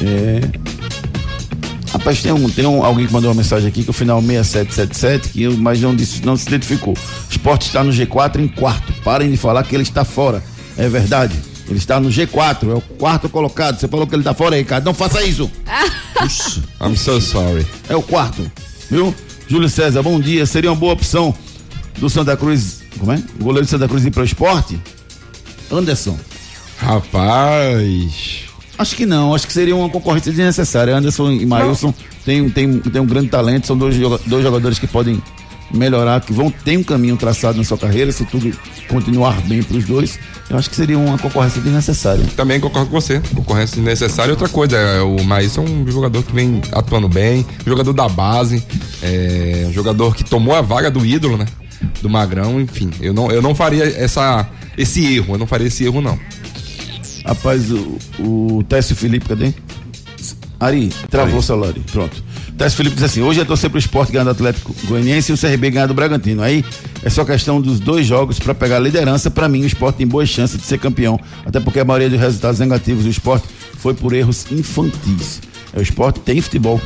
É... 0.00 0.40
Rapaz, 1.92 2.22
tem, 2.22 2.32
um, 2.32 2.48
tem 2.48 2.66
um, 2.66 2.82
alguém 2.82 3.06
que 3.06 3.12
mandou 3.12 3.30
uma 3.30 3.36
mensagem 3.36 3.68
aqui 3.68 3.84
que 3.84 3.90
o 3.90 3.92
final 3.92 4.22
6777, 4.22 5.28
que 5.28 5.42
eu, 5.42 5.56
mas 5.58 5.78
não, 5.78 5.94
disse, 5.94 6.24
não 6.24 6.38
se 6.38 6.48
identificou. 6.48 6.94
O 7.32 7.34
esporte 7.34 7.66
está 7.66 7.82
no 7.82 7.90
G4 7.90 8.40
em 8.40 8.46
quarto. 8.46 8.92
Parem 9.02 9.30
de 9.30 9.38
falar 9.38 9.62
que 9.64 9.74
ele 9.74 9.84
está 9.84 10.04
fora. 10.04 10.44
É 10.76 10.86
verdade. 10.86 11.34
Ele 11.66 11.78
está 11.78 11.98
no 11.98 12.10
G4, 12.10 12.70
é 12.70 12.74
o 12.74 12.80
quarto 12.82 13.26
colocado. 13.30 13.80
Você 13.80 13.88
falou 13.88 14.06
que 14.06 14.14
ele 14.14 14.20
está 14.20 14.34
fora 14.34 14.54
aí, 14.54 14.60
Ricardo. 14.60 14.84
Não 14.84 14.92
faça 14.92 15.22
isso. 15.22 15.50
Puxa, 16.12 16.62
I'm 16.78 16.94
so 16.94 17.18
sorry. 17.22 17.66
é 17.88 17.96
o 17.96 18.02
quarto, 18.02 18.50
viu? 18.90 19.14
Júlio 19.48 19.70
César, 19.70 20.02
bom 20.02 20.20
dia. 20.20 20.44
Seria 20.44 20.70
uma 20.70 20.76
boa 20.76 20.92
opção 20.92 21.34
do 21.98 22.10
Santa 22.10 22.36
Cruz. 22.36 22.82
Como 22.98 23.10
é? 23.10 23.22
O 23.40 23.44
goleiro 23.44 23.66
do 23.66 23.70
Santa 23.70 23.88
Cruz 23.88 24.04
ir 24.04 24.10
para 24.10 24.20
o 24.20 24.26
esporte? 24.26 24.78
Anderson. 25.70 26.18
Rapaz. 26.76 28.40
Acho 28.76 28.94
que 28.94 29.06
não, 29.06 29.34
acho 29.34 29.46
que 29.46 29.54
seria 29.54 29.74
uma 29.74 29.88
concorrência 29.88 30.30
desnecessária. 30.30 30.94
Anderson 30.94 31.30
e 31.30 31.46
Mailson 31.46 31.94
têm 32.26 32.50
tem, 32.50 32.78
tem 32.78 33.00
um 33.00 33.06
grande 33.06 33.28
talento, 33.28 33.66
são 33.66 33.78
dois, 33.78 33.96
dois 34.26 34.42
jogadores 34.42 34.78
que 34.78 34.86
podem 34.86 35.22
melhorar, 35.72 36.20
que 36.20 36.32
vão 36.32 36.50
ter 36.50 36.76
um 36.76 36.82
caminho 36.82 37.16
traçado 37.16 37.58
na 37.58 37.64
sua 37.64 37.78
carreira, 37.78 38.12
se 38.12 38.24
tudo 38.24 38.50
continuar 38.88 39.40
bem 39.42 39.62
para 39.62 39.76
os 39.76 39.84
dois. 39.84 40.18
Eu 40.50 40.58
acho 40.58 40.68
que 40.68 40.76
seria 40.76 40.98
uma 40.98 41.18
concorrência 41.18 41.62
desnecessária. 41.62 42.24
Também 42.36 42.60
concordo 42.60 42.90
com 42.90 43.00
você. 43.00 43.20
Concorrência 43.34 43.80
necessária. 43.80 44.32
Outra 44.32 44.48
coisa, 44.48 44.76
é, 44.76 45.00
o 45.00 45.22
Maílson 45.24 45.64
é 45.64 45.70
um 45.70 45.90
jogador 45.90 46.22
que 46.22 46.32
vem 46.32 46.60
atuando 46.72 47.08
bem, 47.08 47.46
jogador 47.66 47.92
da 47.92 48.08
base, 48.08 48.62
é, 49.02 49.64
um 49.68 49.72
jogador 49.72 50.14
que 50.14 50.24
tomou 50.24 50.54
a 50.54 50.60
vaga 50.60 50.90
do 50.90 51.04
ídolo, 51.04 51.36
né? 51.36 51.46
Do 52.00 52.10
Magrão, 52.10 52.60
enfim. 52.60 52.90
Eu 53.00 53.12
não, 53.12 53.30
eu 53.30 53.40
não 53.40 53.54
faria 53.54 53.84
essa, 53.84 54.48
esse 54.76 55.16
erro, 55.16 55.34
eu 55.34 55.38
não 55.38 55.46
faria 55.46 55.66
esse 55.66 55.84
erro, 55.84 56.00
não. 56.00 56.18
Rapaz, 57.24 57.70
o, 57.70 57.98
o 58.18 58.64
Técio 58.68 58.94
Felipe, 58.94 59.28
cadê? 59.28 59.54
Ari, 60.60 60.92
travou 61.10 61.40
o 61.40 61.42
celular. 61.42 61.74
Pronto. 61.90 62.22
Técio 62.62 62.76
Felipe 62.76 62.94
diz 62.94 63.04
assim: 63.04 63.22
hoje 63.22 63.40
é 63.40 63.44
torcer 63.44 63.68
pro 63.68 63.78
esporte 63.78 64.12
ganhar 64.12 64.22
do 64.24 64.30
Atlético 64.30 64.72
Goianiense 64.84 65.32
e 65.32 65.34
o 65.34 65.38
CRB 65.38 65.68
ganhar 65.70 65.86
do 65.86 65.94
Bragantino. 65.94 66.42
Aí 66.42 66.64
é 67.02 67.10
só 67.10 67.24
questão 67.24 67.60
dos 67.60 67.80
dois 67.80 68.06
jogos 68.06 68.38
para 68.38 68.54
pegar 68.54 68.76
a 68.76 68.78
liderança. 68.78 69.28
Para 69.32 69.48
mim, 69.48 69.62
o 69.62 69.66
esporte 69.66 69.96
tem 69.96 70.06
boas 70.06 70.28
chances 70.28 70.58
de 70.60 70.64
ser 70.64 70.78
campeão. 70.78 71.18
Até 71.44 71.58
porque 71.58 71.80
a 71.80 71.84
maioria 71.84 72.08
dos 72.08 72.20
resultados 72.20 72.60
negativos 72.60 73.02
do 73.02 73.10
esporte 73.10 73.48
foi 73.78 73.94
por 73.94 74.12
erros 74.12 74.46
infantis. 74.52 75.40
É, 75.74 75.80
O 75.80 75.82
esporte 75.82 76.20
tem 76.20 76.40
futebol, 76.40 76.80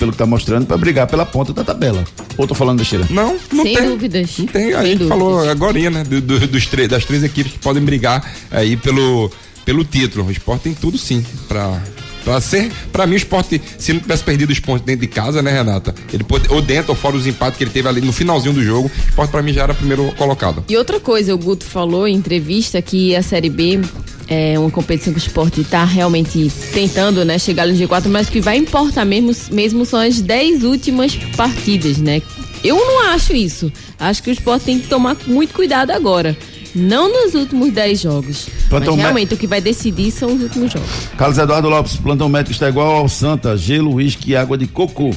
pelo 0.00 0.10
que 0.10 0.18
tá 0.18 0.26
mostrando, 0.26 0.66
para 0.66 0.76
brigar 0.76 1.06
pela 1.06 1.24
ponta 1.24 1.52
da 1.52 1.62
tabela. 1.62 2.02
Ou 2.36 2.44
tô 2.48 2.54
falando 2.56 2.78
besteira? 2.80 3.06
Não, 3.08 3.36
não 3.52 3.62
Sem 3.62 3.76
tem. 3.76 3.88
dúvidas. 3.88 4.38
Não 4.38 4.46
tem. 4.46 4.72
A 4.74 4.78
Sem 4.78 4.86
gente 4.86 4.98
dúvidas. 4.98 5.08
falou 5.18 5.48
agora, 5.48 5.90
né? 5.90 6.02
do- 6.02 6.20
do- 6.20 6.46
dos 6.48 6.66
três, 6.66 6.88
das 6.88 7.04
três 7.04 7.22
equipes 7.22 7.52
que 7.52 7.58
podem 7.60 7.84
brigar 7.84 8.34
aí 8.50 8.76
pelo, 8.76 9.30
pelo 9.64 9.84
título. 9.84 10.26
O 10.26 10.30
esporte 10.32 10.62
tem 10.62 10.74
tudo 10.74 10.98
sim 10.98 11.24
pra. 11.46 11.80
Pra 12.24 12.40
ser, 12.40 12.72
pra 12.90 13.06
mim, 13.06 13.14
o 13.14 13.16
esporte, 13.16 13.60
se 13.78 13.92
não 13.92 14.00
tivesse 14.00 14.24
perdido 14.24 14.50
os 14.50 14.58
pontos 14.58 14.84
dentro 14.84 15.02
de 15.02 15.08
casa, 15.08 15.42
né, 15.42 15.52
Renata? 15.52 15.94
Ele 16.12 16.24
pode, 16.24 16.50
ou 16.50 16.62
dentro 16.62 16.92
ou 16.92 16.96
fora 16.96 17.16
os 17.16 17.26
empates 17.26 17.58
que 17.58 17.64
ele 17.64 17.70
teve 17.70 17.86
ali 17.86 18.00
no 18.00 18.12
finalzinho 18.12 18.54
do 18.54 18.64
jogo, 18.64 18.90
o 18.90 19.08
esporte 19.10 19.30
pra 19.30 19.42
mim 19.42 19.52
já 19.52 19.64
era 19.64 19.74
primeiro 19.74 20.10
colocado. 20.16 20.64
E 20.68 20.76
outra 20.76 20.98
coisa, 20.98 21.34
o 21.34 21.38
Guto 21.38 21.64
falou 21.64 22.08
em 22.08 22.14
entrevista 22.14 22.80
que 22.80 23.14
a 23.14 23.22
Série 23.22 23.50
B 23.50 23.80
é 24.26 24.58
uma 24.58 24.70
competição 24.70 25.12
que 25.12 25.18
o 25.18 25.20
esporte 25.20 25.60
está 25.60 25.84
realmente 25.84 26.50
tentando, 26.72 27.24
né, 27.24 27.38
chegar 27.38 27.66
no 27.66 27.74
G4, 27.74 28.06
mas 28.08 28.30
que 28.30 28.40
vai 28.40 28.56
importar 28.56 29.04
mesmo, 29.04 29.32
mesmo 29.50 29.84
são 29.84 30.00
as 30.00 30.20
10 30.20 30.64
últimas 30.64 31.14
partidas, 31.36 31.98
né? 31.98 32.22
Eu 32.62 32.76
não 32.76 33.10
acho 33.10 33.34
isso. 33.34 33.70
Acho 33.98 34.22
que 34.22 34.30
o 34.30 34.32
esporte 34.32 34.64
tem 34.64 34.80
que 34.80 34.88
tomar 34.88 35.16
muito 35.26 35.52
cuidado 35.52 35.90
agora. 35.90 36.34
Não 36.74 37.12
nos 37.12 37.34
últimos 37.34 37.70
10 37.70 38.00
jogos. 38.00 38.48
Plantão 38.74 38.96
mas 38.96 39.02
realmente 39.04 39.34
o 39.34 39.36
que 39.36 39.46
vai 39.46 39.60
decidir 39.60 40.10
são 40.10 40.34
os 40.34 40.42
últimos 40.42 40.72
jogos. 40.72 40.88
Carlos 41.16 41.38
Eduardo 41.38 41.68
Lopes, 41.68 41.96
plantão 41.96 42.28
médico 42.28 42.52
está 42.52 42.68
igual 42.68 42.96
ao 42.96 43.08
Santa, 43.08 43.56
gelo, 43.56 43.94
uísque 43.94 44.32
e 44.32 44.36
água 44.36 44.58
de 44.58 44.66
coco. 44.66 45.10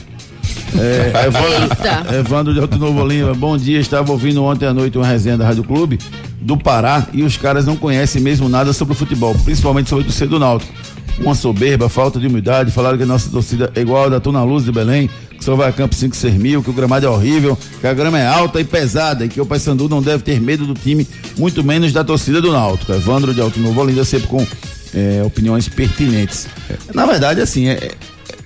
É, 0.77 1.11
Evandro. 1.25 2.19
Evandro 2.19 2.53
de 2.53 2.59
Alto 2.59 2.77
Novo 2.77 3.05
Lima, 3.05 3.33
bom 3.33 3.57
dia. 3.57 3.79
Estava 3.79 4.11
ouvindo 4.11 4.43
ontem 4.43 4.67
à 4.67 4.73
noite 4.73 4.97
uma 4.97 5.07
resenha 5.07 5.37
da 5.37 5.45
Rádio 5.45 5.63
Clube 5.63 5.97
do 6.39 6.55
Pará 6.55 7.07
e 7.11 7.23
os 7.23 7.35
caras 7.35 7.65
não 7.65 7.75
conhecem 7.75 8.21
mesmo 8.21 8.47
nada 8.47 8.71
sobre 8.73 8.93
o 8.93 8.95
futebol, 8.95 9.35
principalmente 9.43 9.89
sobre 9.89 10.03
o 10.03 10.07
torcedor 10.07 10.39
do 10.39 10.39
Náutico. 10.39 10.73
Uma 11.19 11.33
soberba, 11.33 11.89
falta 11.89 12.19
de 12.19 12.27
humildade, 12.27 12.71
falaram 12.71 12.95
que 12.95 13.03
a 13.03 13.07
nossa 13.07 13.27
torcida 13.31 13.71
é 13.73 13.81
igual 13.81 14.05
a 14.05 14.09
da 14.09 14.19
Tuna 14.19 14.43
Luz 14.43 14.65
de 14.65 14.71
Belém, 14.71 15.09
que 15.37 15.43
só 15.43 15.55
vai 15.55 15.69
a 15.69 15.73
campo 15.73 15.95
5 15.95 16.15
ser 16.15 16.33
mil, 16.33 16.63
que 16.63 16.69
o 16.69 16.73
gramado 16.73 17.05
é 17.05 17.09
horrível, 17.09 17.57
que 17.79 17.87
a 17.87 17.93
grama 17.93 18.19
é 18.19 18.25
alta 18.27 18.59
e 18.59 18.63
pesada 18.63 19.25
e 19.25 19.29
que 19.29 19.39
o 19.39 19.45
Paysandu 19.45 19.87
não 19.87 20.01
deve 20.01 20.23
ter 20.23 20.41
medo 20.41 20.65
do 20.65 20.73
time, 20.73 21.07
muito 21.37 21.63
menos 21.63 21.91
da 21.91 22.03
torcida 22.03 22.41
do 22.41 22.51
Náutico. 22.51 22.91
Evandro 22.91 23.33
de 23.33 23.41
Alto 23.41 23.59
Novo 23.59 23.81
Olinda, 23.81 24.03
sempre 24.03 24.27
com 24.27 24.45
é, 24.93 25.21
opiniões 25.23 25.67
pertinentes. 25.69 26.47
Na 26.93 27.05
verdade, 27.05 27.41
assim, 27.41 27.67
é, 27.67 27.91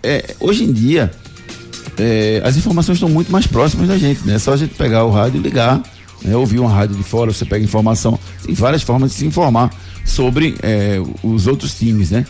é- 0.03 0.35
hoje 0.39 0.63
em 0.63 0.71
dia, 0.71 1.11
é, 1.97 2.41
as 2.43 2.57
informações 2.57 2.95
estão 2.95 3.09
muito 3.09 3.31
mais 3.31 3.47
próximas 3.47 3.87
da 3.87 3.97
gente, 3.97 4.25
né? 4.25 4.35
É 4.35 4.39
só 4.39 4.53
a 4.53 4.57
gente 4.57 4.73
pegar 4.75 5.05
o 5.05 5.11
rádio 5.11 5.39
e 5.39 5.43
ligar, 5.43 5.81
né? 6.21 6.35
ouvir 6.35 6.59
uma 6.59 6.69
rádio 6.69 6.95
de 6.95 7.03
fora, 7.03 7.31
você 7.31 7.45
pega 7.45 7.63
informação. 7.63 8.19
Tem 8.43 8.53
várias 8.53 8.81
formas 8.81 9.11
de 9.11 9.17
se 9.17 9.25
informar 9.25 9.71
sobre 10.05 10.55
é, 10.61 10.97
os 11.23 11.47
outros 11.47 11.73
times, 11.73 12.11
né? 12.11 12.25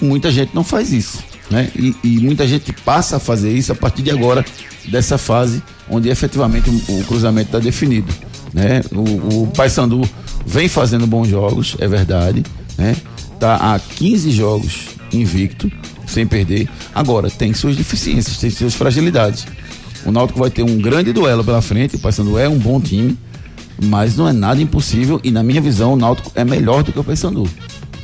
Muita 0.00 0.30
gente 0.30 0.54
não 0.54 0.62
faz 0.62 0.92
isso, 0.92 1.18
né? 1.50 1.70
E, 1.76 1.94
e 2.02 2.18
muita 2.18 2.46
gente 2.46 2.72
passa 2.72 3.16
a 3.16 3.20
fazer 3.20 3.52
isso 3.52 3.72
a 3.72 3.74
partir 3.74 4.02
de 4.02 4.10
agora, 4.10 4.44
dessa 4.88 5.18
fase 5.18 5.62
onde 5.88 6.08
efetivamente 6.08 6.68
o, 6.70 7.00
o 7.00 7.04
cruzamento 7.04 7.48
está 7.48 7.58
definido, 7.58 8.12
né? 8.52 8.82
O, 8.92 9.42
o 9.42 9.46
Paysandu 9.48 10.08
vem 10.44 10.68
fazendo 10.68 11.06
bons 11.06 11.28
jogos, 11.28 11.76
é 11.78 11.88
verdade, 11.88 12.44
né? 12.76 12.96
Tá 13.38 13.56
há 13.56 13.78
15 13.78 14.30
jogos 14.30 14.88
invicto, 15.12 15.70
sem 16.06 16.26
perder. 16.26 16.68
Agora, 16.94 17.30
tem 17.30 17.52
suas 17.52 17.76
deficiências, 17.76 18.38
tem 18.38 18.50
suas 18.50 18.74
fragilidades. 18.74 19.46
O 20.04 20.12
Náutico 20.12 20.38
vai 20.38 20.50
ter 20.50 20.62
um 20.62 20.78
grande 20.78 21.12
duelo 21.12 21.44
pela 21.44 21.60
frente, 21.60 21.96
o 21.96 21.98
Paysandu 21.98 22.38
é 22.38 22.48
um 22.48 22.58
bom 22.58 22.80
time, 22.80 23.18
mas 23.82 24.16
não 24.16 24.28
é 24.28 24.32
nada 24.32 24.60
impossível 24.62 25.20
e 25.22 25.30
na 25.30 25.42
minha 25.42 25.60
visão 25.60 25.94
o 25.94 25.96
Náutico 25.96 26.30
é 26.34 26.44
melhor 26.44 26.82
do 26.82 26.92
que 26.92 26.98
o 26.98 27.04
Paysandu. 27.04 27.48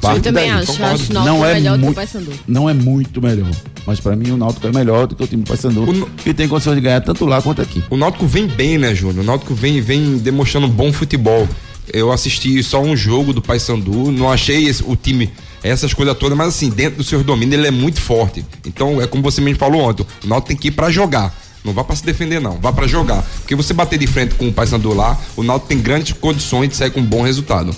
Parte 0.03 0.17
eu 0.19 0.23
também 0.23 0.51
daí. 0.51 0.61
acho, 0.63 0.73
Concordo. 0.73 0.95
acho 0.95 1.13
não 1.15 1.45
é 1.47 1.55
melhor 1.55 1.73
do 1.73 1.79
que 1.79 1.83
o 1.83 1.85
muito, 1.87 1.97
Paysandu. 1.97 2.33
Não 2.47 2.69
é 2.69 2.75
muito 2.75 3.23
melhor, 3.23 3.51
mas 3.87 4.01
para 4.01 4.15
mim 4.17 4.31
o 4.33 4.37
Náutico 4.37 4.67
é 4.67 4.73
melhor 4.73 5.07
do 5.07 5.15
que 5.17 5.23
o 5.23 5.27
time 5.27 5.43
do 5.45 5.49
Paysandu 5.49 6.11
e 6.27 6.35
tem 6.35 6.49
condições 6.49 6.75
de 6.75 6.81
ganhar 6.83 7.01
tanto 7.01 7.25
lá 7.25 7.41
quanto 7.41 7.63
aqui. 7.63 7.83
O 7.89 7.97
Náutico 7.97 8.27
vem 8.27 8.47
bem, 8.47 8.77
né, 8.79 8.95
Júnior? 8.95 9.23
O 9.23 9.27
Náutico 9.27 9.55
vem, 9.55 9.81
vem 9.81 10.19
demonstrando 10.19 10.67
bom 10.69 10.93
futebol. 10.93 11.49
Eu 11.93 12.13
assisti 12.13 12.63
só 12.63 12.81
um 12.83 12.97
jogo 12.97 13.33
do 13.33 13.41
Paysandu, 13.43 14.13
não 14.13 14.31
achei 14.31 14.67
esse- 14.67 14.85
o 14.87 14.95
time 14.97 15.31
essas 15.63 15.95
coisas 15.95 16.17
todas, 16.19 16.37
mas 16.37 16.49
assim, 16.49 16.69
dentro 16.71 16.99
dos 16.99 17.07
seus 17.09 17.25
domínios 17.25 17.59
ele 17.59 17.69
é 17.69 17.71
muito 17.71 18.01
forte. 18.01 18.45
Então, 18.67 19.01
é 19.01 19.07
como 19.07 19.23
você 19.23 19.41
mesmo 19.41 19.59
falou 19.59 19.83
ontem, 19.83 20.05
o 20.25 20.27
Náutico 20.27 20.49
tem 20.49 20.57
que 20.57 20.69
ir 20.69 20.73
pra 20.73 20.91
jogar. 20.91 21.33
Não 21.65 21.73
vá 21.73 21.85
pra 21.85 21.95
se 21.95 22.05
defender 22.05 22.41
não, 22.41 22.59
vá 22.61 22.73
pra 22.73 22.89
jogar. 22.89 23.23
Porque 23.39 23.55
você 23.55 23.73
bater 23.73 23.97
de 23.97 24.07
frente 24.09 24.35
com 24.35 24.49
o 24.49 24.53
Paysandu 24.53 24.93
lá, 24.95 25.17
o 25.37 25.45
Náutico 25.45 25.69
tem 25.69 25.79
grandes 25.81 26.13
condições 26.13 26.69
de 26.69 26.75
sair 26.77 26.91
com 26.91 26.99
um 26.99 27.05
bom 27.05 27.23
resultado. 27.23 27.73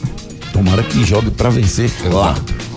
Tomara 0.55 0.85
que 0.85 1.05
jogue 1.05 1.33
pra 1.33 1.51
vencer 1.51 1.90
lá. 2.12 2.33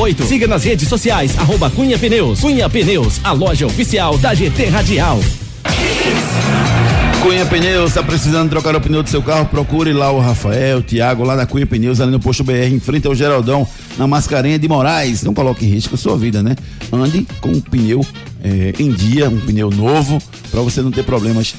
34470758. 0.00 0.26
Siga 0.26 0.46
nas 0.46 0.64
redes 0.64 0.88
sociais, 0.88 1.38
arroba 1.38 1.70
Cunha 1.70 1.98
Pneus. 1.98 2.40
Cunha 2.40 2.68
Pneus, 2.68 3.20
a 3.22 3.32
loja 3.32 3.66
oficial 3.66 4.16
da 4.16 4.34
GT 4.34 4.66
Radial. 4.66 5.20
Cunha 7.22 7.44
Pneus, 7.44 7.90
está 7.90 8.02
precisando 8.02 8.48
trocar 8.48 8.74
o 8.74 8.80
pneu 8.80 9.02
do 9.02 9.10
seu 9.10 9.22
carro? 9.22 9.44
Procure 9.44 9.92
lá 9.92 10.10
o 10.10 10.18
Rafael, 10.18 10.78
o 10.78 10.82
Thiago, 10.82 11.22
lá 11.22 11.36
na 11.36 11.44
Cunha 11.44 11.66
Pneus, 11.66 12.00
ali 12.00 12.10
no 12.10 12.18
posto 12.18 12.42
BR, 12.42 12.72
em 12.72 12.80
frente 12.80 13.06
ao 13.06 13.14
Geraldão, 13.14 13.68
na 13.98 14.06
Mascarenha 14.06 14.58
de 14.58 14.66
Moraes. 14.66 15.22
Não 15.22 15.34
coloque 15.34 15.66
em 15.66 15.68
risco 15.68 15.96
a 15.96 15.98
sua 15.98 16.16
vida, 16.16 16.42
né? 16.42 16.56
Ande 16.90 17.26
com 17.42 17.50
um 17.50 17.60
pneu 17.60 18.00
eh, 18.42 18.72
em 18.78 18.90
dia, 18.90 19.28
um 19.28 19.38
pneu 19.38 19.70
novo, 19.70 20.18
para 20.50 20.62
você 20.62 20.80
não 20.80 20.90
ter 20.90 21.04
problemas 21.04 21.54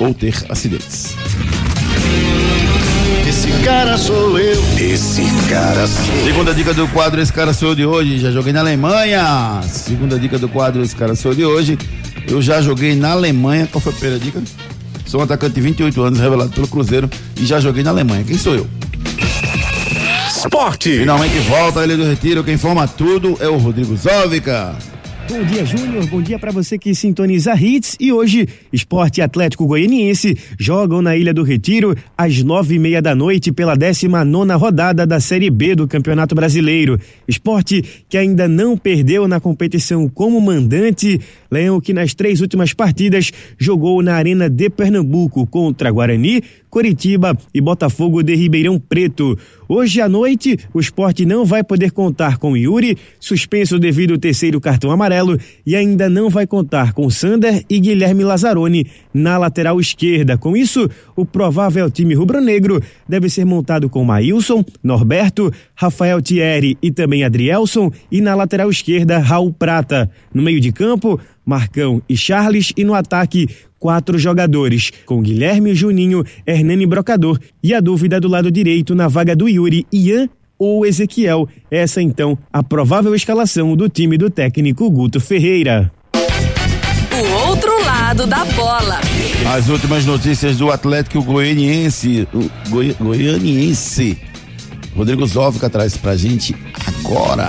ou 0.00 0.12
ter 0.12 0.34
acidentes. 0.48 1.14
Esse 3.64 3.72
cara 3.72 3.96
sou 3.96 4.38
eu. 4.38 4.62
Esse 4.78 5.22
cara 5.48 5.86
sou 5.86 6.04
Segunda 6.22 6.52
dica 6.52 6.74
do 6.74 6.86
quadro 6.88 7.18
Esse 7.18 7.32
cara 7.32 7.54
sou 7.54 7.70
eu 7.70 7.74
de 7.74 7.86
hoje. 7.86 8.18
Já 8.18 8.30
joguei 8.30 8.52
na 8.52 8.60
Alemanha. 8.60 9.62
Segunda 9.62 10.18
dica 10.18 10.38
do 10.38 10.50
quadro 10.50 10.82
Esse 10.82 10.94
cara 10.94 11.14
sou 11.14 11.30
eu 11.30 11.34
de 11.34 11.46
hoje. 11.46 11.78
Eu 12.28 12.42
já 12.42 12.60
joguei 12.60 12.94
na 12.94 13.12
Alemanha. 13.12 13.66
Qual 13.66 13.80
foi 13.80 13.90
a 13.90 13.96
primeira 13.96 14.22
dica? 14.22 14.42
Sou 15.06 15.18
um 15.18 15.24
atacante 15.24 15.54
de 15.54 15.62
28 15.62 16.02
anos, 16.02 16.18
revelado 16.18 16.50
pelo 16.50 16.68
Cruzeiro 16.68 17.08
e 17.40 17.46
já 17.46 17.58
joguei 17.58 17.82
na 17.82 17.88
Alemanha. 17.88 18.22
Quem 18.22 18.36
sou 18.36 18.54
eu? 18.54 18.68
Esporte. 20.28 20.98
Finalmente 20.98 21.38
volta 21.48 21.82
ele 21.82 21.96
do 21.96 22.04
Retiro. 22.04 22.44
Quem 22.44 22.56
informa 22.56 22.86
tudo 22.86 23.38
é 23.40 23.48
o 23.48 23.56
Rodrigo 23.56 23.96
Zóvica. 23.96 24.76
Bom 25.26 25.42
dia, 25.42 25.64
Júnior. 25.64 26.06
Bom 26.06 26.20
dia 26.20 26.38
para 26.38 26.52
você 26.52 26.76
que 26.76 26.94
sintoniza 26.94 27.54
Hits. 27.54 27.96
E 27.98 28.12
hoje, 28.12 28.46
Esporte 28.70 29.22
Atlético 29.22 29.66
Goianiense 29.66 30.36
jogam 30.58 31.00
na 31.00 31.16
Ilha 31.16 31.32
do 31.32 31.42
Retiro 31.42 31.96
às 32.16 32.42
nove 32.42 32.74
e 32.74 32.78
meia 32.78 33.00
da 33.00 33.14
noite 33.14 33.50
pela 33.50 33.74
19 33.74 34.30
nona 34.30 34.54
rodada 34.54 35.06
da 35.06 35.18
Série 35.18 35.48
B 35.48 35.74
do 35.74 35.88
Campeonato 35.88 36.34
Brasileiro. 36.34 37.00
Esporte 37.26 37.82
que 38.06 38.18
ainda 38.18 38.46
não 38.46 38.76
perdeu 38.76 39.26
na 39.26 39.40
competição 39.40 40.08
como 40.10 40.38
mandante. 40.42 41.18
Leão 41.50 41.80
que 41.80 41.94
nas 41.94 42.12
três 42.12 42.42
últimas 42.42 42.74
partidas 42.74 43.32
jogou 43.58 44.02
na 44.02 44.16
Arena 44.16 44.50
de 44.50 44.68
Pernambuco 44.68 45.46
contra 45.46 45.90
Guarani, 45.90 46.42
Coritiba 46.74 47.38
e 47.54 47.60
Botafogo 47.60 48.20
de 48.20 48.34
Ribeirão 48.34 48.80
Preto. 48.80 49.38
Hoje 49.68 50.00
à 50.00 50.08
noite, 50.08 50.58
o 50.74 50.80
esporte 50.80 51.24
não 51.24 51.44
vai 51.44 51.62
poder 51.62 51.92
contar 51.92 52.36
com 52.36 52.56
Yuri, 52.56 52.98
suspenso 53.20 53.78
devido 53.78 54.14
ao 54.14 54.18
terceiro 54.18 54.60
cartão 54.60 54.90
amarelo, 54.90 55.38
e 55.64 55.76
ainda 55.76 56.10
não 56.10 56.28
vai 56.28 56.48
contar 56.48 56.92
com 56.92 57.08
Sander 57.08 57.64
e 57.70 57.78
Guilherme 57.78 58.24
Lazzaroni 58.24 58.88
na 59.14 59.38
lateral 59.38 59.78
esquerda. 59.78 60.36
Com 60.36 60.56
isso, 60.56 60.90
o 61.14 61.24
provável 61.24 61.88
time 61.88 62.12
rubro-negro 62.12 62.82
deve 63.08 63.30
ser 63.30 63.44
montado 63.44 63.88
com 63.88 64.04
Maílson, 64.04 64.64
Norberto, 64.82 65.52
Rafael 65.76 66.20
Thierry 66.20 66.76
e 66.82 66.90
também 66.90 67.22
Adrielson, 67.22 67.92
e 68.10 68.20
na 68.20 68.34
lateral 68.34 68.68
esquerda, 68.68 69.18
Raul 69.18 69.52
Prata. 69.52 70.10
No 70.34 70.42
meio 70.42 70.58
de 70.58 70.72
campo, 70.72 71.20
Marcão 71.44 72.02
e 72.08 72.16
Charles, 72.16 72.72
e 72.76 72.84
no 72.84 72.94
ataque, 72.94 73.48
quatro 73.78 74.18
jogadores, 74.18 74.90
com 75.04 75.20
Guilherme 75.20 75.74
Juninho, 75.74 76.24
Hernani 76.46 76.86
Brocador 76.86 77.38
e 77.62 77.74
a 77.74 77.80
dúvida 77.80 78.20
do 78.20 78.28
lado 78.28 78.50
direito 78.50 78.94
na 78.94 79.08
vaga 79.08 79.36
do 79.36 79.48
Yuri, 79.48 79.86
Ian 79.92 80.28
ou 80.58 80.86
Ezequiel. 80.86 81.48
Essa 81.70 82.00
então 82.00 82.38
a 82.52 82.62
provável 82.62 83.14
escalação 83.14 83.76
do 83.76 83.88
time 83.88 84.16
do 84.16 84.30
técnico 84.30 84.90
Guto 84.90 85.20
Ferreira. 85.20 85.92
O 87.12 87.48
outro 87.48 87.84
lado 87.84 88.26
da 88.26 88.44
bola. 88.44 89.00
As 89.54 89.68
últimas 89.68 90.04
notícias 90.04 90.56
do 90.56 90.70
Atlético 90.70 91.22
Goianiense. 91.22 92.26
O 92.32 92.50
Goi, 92.70 92.96
Goianiense. 92.98 94.18
Rodrigo 94.96 95.26
Zóvica 95.26 95.68
traz 95.68 95.96
pra 95.96 96.16
gente 96.16 96.54
agora. 97.04 97.48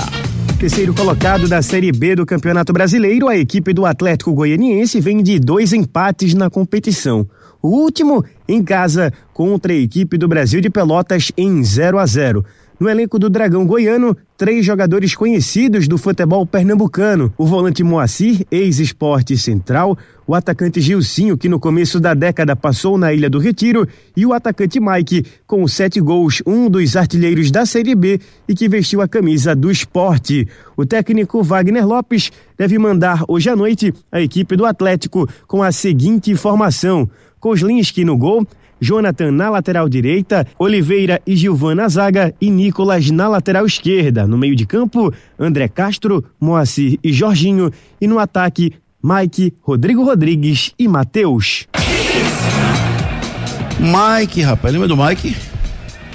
Terceiro 0.60 0.93
colocado 0.93 1.49
da 1.49 1.62
Série 1.62 1.91
B 1.91 2.16
do 2.16 2.26
Campeonato 2.26 2.72
Brasileiro, 2.72 3.28
a 3.28 3.36
equipe 3.36 3.74
do 3.74 3.86
Atlético 3.86 4.34
Goianiense 4.34 5.01
vem 5.01 5.22
de 5.22 5.38
dois 5.38 5.74
empates 5.74 6.34
na 6.34 6.49
competição. 6.49 7.28
O 7.62 7.68
último 7.68 8.24
em 8.47 8.64
casa 8.64 9.12
contra 9.34 9.74
a 9.74 9.76
equipe 9.76 10.18
do 10.18 10.30
Brasil 10.30 10.62
de 10.62 10.70
Pelotas 10.70 11.30
em 11.36 11.62
0 11.62 11.99
a 11.99 12.06
0. 12.06 12.45
No 12.78 12.89
elenco 12.89 13.17
do 13.17 13.30
Dragão 13.30 13.65
Goiano, 13.65 14.17
três 14.38 14.65
jogadores 14.65 15.15
conhecidos 15.15 15.88
do 15.88 15.97
futebol 15.97 16.45
pernambucano: 16.45 17.34
o 17.38 17.45
volante 17.45 17.82
Moacir, 17.84 18.45
ex-esporte 18.51 19.38
central, 19.38 19.97
o 20.28 20.36
atacante 20.36 20.82
Gilcinho, 20.82 21.38
que 21.38 21.47
no 21.47 21.57
começo 21.57 22.01
da 22.01 22.13
década 22.13 22.53
passou 22.53 22.97
na 22.97 23.13
Ilha 23.13 23.30
do 23.30 23.39
Retiro, 23.39 23.88
e 24.15 24.26
o 24.26 24.34
atacante 24.34 24.78
Mike, 24.82 25.23
com 25.47 25.65
sete 25.69 26.01
gols, 26.01 26.43
um 26.45 26.69
dos 26.69 26.97
artilheiros 26.97 27.49
da 27.49 27.65
Série 27.65 27.95
B 27.95 28.19
e 28.45 28.53
que 28.53 28.67
vestiu 28.67 29.01
a 29.01 29.07
camisa 29.07 29.55
do 29.55 29.71
esporte. 29.71 30.45
O 30.76 30.86
técnico 30.86 31.41
Wagner 31.41 31.88
Lopes 31.88 32.30
deve 32.57 32.78
mandar 32.78 33.23
hoje 33.30 33.49
à 33.49 33.55
noite 33.55 33.93
a 34.11 34.19
equipe 34.19 34.57
do 34.57 34.65
Atlético 34.65 35.30
com 35.47 35.63
a 35.63 35.71
seguinte 35.71 36.36
formação: 36.36 37.09
Kozlinski 37.39 38.03
no 38.03 38.17
gol. 38.17 38.45
Jonathan 38.80 39.32
na 39.32 39.49
lateral 39.49 39.88
direita, 39.88 40.45
Oliveira 40.59 41.21
e 41.26 41.36
Gilvan 41.36 41.76
na 41.76 41.88
zaga 41.88 42.34
e 42.39 42.49
Nicolas 42.49 43.09
na 43.11 43.28
lateral 43.28 43.65
esquerda. 43.65 44.28
No 44.28 44.38
meio 44.38 44.55
de 44.55 44.65
campo, 44.65 45.13
André 45.39 45.67
Castro, 45.67 46.23
Moacir 46.39 46.99
e 47.03 47.11
Jorginho. 47.11 47.71
E 47.99 48.07
no 48.07 48.19
ataque, 48.19 48.73
Mike, 49.01 49.53
Rodrigo 49.61 50.03
Rodrigues 50.03 50.73
e 50.78 50.88
Matheus. 50.88 51.67
Mike, 53.80 54.41
rapaz, 54.41 54.73
lembra 54.73 54.88
do 54.88 54.97
Mike? 54.97 55.55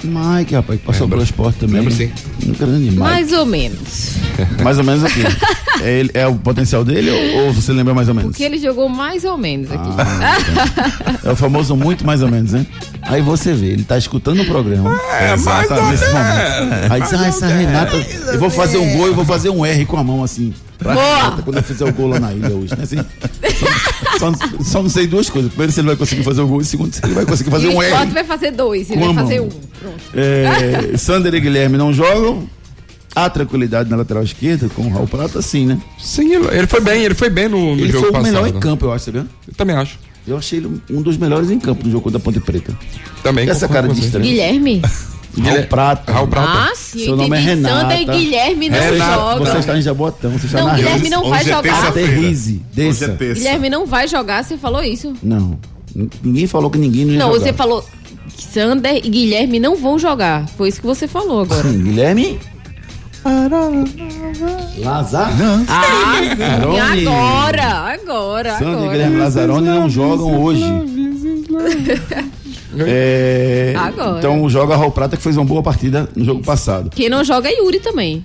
Mike, 0.03 0.53
rapaz, 0.55 0.79
que 0.79 0.85
passou 0.85 1.07
pelo 1.07 1.21
esporte 1.23 1.59
também. 1.59 1.77
Lembro 1.81 1.93
sim. 1.93 2.11
Um 2.45 2.51
grande 2.53 2.85
Mike. 2.85 2.97
Mais 2.97 3.31
ou 3.33 3.45
menos. 3.45 4.15
Mais 4.63 4.77
ou 4.77 4.83
menos 4.83 5.03
aqui. 5.03 5.21
é, 5.81 5.99
ele- 5.99 6.11
é 6.13 6.25
o 6.27 6.35
potencial 6.35 6.83
dele 6.83 7.09
ou, 7.11 7.45
ou 7.45 7.53
você 7.53 7.71
lembra 7.71 7.93
mais 7.93 8.07
ou 8.09 8.13
menos? 8.15 8.31
Porque 8.31 8.43
ele 8.43 8.57
jogou 8.57 8.89
mais 8.89 9.23
ou 9.25 9.37
menos 9.37 9.69
aqui. 9.71 9.89
É 11.23 11.31
o 11.31 11.35
famoso 11.35 11.75
muito 11.75 12.05
mais 12.05 12.21
ou 12.23 12.29
menos, 12.29 12.51
né? 12.53 12.65
Aí 13.03 13.21
você 13.21 13.53
vê, 13.53 13.67
ele 13.67 13.83
tá 13.83 13.97
escutando 13.97 14.41
o 14.41 14.45
programa. 14.45 14.95
É, 15.19 15.35
mais 15.37 15.69
ou 15.69 15.85
nesse 15.89 16.05
menos. 16.05 16.13
momento. 16.13 16.91
Aí 16.93 17.01
diz, 17.01 17.13
ah, 17.13 17.27
essa 17.27 17.47
Renata, 17.47 17.95
eu 18.33 18.39
vou 18.39 18.49
fazer 18.49 18.77
um 18.77 18.97
gol 18.97 19.07
e 19.09 19.13
vou 19.13 19.25
fazer 19.25 19.49
um 19.49 19.65
R 19.65 19.85
com 19.85 19.97
a 19.97 20.03
mão 20.03 20.23
assim. 20.23 20.53
Pra. 20.77 20.93
Renata, 20.93 21.41
quando 21.43 21.57
eu 21.57 21.63
fizer 21.63 21.85
o 21.85 21.93
gol 21.93 22.07
lá 22.07 22.19
na 22.19 22.33
ilha 22.33 22.49
hoje, 22.55 22.75
né? 22.75 22.83
Assim, 22.83 22.97
só, 24.17 24.31
só- 24.33 24.63
só 24.63 24.81
não 24.83 24.89
sei 24.89 25.05
duas 25.07 25.29
coisas. 25.29 25.49
Primeiro, 25.51 25.71
se 25.71 25.79
ele 25.79 25.87
vai 25.87 25.95
conseguir 25.95 26.23
fazer 26.23 26.41
o 26.41 26.47
gol, 26.47 26.61
e 26.61 26.65
segundo, 26.65 26.93
se 26.93 27.01
ele 27.03 27.13
vai 27.13 27.25
conseguir 27.25 27.51
fazer 27.51 27.67
e 27.71 27.75
o 27.75 27.77
um 27.77 27.81
R. 27.83 28.05
vai 28.07 28.23
fazer 28.23 28.51
dois, 28.51 28.89
ele 28.89 29.03
vai 29.05 29.13
fazer 29.13 29.41
um. 29.41 29.49
Pronto. 29.81 29.97
É, 30.15 30.97
Sander 30.97 31.33
e 31.33 31.39
Guilherme 31.39 31.77
não 31.77 31.91
jogam. 31.93 32.47
Há 33.13 33.29
tranquilidade 33.29 33.89
na 33.89 33.97
lateral 33.97 34.23
esquerda 34.23 34.69
com 34.69 34.83
o 34.83 34.89
Raul 34.89 35.05
Prata, 35.05 35.41
sim, 35.41 35.65
né? 35.65 35.77
Sim, 35.99 36.33
ele, 36.33 36.47
ele 36.59 36.65
foi 36.67 36.79
bem, 36.79 37.03
ele 37.03 37.13
foi 37.13 37.29
bem 37.29 37.49
no, 37.49 37.75
no 37.75 37.81
Ele 37.81 37.87
jogo 37.91 37.99
foi 38.03 38.09
o 38.09 38.13
passado. 38.13 38.31
melhor 38.31 38.47
em 38.47 38.57
campo, 38.57 38.85
eu 38.85 38.93
acho, 38.93 39.03
você 39.05 39.11
viu? 39.11 39.25
Eu 39.47 39.53
também 39.57 39.75
acho. 39.75 39.99
Eu 40.25 40.37
achei 40.37 40.59
ele 40.59 40.81
um 40.89 41.01
dos 41.01 41.17
melhores 41.17 41.51
em 41.51 41.59
campo 41.59 41.83
no 41.85 41.91
jogo 41.91 42.09
da 42.09 42.19
Ponte 42.19 42.39
Preta. 42.39 42.73
Também. 43.21 43.47
E 43.47 43.49
essa 43.49 43.67
cara 43.67 43.89
de 43.89 43.95
você. 43.99 44.05
estranho. 44.05 44.25
Guilherme? 44.25 44.81
Raul 45.43 45.63
Prata. 45.63 46.09
Raul 46.13 46.27
Prata. 46.29 46.49
Ah, 46.71 46.71
sim, 46.73 46.99
Seu 46.99 47.07
eu 47.09 47.15
nome 47.17 47.35
é. 47.35 47.39
Renata. 47.41 47.81
Sander 47.81 48.01
e 48.01 48.05
Guilherme 48.05 48.69
não 48.69 48.77
está- 48.77 49.13
jogam. 49.15 49.45
Você 49.45 49.57
está 49.57 49.77
em 49.77 49.81
Jabotão, 49.81 50.31
você 50.31 50.45
está 50.45 50.59
Não, 50.59 50.67
na 50.67 50.73
Guilherme 50.75 51.09
não 51.09 51.29
vai 51.29 51.41
Hoje 51.41 51.51
é 51.51 51.55
jogar. 51.55 51.61
terça-feira. 51.81 52.11
Aterrize, 52.13 52.61
desça. 52.73 53.17
É. 53.19 53.33
Guilherme 53.33 53.69
não 53.69 53.85
vai 53.85 54.07
jogar, 54.07 54.43
você 54.45 54.57
falou 54.57 54.81
isso? 54.81 55.13
Não, 55.21 55.59
ninguém 56.23 56.47
falou 56.47 56.69
que 56.69 56.77
ninguém 56.77 57.03
não 57.05 57.13
ia 57.13 57.19
Não, 57.19 57.33
jogar. 57.33 57.39
você 57.45 57.51
falou 57.53 57.85
que 58.41 58.53
Sander 58.53 58.97
e 59.03 59.09
Guilherme 59.09 59.59
não 59.59 59.75
vão 59.75 59.99
jogar. 59.99 60.47
Foi 60.57 60.69
isso 60.69 60.81
que 60.81 60.87
você 60.87 61.07
falou 61.07 61.41
agora. 61.41 61.63
Sim, 61.69 61.77
Guilherme? 61.83 62.39
Lazar? 64.79 65.29
Ah, 65.67 66.15
sim, 66.19 66.29
Lazaroni. 66.29 67.07
agora, 67.07 67.63
agora, 67.93 68.51
Sander 68.53 68.67
e 68.67 68.75
agora. 68.75 68.91
Guilherme 68.91 69.17
Lazzaroni 69.17 69.67
não 69.67 69.89
jogam 69.89 70.41
hoje. 70.41 70.63
É, 72.87 73.73
Agora. 73.77 74.17
Então 74.19 74.49
joga 74.49 74.77
Raul 74.77 74.91
Prata 74.91 75.17
que 75.17 75.21
fez 75.21 75.35
uma 75.35 75.43
boa 75.43 75.61
partida 75.61 76.07
no 76.15 76.23
jogo 76.23 76.41
passado. 76.41 76.89
Quem 76.89 77.09
não 77.09 77.21
joga 77.21 77.49
é 77.49 77.57
Yuri 77.59 77.81
também. 77.81 78.23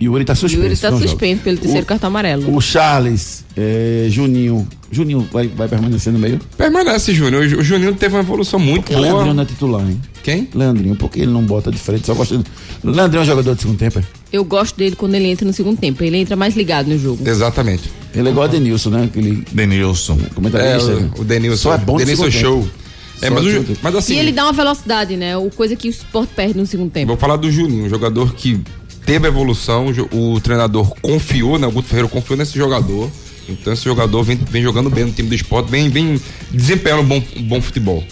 Yuri 0.00 0.24
tá 0.24 0.34
suspenso. 0.34 0.62
Yuri 0.62 0.76
tá 0.76 0.90
joga. 0.90 1.02
suspenso 1.02 1.42
pelo 1.42 1.58
terceiro 1.58 1.86
cartão 1.86 2.08
amarelo. 2.08 2.54
O 2.54 2.60
Charles, 2.60 3.44
é, 3.56 4.06
Juninho. 4.08 4.66
Juninho 4.90 5.28
vai, 5.32 5.48
vai 5.48 5.68
permanecer 5.68 6.12
no 6.12 6.18
meio? 6.18 6.40
Permanece, 6.56 7.12
Júnior. 7.12 7.42
O 7.42 7.62
Juninho 7.62 7.94
teve 7.94 8.14
uma 8.14 8.22
evolução 8.22 8.58
muito 8.58 8.84
Porque 8.84 8.94
o 8.94 9.00
Leandrinho 9.00 9.24
boa. 9.24 9.34
não 9.34 9.42
é 9.42 9.46
titular, 9.46 9.82
hein? 9.82 10.00
Quem? 10.22 10.48
Leandrinho, 10.54 10.96
por 10.96 11.10
que 11.10 11.20
ele 11.20 11.32
não 11.32 11.42
bota 11.42 11.70
de 11.70 11.78
frente? 11.78 12.06
Só 12.06 12.14
gosta 12.14 12.38
de... 12.38 12.44
Leandrinho 12.82 13.20
é 13.20 13.22
um 13.22 13.26
jogador 13.26 13.54
de 13.54 13.60
segundo 13.60 13.78
tempo, 13.78 13.98
é? 13.98 14.02
Eu 14.32 14.44
gosto 14.44 14.76
dele 14.76 14.96
quando 14.96 15.14
ele 15.14 15.26
entra 15.26 15.46
no 15.46 15.52
segundo 15.52 15.78
tempo. 15.78 16.02
Ele 16.02 16.16
entra 16.16 16.36
mais 16.36 16.56
ligado 16.56 16.86
no 16.86 16.98
jogo. 16.98 17.28
Exatamente. 17.28 17.90
Ele 18.14 18.28
é 18.28 18.30
igual 18.30 18.44
a 18.44 18.48
Denilson, 18.48 18.90
né? 18.90 19.04
Aquele 19.04 19.44
Denilson. 19.52 20.18
É, 20.24 20.34
comentarista. 20.34 20.94
né? 20.94 21.10
o, 21.16 21.20
o 21.20 21.24
Denilson. 21.24 21.56
Só 21.56 21.74
é 21.74 21.78
bom 21.78 21.96
Denilson 21.96 22.30
segundo 22.30 22.40
Show. 22.40 22.62
tempo. 22.62 22.88
É, 23.20 23.30
mas, 23.30 23.44
o, 23.44 23.76
mas 23.82 23.94
assim, 23.96 24.14
e 24.14 24.18
ele 24.18 24.30
dá 24.30 24.44
uma 24.44 24.52
velocidade, 24.52 25.16
né? 25.16 25.36
O 25.36 25.50
coisa 25.50 25.74
que 25.74 25.88
o 25.88 25.90
Sport 25.90 26.28
perde 26.36 26.56
no 26.56 26.66
segundo 26.66 26.90
tempo. 26.90 27.08
vou 27.08 27.16
falar 27.16 27.36
do 27.36 27.50
Juninho, 27.50 27.84
um 27.84 27.88
jogador 27.88 28.32
que 28.34 28.60
teve 29.08 29.26
evolução, 29.26 29.86
o 30.12 30.38
treinador 30.38 30.94
confiou, 31.00 31.58
né? 31.58 31.66
O 31.66 31.72
Guto 31.72 31.88
Ferreira 31.88 32.06
confiou 32.10 32.36
nesse 32.36 32.58
jogador. 32.58 33.10
Então 33.48 33.72
esse 33.72 33.82
jogador 33.82 34.22
vem, 34.22 34.36
vem 34.36 34.62
jogando 34.62 34.90
bem 34.90 35.06
no 35.06 35.12
time 35.12 35.30
do 35.30 35.34
esporte, 35.34 35.70
vem, 35.70 35.88
vem 35.88 36.20
desempenhando 36.50 37.04
um 37.04 37.06
bom, 37.06 37.22
um 37.38 37.42
bom 37.42 37.62
futebol. 37.62 38.04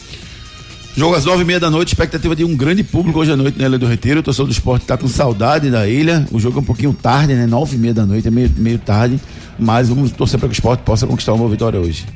Jogo 0.96 1.14
às 1.14 1.26
nove 1.26 1.42
e 1.42 1.44
meia 1.44 1.60
da 1.60 1.68
noite, 1.68 1.88
expectativa 1.88 2.34
de 2.34 2.44
um 2.44 2.56
grande 2.56 2.82
público 2.82 3.18
hoje 3.18 3.30
à 3.30 3.36
noite 3.36 3.58
na 3.58 3.66
Ilha 3.66 3.78
do 3.78 3.86
Retiro. 3.86 4.20
O 4.20 4.22
torcedor 4.22 4.46
do 4.46 4.52
esporte 4.52 4.86
tá 4.86 4.96
com 4.96 5.06
saudade 5.06 5.70
da 5.70 5.86
ilha. 5.86 6.26
O 6.32 6.40
jogo 6.40 6.60
é 6.60 6.62
um 6.62 6.64
pouquinho 6.64 6.94
tarde, 6.94 7.34
né? 7.34 7.46
Nove 7.46 7.76
e 7.76 7.78
meia 7.78 7.92
da 7.92 8.06
noite, 8.06 8.28
é 8.28 8.30
meio, 8.30 8.50
meio 8.56 8.78
tarde. 8.78 9.20
Mas 9.58 9.90
vamos 9.90 10.12
torcer 10.12 10.40
para 10.40 10.48
que 10.48 10.54
o 10.54 10.56
esporte 10.56 10.80
possa 10.80 11.06
conquistar 11.06 11.34
uma 11.34 11.46
vitória 11.46 11.78
hoje. 11.78 12.06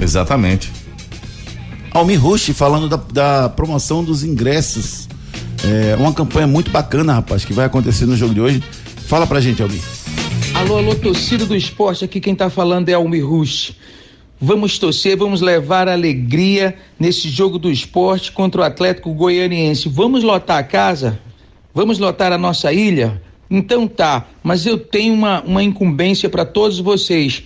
Exatamente. 0.00 0.72
Almir 1.92 2.20
Rush 2.20 2.50
falando 2.52 2.88
da, 2.88 2.96
da 2.96 3.48
promoção 3.48 4.02
dos 4.02 4.24
ingressos. 4.24 5.07
É 5.64 5.96
uma 5.96 6.12
campanha 6.12 6.46
muito 6.46 6.70
bacana, 6.70 7.14
rapaz, 7.14 7.44
que 7.44 7.52
vai 7.52 7.66
acontecer 7.66 8.06
no 8.06 8.16
jogo 8.16 8.34
de 8.34 8.40
hoje. 8.40 8.62
Fala 9.06 9.26
pra 9.26 9.40
gente, 9.40 9.62
Almir. 9.62 9.80
Alô, 10.54 10.78
alô, 10.78 10.94
torcida 10.94 11.44
do 11.44 11.56
esporte, 11.56 12.04
aqui 12.04 12.20
quem 12.20 12.34
tá 12.34 12.48
falando 12.48 12.88
é 12.88 12.94
Almir 12.94 13.26
Rush. 13.26 13.74
Vamos 14.40 14.78
torcer, 14.78 15.16
vamos 15.16 15.40
levar 15.40 15.88
alegria 15.88 16.76
nesse 16.98 17.28
jogo 17.28 17.58
do 17.58 17.70
esporte 17.70 18.30
contra 18.30 18.60
o 18.60 18.64
Atlético 18.64 19.12
Goianiense. 19.12 19.88
Vamos 19.88 20.22
lotar 20.22 20.58
a 20.58 20.62
casa? 20.62 21.18
Vamos 21.74 21.98
lotar 21.98 22.32
a 22.32 22.38
nossa 22.38 22.72
ilha? 22.72 23.20
Então 23.50 23.88
tá, 23.88 24.28
mas 24.42 24.66
eu 24.66 24.78
tenho 24.78 25.14
uma, 25.14 25.42
uma 25.42 25.62
incumbência 25.62 26.28
para 26.28 26.44
todos 26.44 26.78
vocês. 26.78 27.42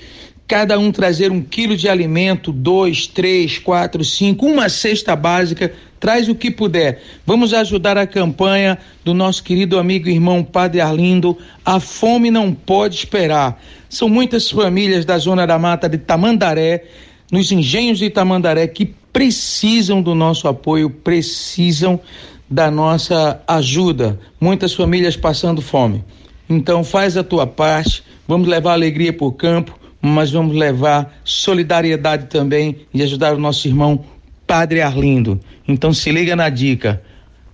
Cada 0.47 0.79
um 0.79 0.93
trazer 0.93 1.31
um 1.31 1.41
quilo 1.43 1.77
de 1.77 1.89
alimento, 1.89 2.53
dois, 2.53 3.07
três, 3.07 3.59
quatro, 3.59 4.05
cinco, 4.05 4.47
uma 4.47 4.69
cesta 4.69 5.17
básica, 5.17 5.73
traz 5.99 6.29
o 6.29 6.35
que 6.35 6.51
puder. 6.51 7.01
Vamos 7.25 7.55
ajudar 7.55 7.97
a 7.97 8.07
campanha 8.07 8.77
do 9.05 9.15
nosso 9.15 9.43
querido 9.43 9.79
amigo 9.79 10.09
e 10.09 10.13
irmão 10.13 10.43
Padre 10.43 10.81
Arlindo. 10.81 11.39
A 11.65 11.79
fome 11.79 12.31
não 12.31 12.53
pode 12.53 12.97
esperar. 12.97 13.63
São 13.89 14.09
muitas 14.09 14.51
famílias 14.51 15.05
da 15.05 15.17
zona 15.17 15.47
da 15.47 15.59
mata 15.59 15.89
de 15.89 15.99
Tamandaré, 15.99 16.85
nos 17.31 17.51
engenhos 17.51 17.99
de 17.99 18.11
Tamandaré, 18.11 18.67
que 18.67 18.95
precisam 19.13 20.03
do 20.03 20.15
nosso 20.15 20.49
apoio, 20.49 20.91
precisam 20.91 22.01
da 22.49 22.71
nossa 22.71 23.41
ajuda. 23.47 24.19
Muitas 24.41 24.75
famílias 24.75 25.17
passando 25.17 25.63
fome. 25.63 26.05
Então 26.49 26.85
faz 26.85 27.17
a 27.17 27.23
tua 27.25 27.47
parte, 27.47 28.03
vamos 28.27 28.49
levar 28.49 28.73
alegria 28.73 29.13
para 29.13 29.27
o 29.27 29.33
campo, 29.33 29.79
mas 30.03 30.33
vamos 30.33 30.57
levar 30.57 31.15
solidariedade 31.25 32.27
também 32.27 32.77
e 32.93 33.01
ajudar 33.03 33.35
o 33.35 33.39
nosso 33.39 33.69
irmão 33.69 34.05
Padre 34.45 34.83
Arlindo. 34.83 35.41
Então 35.67 35.95
se 35.95 36.11
liga 36.11 36.35
na 36.35 36.49
dica. 36.49 37.01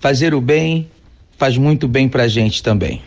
Fazer 0.00 0.32
o 0.32 0.40
bem 0.40 0.88
faz 1.36 1.58
muito 1.58 1.86
bem 1.86 2.08
pra 2.08 2.26
gente 2.26 2.62
também. 2.62 3.02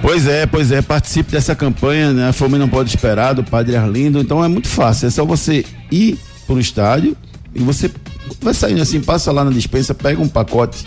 Pois 0.00 0.26
é, 0.26 0.46
pois 0.46 0.72
é, 0.72 0.82
participe 0.82 1.30
dessa 1.30 1.54
campanha, 1.54 2.12
né? 2.12 2.28
A 2.28 2.32
fome 2.32 2.58
não 2.58 2.68
pode 2.68 2.88
esperar 2.88 3.34
do 3.34 3.44
Padre 3.44 3.76
Arlindo. 3.76 4.20
Então 4.20 4.44
é 4.44 4.48
muito 4.48 4.66
fácil, 4.66 5.06
é 5.06 5.10
só 5.10 5.24
você 5.24 5.64
ir 5.90 6.18
pro 6.46 6.58
estádio 6.58 7.16
e 7.54 7.60
você 7.60 7.90
vai 8.40 8.54
saindo 8.54 8.82
assim, 8.82 9.00
passa 9.00 9.30
lá 9.30 9.44
na 9.44 9.50
dispensa, 9.50 9.94
pega 9.94 10.20
um 10.20 10.28
pacote 10.28 10.84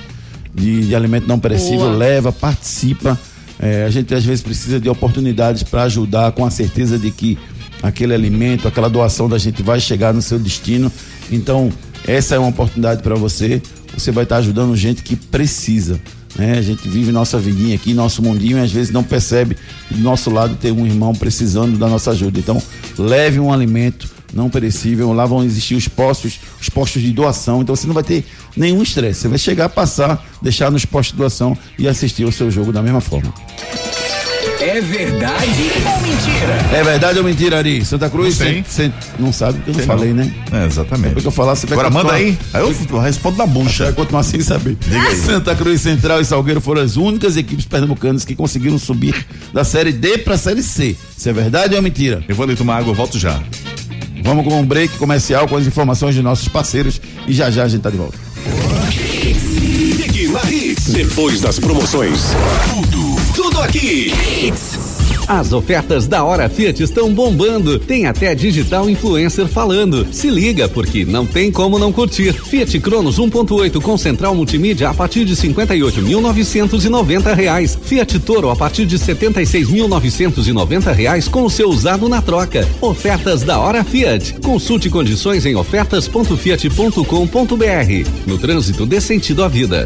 de, 0.53 0.87
de 0.87 0.95
alimento 0.95 1.27
não 1.27 1.39
perecível, 1.39 1.79
Boa. 1.79 1.95
leva, 1.95 2.31
participa. 2.31 3.17
É, 3.59 3.85
a 3.85 3.89
gente 3.89 4.13
às 4.13 4.23
vezes 4.23 4.43
precisa 4.43 4.79
de 4.79 4.89
oportunidades 4.89 5.63
para 5.63 5.83
ajudar 5.83 6.31
com 6.33 6.45
a 6.45 6.49
certeza 6.49 6.99
de 6.99 7.11
que 7.11 7.37
aquele 7.81 8.13
alimento, 8.13 8.67
aquela 8.67 8.89
doação 8.89 9.29
da 9.29 9.37
gente 9.37 9.61
vai 9.61 9.79
chegar 9.79 10.13
no 10.13 10.21
seu 10.21 10.39
destino. 10.39 10.91
Então, 11.31 11.71
essa 12.07 12.35
é 12.35 12.39
uma 12.39 12.49
oportunidade 12.49 13.01
para 13.01 13.15
você. 13.15 13.61
Você 13.93 14.11
vai 14.11 14.23
estar 14.23 14.37
ajudando 14.37 14.75
gente 14.75 15.03
que 15.03 15.15
precisa. 15.15 15.99
Né? 16.35 16.57
A 16.57 16.61
gente 16.61 16.87
vive 16.87 17.11
nossa 17.11 17.39
vidinha 17.39 17.75
aqui, 17.75 17.93
nosso 17.93 18.21
mundinho, 18.21 18.57
e 18.57 18.61
às 18.61 18.71
vezes 18.71 18.91
não 18.91 19.03
percebe 19.03 19.55
do 19.89 19.99
nosso 19.99 20.29
lado 20.29 20.55
tem 20.55 20.71
um 20.71 20.85
irmão 20.85 21.13
precisando 21.13 21.77
da 21.77 21.87
nossa 21.87 22.11
ajuda. 22.11 22.39
Então, 22.39 22.61
leve 22.97 23.39
um 23.39 23.53
alimento 23.53 24.14
não 24.35 24.49
perecível. 24.49 25.13
Lá 25.13 25.25
vão 25.25 25.43
existir 25.43 25.75
os 25.75 25.87
postos, 25.87 26.39
os 26.61 26.69
postos 26.69 27.01
de 27.01 27.11
doação. 27.11 27.61
Então 27.61 27.75
você 27.75 27.87
não 27.87 27.93
vai 27.93 28.03
ter 28.03 28.25
nenhum 28.55 28.83
estresse. 28.83 29.21
Você 29.21 29.27
vai 29.29 29.37
chegar, 29.37 29.69
passar, 29.69 30.23
deixar 30.41 30.69
nos 30.69 30.85
postos 30.85 31.13
de 31.13 31.17
doação 31.17 31.57
e 31.79 31.87
assistir 31.87 32.25
o 32.25 32.31
seu 32.31 32.51
jogo 32.51 32.71
da 32.71 32.83
mesma 32.83 33.01
forma. 33.01 33.33
É 34.59 34.81
verdade 34.81 35.71
ou 35.85 36.01
mentira? 36.01 36.77
É 36.79 36.83
verdade 36.83 37.19
ou 37.19 37.25
mentira, 37.25 37.57
Ari? 37.57 37.85
Santa 37.85 38.09
Cruz? 38.09 38.39
Não 38.39 38.45
sei. 38.45 38.63
Você 38.67 38.91
não 39.19 39.33
sabe 39.33 39.59
porque 39.59 39.69
eu 39.69 39.73
não 39.73 39.79
Sei 39.79 39.87
falei, 39.87 40.09
não. 40.09 40.25
né? 40.25 40.33
É, 40.51 40.65
exatamente. 40.65 41.07
Depois 41.09 41.23
que 41.23 41.27
eu 41.27 41.31
falar, 41.31 41.55
você 41.55 41.67
vai 41.67 41.77
Agora 41.77 41.89
manda 41.89 42.13
aí. 42.13 42.37
Aí 42.53 42.61
eu 42.61 42.99
respondo 42.99 43.37
na 43.37 43.45
bucha. 43.45 43.85
Vai 43.85 43.93
continuar 43.93 44.23
sem 44.23 44.41
saber. 44.41 44.75
Diga 44.79 44.99
aí. 45.07 45.15
Santa 45.17 45.55
Cruz 45.55 45.81
Central 45.81 46.19
e 46.19 46.25
Salgueiro 46.25 46.61
foram 46.61 46.81
as 46.81 46.95
únicas 46.97 47.37
equipes 47.37 47.65
pernambucanas 47.65 48.25
que 48.25 48.35
conseguiram 48.35 48.79
subir 48.79 49.25
da 49.53 49.63
Série 49.63 49.91
D 49.91 50.17
para 50.19 50.33
a 50.35 50.37
Série 50.37 50.63
C. 50.63 50.95
Isso 51.15 51.29
é 51.29 51.33
verdade 51.33 51.75
ou 51.75 51.81
mentira? 51.81 52.23
Eu 52.27 52.35
vou 52.35 52.45
ali 52.45 52.55
tomar 52.55 52.77
água, 52.77 52.91
eu 52.91 52.95
volto 52.95 53.19
já. 53.19 53.39
Vamos 54.25 54.43
com 54.43 54.59
um 54.59 54.65
break 54.65 54.97
comercial 54.97 55.47
com 55.47 55.55
as 55.55 55.67
informações 55.67 56.15
de 56.15 56.21
nossos 56.23 56.47
parceiros 56.47 56.99
e 57.27 57.31
já 57.31 57.51
já 57.51 57.63
a 57.63 57.67
gente 57.67 57.81
tá 57.81 57.91
de 57.91 57.97
volta. 57.97 58.17
Depois 60.89 61.41
das 61.41 61.59
promoções. 61.59 62.21
Tudo, 62.73 63.15
tudo 63.35 63.61
aqui. 63.61 64.11
As 65.27 65.51
ofertas 65.53 66.07
da 66.07 66.23
Hora 66.23 66.47
Fiat 66.47 66.83
estão 66.83 67.11
bombando. 67.13 67.79
Tem 67.79 68.05
até 68.05 68.33
digital 68.35 68.87
influencer 68.89 69.47
falando. 69.47 70.07
Se 70.11 70.29
liga, 70.29 70.69
porque 70.69 71.03
não 71.03 71.25
tem 71.25 71.51
como 71.51 71.79
não 71.79 71.91
curtir. 71.91 72.31
Fiat 72.33 72.79
Cronos 72.79 73.19
1.8 73.19 73.81
com 73.81 73.97
central 73.97 74.35
multimídia 74.35 74.87
a 74.89 74.93
partir 74.93 75.25
de 75.25 75.35
58.990 75.35 77.33
reais. 77.33 77.75
Fiat 77.81 78.19
Toro 78.19 78.51
a 78.51 78.55
partir 78.55 78.85
de 78.85 78.99
76.990 78.99 80.93
reais 80.93 81.27
com 81.27 81.43
o 81.43 81.49
seu 81.49 81.69
usado 81.69 82.07
na 82.07 82.21
troca. 82.21 82.67
Ofertas 82.79 83.41
da 83.41 83.59
Hora 83.59 83.83
Fiat. 83.83 84.35
Consulte 84.41 84.87
condições 84.89 85.45
em 85.45 85.55
ofertas.fiat.com.br. 85.55 88.09
No 88.27 88.37
trânsito 88.37 88.85
dê 88.85 89.01
sentido 89.01 89.43
à 89.43 89.47
vida. 89.47 89.85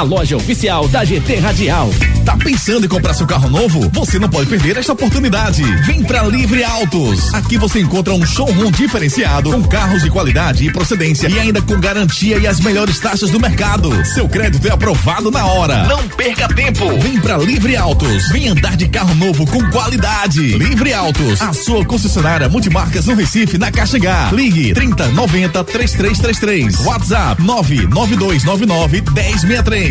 loja 0.01 0.37
oficial 0.37 0.87
da 0.87 1.03
GT 1.03 1.35
Radial. 1.35 1.89
Tá 2.25 2.37
pensando 2.37 2.85
em 2.85 2.89
comprar 2.89 3.13
seu 3.13 3.25
carro 3.25 3.49
novo? 3.49 3.89
Você 3.93 4.19
não 4.19 4.29
pode 4.29 4.47
perder 4.47 4.77
esta 4.77 4.93
oportunidade. 4.93 5.63
Vem 5.85 6.03
pra 6.03 6.23
Livre 6.23 6.63
Autos. 6.63 7.33
Aqui 7.33 7.57
você 7.57 7.79
encontra 7.79 8.13
um 8.13 8.25
showroom 8.25 8.71
diferenciado 8.71 9.51
com 9.51 9.63
carros 9.63 10.03
de 10.03 10.09
qualidade 10.09 10.65
e 10.65 10.71
procedência 10.71 11.27
e 11.27 11.39
ainda 11.39 11.61
com 11.61 11.79
garantia 11.79 12.37
e 12.37 12.47
as 12.47 12.59
melhores 12.59 12.99
taxas 12.99 13.31
do 13.31 13.39
mercado. 13.39 14.05
Seu 14.05 14.29
crédito 14.29 14.67
é 14.67 14.71
aprovado 14.71 15.31
na 15.31 15.45
hora. 15.45 15.85
Não 15.85 16.07
perca 16.09 16.47
tempo. 16.47 16.85
Vem 16.99 17.19
pra 17.19 17.37
Livre 17.37 17.75
Autos. 17.75 18.29
Vem 18.29 18.49
andar 18.49 18.77
de 18.77 18.87
carro 18.87 19.15
novo 19.15 19.45
com 19.47 19.69
qualidade. 19.71 20.57
Livre 20.57 20.93
Autos, 20.93 21.41
a 21.41 21.53
sua 21.53 21.83
concessionária 21.85 22.49
multimarcas 22.49 23.05
no 23.05 23.15
Recife, 23.15 23.57
na 23.57 23.71
Caixa 23.71 23.97
H. 23.97 24.31
Ligue 24.33 24.73
30 24.73 25.07
90 25.09 25.63
3333. 25.63 26.85
WhatsApp 26.85 27.41
99299 27.41 29.01
1063. 29.01 29.90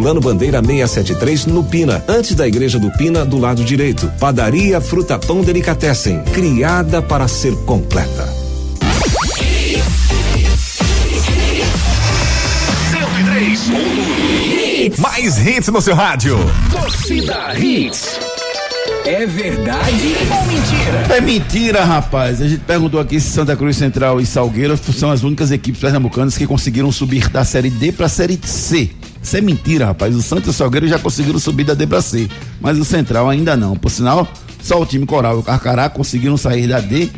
Herculano 0.01 0.19
Bandeira 0.19 0.63
673 0.63 1.45
no 1.45 1.63
Pina, 1.63 2.03
antes 2.07 2.33
da 2.33 2.47
Igreja 2.47 2.79
do 2.79 2.89
Pina 2.93 3.23
do 3.23 3.37
lado 3.37 3.63
direito. 3.63 4.11
Padaria 4.19 4.81
Fruta 4.81 5.19
Pão 5.19 5.43
Delicatessen, 5.43 6.23
criada 6.33 7.03
para 7.03 7.27
ser 7.27 7.55
completa. 7.67 8.27
103. 12.89 14.97
Mais 14.97 15.37
hits 15.37 15.67
no 15.67 15.79
seu 15.79 15.93
rádio. 15.93 16.35
Torcida 16.71 17.55
Hits. 17.55 18.19
É 19.05 19.27
verdade 19.27 20.15
ou 20.31 20.47
mentira? 20.47 21.15
É 21.15 21.21
mentira, 21.21 21.85
rapaz. 21.85 22.41
A 22.41 22.47
gente 22.47 22.61
perguntou 22.61 22.99
aqui 22.99 23.19
se 23.19 23.29
Santa 23.29 23.55
Cruz 23.55 23.77
Central 23.77 24.19
e 24.19 24.25
Salgueiro 24.25 24.75
são 24.77 25.11
as 25.11 25.21
únicas 25.21 25.51
equipes 25.51 25.79
pernambucanas 25.79 26.35
que 26.35 26.47
conseguiram 26.47 26.91
subir 26.91 27.29
da 27.29 27.45
Série 27.45 27.69
D 27.69 27.91
para 27.91 28.07
a 28.07 28.09
Série 28.09 28.39
C. 28.43 28.89
Isso 29.21 29.37
é 29.37 29.41
mentira, 29.41 29.85
rapaz. 29.85 30.15
O 30.15 30.21
Santos 30.21 30.47
e 30.47 30.49
o 30.49 30.53
Salgueiro 30.53 30.87
já 30.87 30.97
conseguiram 30.97 31.39
subir 31.39 31.63
da 31.63 31.73
D 31.73 31.85
para 31.85 32.01
C, 32.01 32.27
mas 32.59 32.77
o 32.79 32.85
Central 32.85 33.29
ainda 33.29 33.55
não. 33.55 33.75
Por 33.75 33.89
sinal, 33.89 34.27
só 34.61 34.81
o 34.81 34.85
time 34.85 35.05
Coral 35.05 35.37
e 35.37 35.39
o 35.39 35.43
Carcará 35.43 35.89
conseguiram 35.89 36.37
sair 36.37 36.67
da 36.67 36.79
D 36.79 37.09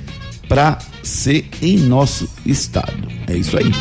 para 0.48 0.78
C 1.02 1.46
em 1.62 1.78
nosso 1.78 2.30
estado. 2.46 3.08
É 3.28 3.36
isso 3.36 3.58
aí. 3.58 3.72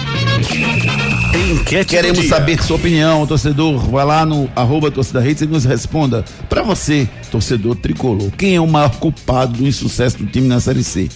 Enquete 1.52 1.90
Queremos 1.90 2.26
saber 2.26 2.62
sua 2.62 2.76
opinião, 2.76 3.26
torcedor. 3.26 3.78
Vai 3.90 4.04
lá 4.04 4.24
no 4.24 4.48
arroba 4.54 4.90
torcida 4.90 5.20
Redes 5.20 5.42
e 5.42 5.46
nos 5.46 5.64
responda. 5.64 6.24
Para 6.48 6.62
você, 6.62 7.08
torcedor 7.30 7.76
tricolor, 7.76 8.30
quem 8.32 8.54
é 8.54 8.60
o 8.60 8.66
maior 8.66 8.94
culpado 8.96 9.58
do 9.58 9.66
insucesso 9.66 10.18
do 10.18 10.26
time 10.26 10.46
na 10.46 10.60
Série 10.60 10.84
C? 10.84 11.08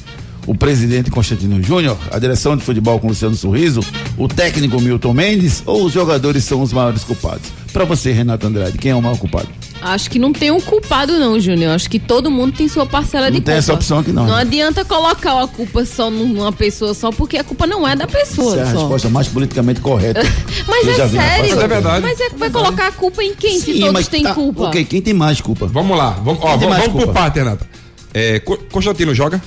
O 0.46 0.54
presidente 0.54 1.10
Constantino 1.10 1.62
Júnior, 1.62 1.96
a 2.10 2.18
direção 2.18 2.56
de 2.56 2.62
futebol 2.64 2.98
com 2.98 3.08
Luciano 3.08 3.34
Sorriso, 3.34 3.80
o 4.16 4.28
técnico 4.28 4.80
Milton 4.80 5.12
Mendes 5.12 5.62
ou 5.66 5.84
os 5.84 5.92
jogadores 5.92 6.44
são 6.44 6.62
os 6.62 6.72
maiores 6.72 7.02
culpados? 7.04 7.50
Para 7.72 7.84
você, 7.84 8.12
Renato 8.12 8.46
Andrade, 8.46 8.78
quem 8.78 8.92
é 8.92 8.94
o 8.94 9.02
maior 9.02 9.18
culpado? 9.18 9.48
Acho 9.82 10.10
que 10.10 10.18
não 10.18 10.32
tem 10.32 10.50
um 10.50 10.60
culpado 10.60 11.18
não, 11.18 11.38
Júnior. 11.38 11.72
Acho 11.74 11.90
que 11.90 11.98
todo 11.98 12.30
mundo 12.30 12.56
tem 12.56 12.66
sua 12.66 12.86
parcela 12.86 13.26
não 13.26 13.32
de 13.32 13.36
culpa. 13.38 13.50
Não 13.50 13.54
tem 13.54 13.58
essa 13.58 13.74
opção 13.74 13.98
aqui 13.98 14.10
não. 14.10 14.26
Não 14.26 14.34
né? 14.34 14.40
adianta 14.40 14.84
colocar 14.86 15.42
a 15.42 15.46
culpa 15.46 15.84
só 15.84 16.10
numa 16.10 16.50
pessoa 16.50 16.94
só, 16.94 17.10
porque 17.12 17.36
a 17.36 17.44
culpa 17.44 17.66
não 17.66 17.86
é 17.86 17.94
da 17.94 18.06
pessoa. 18.06 18.52
Essa 18.54 18.60
é 18.60 18.62
a 18.62 18.72
só. 18.72 18.78
resposta 18.80 19.08
mais 19.10 19.28
politicamente 19.28 19.80
correta. 19.80 20.22
Mas 20.66 20.88
é 20.88 20.94
sério. 21.08 21.50
Mas 21.50 21.58
é 21.58 21.68
verdade. 21.68 22.00
Mas 22.02 22.20
é, 22.20 22.30
vai 22.30 22.48
colocar 22.48 22.86
a 22.88 22.92
culpa 22.92 23.22
em 23.22 23.34
quem 23.34 23.60
Sim, 23.60 23.74
se 23.74 23.80
todos 23.80 24.08
têm 24.08 24.22
tá, 24.22 24.32
culpa? 24.34 24.62
Ok, 24.68 24.84
quem 24.86 25.02
tem 25.02 25.12
mais 25.12 25.40
culpa? 25.42 25.66
Vamos 25.66 25.96
lá, 25.98 26.10
vamos, 26.24 26.40
ó, 26.42 26.56
vamos, 26.56 26.76
vamos 26.76 26.84
por 26.92 26.92
culpa? 27.04 27.12
parte, 27.12 27.38
Renata. 27.38 27.68
É, 28.14 28.40
Co- 28.40 28.58
Constantino 28.72 29.14
joga? 29.14 29.42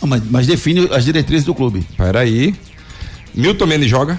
Não, 0.00 0.08
mas, 0.08 0.22
mas 0.30 0.46
define 0.46 0.88
as 0.92 1.04
diretrizes 1.04 1.44
do 1.44 1.54
clube. 1.54 1.86
Peraí. 1.96 2.54
Milton 3.34 3.66
Mendes 3.66 3.88
joga? 3.90 4.18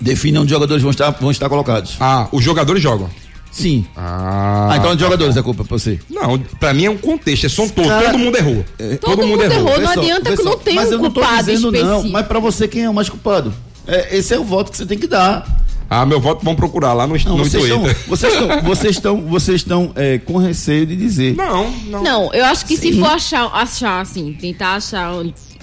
Define 0.00 0.38
onde 0.38 0.46
os 0.46 0.50
jogadores 0.50 0.82
vão 0.82 0.90
estar, 0.90 1.10
vão 1.10 1.30
estar 1.30 1.48
colocados. 1.48 1.96
Ah, 2.00 2.28
os 2.32 2.42
jogadores 2.42 2.82
jogam. 2.82 3.08
Sim. 3.52 3.86
Ah, 3.96 4.70
Ah, 4.72 4.76
então 4.78 4.90
os 4.90 4.96
tá 4.96 5.04
jogadores 5.04 5.36
é 5.36 5.42
culpa 5.42 5.64
pra 5.64 5.78
você. 5.78 6.00
Não, 6.10 6.36
pra 6.38 6.74
mim 6.74 6.86
é 6.86 6.90
um 6.90 6.96
contexto, 6.96 7.46
é 7.46 7.48
som 7.48 7.68
todo, 7.68 7.86
Cara, 7.88 8.06
todo 8.10 8.18
mundo 8.18 8.36
errou. 8.36 8.64
Todo 9.00 9.24
mundo 9.26 9.42
errou, 9.44 9.62
não 9.64 9.76
Vê 9.78 9.84
só, 9.94 10.00
adianta 10.00 10.30
que 10.32 10.42
só. 10.42 10.50
não 10.50 10.58
tem 10.58 10.74
mas 10.74 10.88
um 10.88 10.92
eu 10.92 10.98
não 10.98 11.10
tô 11.10 11.20
culpado 11.20 11.44
dizendo 11.44 11.70
não, 11.70 11.78
específico. 11.80 12.12
mas 12.12 12.26
pra 12.26 12.40
você 12.40 12.66
quem 12.66 12.82
é 12.82 12.90
o 12.90 12.94
mais 12.94 13.08
culpado? 13.08 13.54
É, 13.86 14.16
esse 14.16 14.34
é 14.34 14.38
o 14.38 14.44
voto 14.44 14.72
que 14.72 14.76
você 14.76 14.84
tem 14.86 14.98
que 14.98 15.06
dar. 15.06 15.63
Ah, 15.88 16.04
meu 16.06 16.20
voto 16.20 16.44
vamos 16.44 16.58
procurar 16.58 16.92
lá 16.92 17.06
no, 17.06 17.16
Não, 17.16 17.36
no 17.36 17.44
vocês, 17.44 17.62
estão, 17.64 17.82
Twitter. 17.82 18.08
vocês 18.08 18.32
estão, 18.32 18.60
vocês 18.62 18.96
estão, 18.96 19.20
vocês 19.22 19.60
estão 19.60 19.92
é, 19.94 20.18
com 20.18 20.38
receio 20.38 20.86
de 20.86 20.96
dizer. 20.96 21.36
Não, 21.36 21.70
não. 21.86 22.02
Não, 22.02 22.34
eu 22.34 22.44
acho 22.46 22.66
que 22.66 22.76
se 22.76 22.92
Sim. 22.92 23.00
for 23.00 23.10
achar, 23.10 23.46
achar 23.54 24.00
assim, 24.00 24.32
tentar 24.32 24.74
achar. 24.74 25.12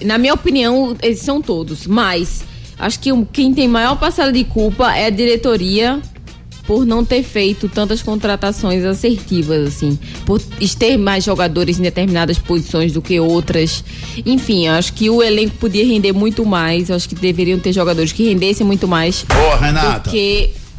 Na 0.02 0.18
minha 0.18 0.34
opinião, 0.34 0.96
eles 1.02 1.20
são 1.20 1.40
todos, 1.42 1.86
mas 1.86 2.44
acho 2.78 2.98
que 2.98 3.10
quem 3.32 3.52
tem 3.52 3.68
maior 3.68 3.96
parcela 3.96 4.32
de 4.32 4.44
culpa 4.44 4.94
é 4.96 5.06
a 5.06 5.10
diretoria 5.10 6.00
por 6.66 6.86
não 6.86 7.04
ter 7.04 7.22
feito 7.22 7.68
tantas 7.68 8.02
contratações 8.02 8.84
assertivas, 8.84 9.68
assim, 9.68 9.98
por 10.24 10.40
ter 10.78 10.96
mais 10.96 11.24
jogadores 11.24 11.78
em 11.78 11.82
determinadas 11.82 12.38
posições 12.38 12.92
do 12.92 13.02
que 13.02 13.18
outras. 13.18 13.84
Enfim, 14.24 14.68
acho 14.68 14.92
que 14.92 15.10
o 15.10 15.22
elenco 15.22 15.56
podia 15.56 15.84
render 15.84 16.12
muito 16.12 16.44
mais. 16.44 16.90
Acho 16.90 17.08
que 17.08 17.14
deveriam 17.14 17.58
ter 17.58 17.72
jogadores 17.72 18.12
que 18.12 18.24
rendessem 18.24 18.66
muito 18.66 18.86
mais 18.88 19.24
Boa, 19.28 19.56
Renata. 19.56 20.10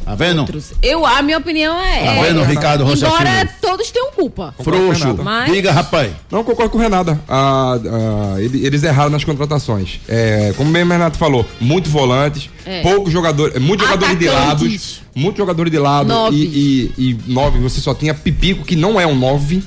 Tá 0.04 0.14
vendo? 0.14 0.40
outros. 0.40 0.72
Eu, 0.82 1.06
a 1.06 1.22
minha 1.22 1.38
opinião 1.38 1.80
é. 1.80 2.04
Tá 2.04 2.12
é 2.12 2.22
vendo, 2.24 2.40
essa. 2.40 2.50
Ricardo 2.50 2.84
Rocha 2.84 3.06
Embora 3.06 3.30
Filho? 3.38 3.50
todos 3.62 3.90
tenham 3.90 4.12
culpa. 4.12 4.54
Frouxo. 4.62 5.14
Mas- 5.22 5.50
Diga, 5.50 5.72
rapaz. 5.72 6.12
Não 6.30 6.44
concordo 6.44 6.70
com 6.70 6.78
o 6.78 6.80
Renata. 6.80 7.18
Ah, 7.28 7.78
ah, 7.82 8.36
ele- 8.40 8.66
eles 8.66 8.82
erraram 8.82 9.10
nas 9.10 9.24
contratações. 9.24 10.00
É, 10.08 10.52
como 10.56 10.70
mesmo 10.70 10.90
o 10.90 10.92
Renato 10.92 11.16
falou, 11.16 11.46
muito 11.60 11.88
volantes, 11.88 12.50
É. 12.66 12.82
poucos 12.82 13.12
jogadores, 13.12 13.58
muitos 13.60 13.86
jogadores 13.86 14.18
de 14.18 14.28
lados, 14.28 15.00
muitos 15.14 15.38
jogadores 15.38 15.72
de 15.72 15.78
lado 15.78 16.08
Nove. 16.08 16.36
e, 16.36 16.92
e, 16.98 17.10
e 17.10 17.18
nove. 17.32 17.58
Você 17.60 17.80
só 17.80 17.94
tinha 17.94 18.12
Pipico 18.12 18.64
que 18.64 18.76
não 18.76 19.00
é 19.00 19.06
um 19.06 19.14
nove. 19.16 19.62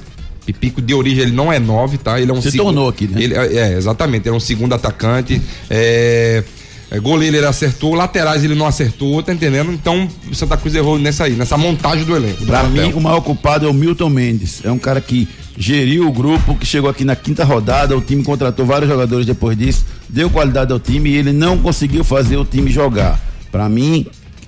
Pipico 0.45 0.81
de 0.81 0.93
origem 0.93 1.23
ele 1.23 1.33
não 1.33 1.51
é 1.51 1.59
nove, 1.59 1.97
tá? 1.97 2.21
Ele 2.21 2.31
é 2.31 2.33
um 2.33 2.41
Se 2.41 2.51
segundo- 2.51 2.67
tornou 2.67 2.87
aqui, 2.87 3.05
né? 3.05 3.21
Ele, 3.21 3.33
é, 3.35 3.73
exatamente. 3.73 4.27
Ele 4.27 4.33
é 4.33 4.37
um 4.37 4.39
segundo 4.39 4.73
atacante. 4.73 5.41
É, 5.69 6.41
é, 6.89 6.99
goleiro 6.99 7.35
ele 7.35 7.45
acertou, 7.45 7.93
laterais 7.95 8.43
ele 8.43 8.55
não 8.55 8.65
acertou, 8.65 9.21
tá 9.21 9.33
entendendo? 9.33 9.71
Então 9.73 10.07
o 10.29 10.35
Santa 10.35 10.55
Cruz 10.57 10.73
errou 10.75 10.97
nessa 10.97 11.25
aí, 11.25 11.33
nessa 11.33 11.57
montagem 11.57 12.05
do 12.05 12.15
elenco. 12.15 12.41
do 12.41 12.45
Pra 12.45 12.61
plantel. 12.61 12.87
mim, 12.87 12.93
o 12.93 13.01
maior 13.01 13.21
culpado 13.21 13.65
é 13.65 13.69
o 13.69 13.73
Milton 13.73 14.09
Mendes. 14.09 14.63
É 14.63 14.71
um 14.71 14.79
cara 14.79 15.01
que 15.01 15.27
geriu 15.57 16.07
o 16.07 16.11
grupo, 16.11 16.55
que 16.55 16.65
chegou 16.65 16.89
aqui 16.89 17.03
na 17.03 17.15
quinta 17.15 17.43
rodada, 17.43 17.97
o 17.97 18.01
time 18.01 18.23
contratou 18.23 18.65
vários 18.65 18.89
jogadores 18.89 19.25
depois 19.25 19.57
disso, 19.57 19.85
deu 20.07 20.29
qualidade 20.29 20.71
ao 20.71 20.79
time 20.79 21.09
e 21.09 21.15
ele 21.15 21.33
não 21.33 21.57
conseguiu 21.57 22.03
fazer 22.03 22.37
o 22.37 22.45
time 22.45 22.69
jogar. 22.71 23.19
Pra 23.51 23.67
mim, 23.67 24.05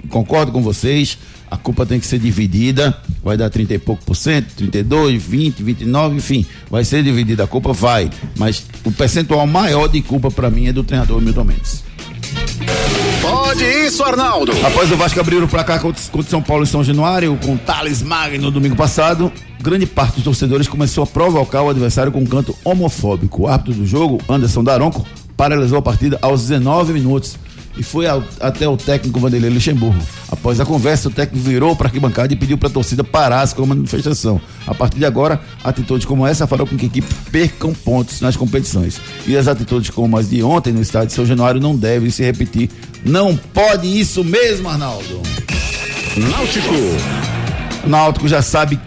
concordo 0.08 0.52
com 0.52 0.62
vocês, 0.62 1.18
a 1.50 1.58
culpa 1.58 1.84
tem 1.84 2.00
que 2.00 2.06
ser 2.06 2.20
dividida, 2.20 2.96
vai 3.24 3.36
dar 3.36 3.50
30 3.50 3.74
e 3.74 3.80
pouco 3.80 4.06
por 4.06 4.16
cento, 4.16 4.54
32, 4.56 5.22
20, 5.22 5.64
29, 5.64 6.18
enfim, 6.18 6.46
vai 6.70 6.86
ser 6.86 7.04
dividida 7.04 7.44
a 7.46 7.48
culpa, 7.48 7.74
vai. 7.74 8.10
Mas 8.38 8.64
o 8.86 8.92
percentual 8.92 9.48
maior 9.48 9.88
de 9.88 10.02
culpa 10.04 10.30
pra 10.30 10.50
mim 10.52 10.68
é 10.68 10.72
do 10.74 10.84
treinador 10.84 11.20
Milton 11.20 11.44
Mendes. 11.44 11.89
Pode 13.22 13.64
isso, 13.64 14.04
Arnaldo. 14.04 14.52
Após 14.66 14.92
o 14.92 14.96
Vasco 14.96 15.20
abrir 15.20 15.42
o 15.42 15.48
placar 15.48 15.82
contra 15.82 16.02
contra 16.12 16.30
São 16.30 16.42
Paulo 16.42 16.64
e 16.64 16.68
São 16.68 16.84
Januário, 16.84 17.38
com 17.44 17.58
Thales 17.58 18.02
Magno 18.02 18.44
no 18.44 18.52
domingo 18.52 18.76
passado, 18.76 19.32
grande 19.62 19.86
parte 19.86 20.16
dos 20.16 20.24
torcedores 20.24 20.68
começou 20.68 21.04
a 21.04 21.08
provocar 21.08 21.62
o 21.64 21.70
adversário 21.70 22.12
com 22.12 22.20
um 22.20 22.26
canto 22.26 22.56
homofóbico. 22.64 23.44
O 23.44 23.48
árbitro 23.48 23.74
do 23.74 23.86
jogo, 23.86 24.22
Anderson 24.30 24.64
Daronco, 24.64 25.06
paralisou 25.36 25.78
a 25.78 25.82
partida 25.82 26.18
aos 26.22 26.42
19 26.48 26.94
minutos 26.94 27.38
e 27.80 27.84
foi 27.84 28.06
ao- 28.06 28.24
até 28.42 28.68
o 28.68 28.76
técnico 28.78 29.20
Vanderlei 29.20 29.50
Luxemburgo. 29.50 29.98
Após 30.30 30.60
a 30.60 30.66
conversa, 30.66 31.08
o 31.08 31.12
técnico 31.12 31.44
virou 31.48 31.76
para 31.76 31.86
a 31.86 31.88
arquibancada 31.88 32.32
e 32.34 32.36
pediu 32.36 32.58
para 32.58 32.68
a 32.68 32.72
torcida 32.72 33.04
parasse 33.04 33.56
com 33.56 33.64
a 33.64 33.66
manifestação. 33.66 34.40
A 34.68 34.76
partir 34.76 35.00
de 35.00 35.06
agora, 35.06 35.40
atitudes 35.64 36.06
como 36.06 36.28
essa 36.28 36.46
farão 36.46 36.68
com 36.68 36.76
que 36.78 36.86
a 36.86 36.88
equipe 36.88 37.08
percam 37.32 37.74
pontos 37.74 38.20
nas 38.22 38.36
competições. 38.36 39.00
E 39.26 39.36
as 39.38 39.48
atitudes 39.48 39.90
como 39.90 40.18
as 40.18 40.30
de 40.30 40.44
ontem 40.44 40.74
no 40.74 40.82
estádio 40.82 41.08
de 41.08 41.14
São 41.14 41.26
Januário 41.26 41.62
não 41.62 41.76
devem 41.76 42.10
se 42.10 42.22
repetir. 42.22 42.70
Não 43.06 43.36
pode 43.36 43.88
isso 43.88 44.24
mesmo, 44.24 44.68
Arnaldo. 44.70 45.22
Náutico. 46.18 46.76
Náutico 47.88 48.28
já 48.28 48.42
sabe 48.42 48.78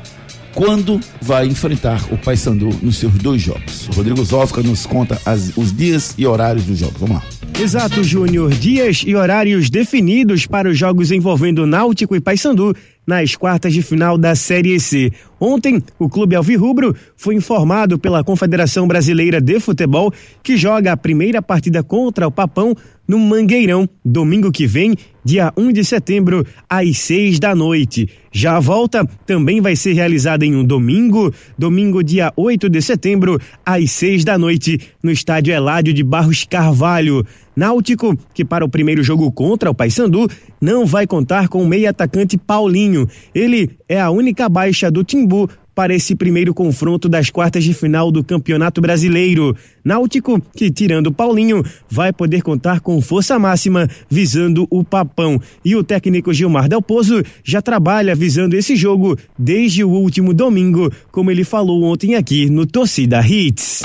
quando 0.55 1.01
vai 1.21 1.47
enfrentar 1.47 2.03
o 2.13 2.19
Paysandu 2.19 2.69
nos 2.83 2.97
seus 2.99 3.13
dois 3.15 3.41
jogos. 3.41 3.89
O 3.89 3.93
Rodrigo 3.93 4.25
Zófica 4.25 4.63
nos 4.63 4.87
conta 4.87 5.21
as- 5.25 5.57
os 5.57 5.73
dias 5.75 6.15
e 6.19 6.27
horários 6.27 6.65
dos 6.65 6.79
jogos. 6.79 6.97
Vamos 7.01 7.17
lá. 7.17 7.23
Exato, 7.61 8.03
Júnior. 8.03 8.51
Dias 8.53 9.03
e 9.07 9.15
horários 9.15 9.69
definidos 9.69 10.47
para 10.47 10.69
os 10.71 10.79
jogos 10.79 11.11
envolvendo 11.11 11.67
Náutico 11.67 12.17
e 12.17 12.21
Paysandu 12.21 12.75
nas 13.07 13.35
quartas 13.35 13.75
de 13.75 13.83
final 13.83 14.17
da 14.17 14.35
Série 14.35 14.79
C. 14.79 15.13
Ontem, 15.41 15.83
o 15.99 16.09
Clube 16.09 16.37
Alvirrubro 16.37 16.95
foi 17.17 17.35
informado 17.35 17.99
pela 17.99 18.23
Confederação 18.25 18.87
Brasileira 18.87 19.41
de 19.41 19.59
Futebol 19.61 20.13
que 20.43 20.57
joga 20.57 20.93
a 20.93 20.97
primeira 20.97 21.43
partida 21.43 21.83
contra 21.83 22.27
o 22.29 22.31
Papão 22.31 22.75
no 23.07 23.19
Mangueirão, 23.19 23.89
domingo 24.05 24.51
que 24.51 24.67
vem, 24.67 24.95
dia 25.25 25.53
1 25.57 25.73
de 25.73 25.85
setembro, 25.85 26.47
às 26.69 26.99
6 26.99 27.39
da 27.39 27.55
noite. 27.55 28.09
Já 28.31 28.57
a 28.57 28.61
volta 28.61 29.07
também 29.27 29.61
vai 29.61 29.77
ser 29.77 29.93
realizada 29.93 30.45
em 30.47 30.55
um 30.55 30.65
domingo, 30.65 31.33
domingo, 31.59 32.03
dia 32.03 32.33
8 32.37 32.71
de 32.71 32.81
setembro, 32.81 33.39
às 33.65 33.91
6 33.91 34.25
da 34.25 34.39
noite, 34.39 34.81
no 35.03 35.11
estádio 35.11 35.53
Eládio 35.53 35.93
de 35.93 36.03
Barros 36.03 36.45
Carvalho. 36.45 37.25
Náutico, 37.55 38.17
que 38.33 38.45
para 38.45 38.65
o 38.65 38.69
primeiro 38.69 39.03
jogo 39.03 39.31
contra 39.31 39.71
o 39.71 39.75
Paysandu, 39.75 40.27
não 40.61 40.87
vai 40.87 41.07
contar 41.07 41.49
com 41.49 41.63
o 41.63 41.69
meio 41.69 41.91
atacante 41.91 42.39
Paulinho. 42.39 43.07
Ele 43.35 43.71
é 43.87 44.01
a 44.01 44.11
única 44.11 44.49
baixa 44.49 44.91
do 44.91 45.05
Timbu 45.05 45.51
para 45.75 45.95
esse 45.95 46.15
primeiro 46.15 46.53
confronto 46.53 47.09
das 47.09 47.31
quartas 47.31 47.65
de 47.65 47.73
final 47.73 48.11
do 48.11 48.23
Campeonato 48.23 48.81
Brasileiro. 48.81 49.57
Náutico, 49.85 50.41
que 50.57 50.71
tirando 50.71 51.13
Paulinho, 51.13 51.65
vai 51.91 52.13
poder 52.13 52.43
contar 52.43 52.81
com 52.81 53.01
força 53.01 53.39
máxima 53.39 53.89
visando 54.11 54.67
o 54.71 54.85
Papão. 54.85 55.41
E 55.65 55.75
o 55.75 55.83
técnico 55.83 56.33
Gilmar 56.33 56.69
Del 56.69 56.83
Pozo 56.83 57.23
já 57.43 57.63
trabalha 57.63 58.15
visando 58.15 58.55
esse 58.57 58.77
jogo 58.77 59.17
desde 59.39 59.83
o 59.83 59.91
último 59.91 60.35
domingo, 60.35 60.93
como 61.11 61.31
ele 61.31 61.45
falou 61.45 61.83
ontem 61.85 62.15
aqui 62.15 62.49
no 62.51 62.67
Torcida 62.67 63.21
Hits. 63.27 63.83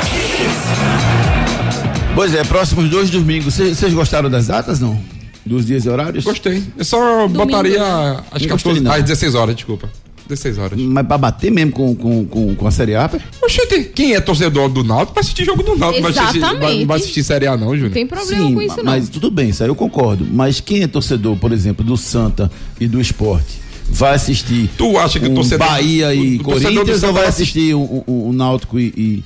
Pois 2.15 2.33
é, 2.33 2.43
próximos 2.43 2.89
dois 2.89 3.09
domingos. 3.09 3.53
Vocês 3.55 3.93
gostaram 3.93 4.29
das 4.29 4.47
datas, 4.47 4.79
não? 4.79 4.99
Dos 5.45 5.65
dias 5.65 5.85
e 5.85 5.89
horários? 5.89 6.23
Gostei. 6.25 6.61
Eu 6.77 6.83
só 6.83 7.27
Domingo, 7.27 7.45
botaria 7.45 7.79
né? 7.79 8.23
às, 8.31 8.41
Não 8.41 8.49
14, 8.49 8.49
gostei, 8.49 8.81
não. 8.81 8.91
às 8.91 9.03
16 9.03 9.35
horas, 9.35 9.55
desculpa. 9.55 9.89
16 10.27 10.57
horas. 10.57 10.79
Mas 10.79 11.07
pra 11.07 11.17
bater 11.17 11.51
mesmo 11.51 11.71
com, 11.71 11.95
com, 11.95 12.25
com, 12.25 12.55
com 12.55 12.67
a 12.67 12.71
Série 12.71 12.95
A, 12.95 13.07
pé? 13.07 13.19
Oxente, 13.41 13.85
quem 13.95 14.13
é 14.15 14.19
torcedor 14.21 14.69
do 14.69 14.83
Náutico 14.83 15.13
vai 15.15 15.21
assistir 15.21 15.45
jogo 15.45 15.63
do 15.63 15.75
Náutico, 15.77 16.03
não 16.03 16.11
vai 16.13 16.23
assistir, 16.23 16.39
vai, 16.39 16.85
vai 16.85 16.97
assistir 16.97 17.23
Série 17.23 17.47
A 17.47 17.55
não, 17.57 17.67
Júnior. 17.69 17.85
Não 17.85 17.91
tem 17.91 18.07
problema 18.07 18.47
Sim, 18.47 18.53
com 18.53 18.61
isso, 18.61 18.77
não. 18.77 18.83
mas 18.85 19.09
tudo 19.09 19.31
bem, 19.31 19.49
isso 19.49 19.63
aí 19.63 19.69
eu 19.69 19.75
concordo. 19.75 20.27
Mas 20.31 20.59
quem 20.59 20.83
é 20.83 20.87
torcedor, 20.87 21.35
por 21.37 21.51
exemplo, 21.51 21.83
do 21.85 21.95
Santa 21.97 22.51
e 22.79 22.87
do 22.87 22.99
Esporte, 23.01 23.59
vai 23.89 24.15
assistir 24.15 24.69
Tu 24.77 24.97
acha 24.97 25.19
que 25.19 25.27
o 25.27 25.31
um 25.31 25.35
torcedor- 25.35 25.67
Bahia 25.67 26.13
e 26.13 26.37
o- 26.37 26.43
Corinthians 26.43 27.03
ou 27.03 27.13
vai 27.13 27.21
vai 27.23 27.29
assistir 27.29 27.73
o, 27.73 27.79
o, 28.05 28.29
o 28.29 28.33
Náutico 28.33 28.77
e, 28.79 29.23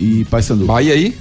e, 0.00 0.04
e 0.20 0.24
Paysandu? 0.26 0.66
Bahia 0.66 0.94
aí? 0.94 1.14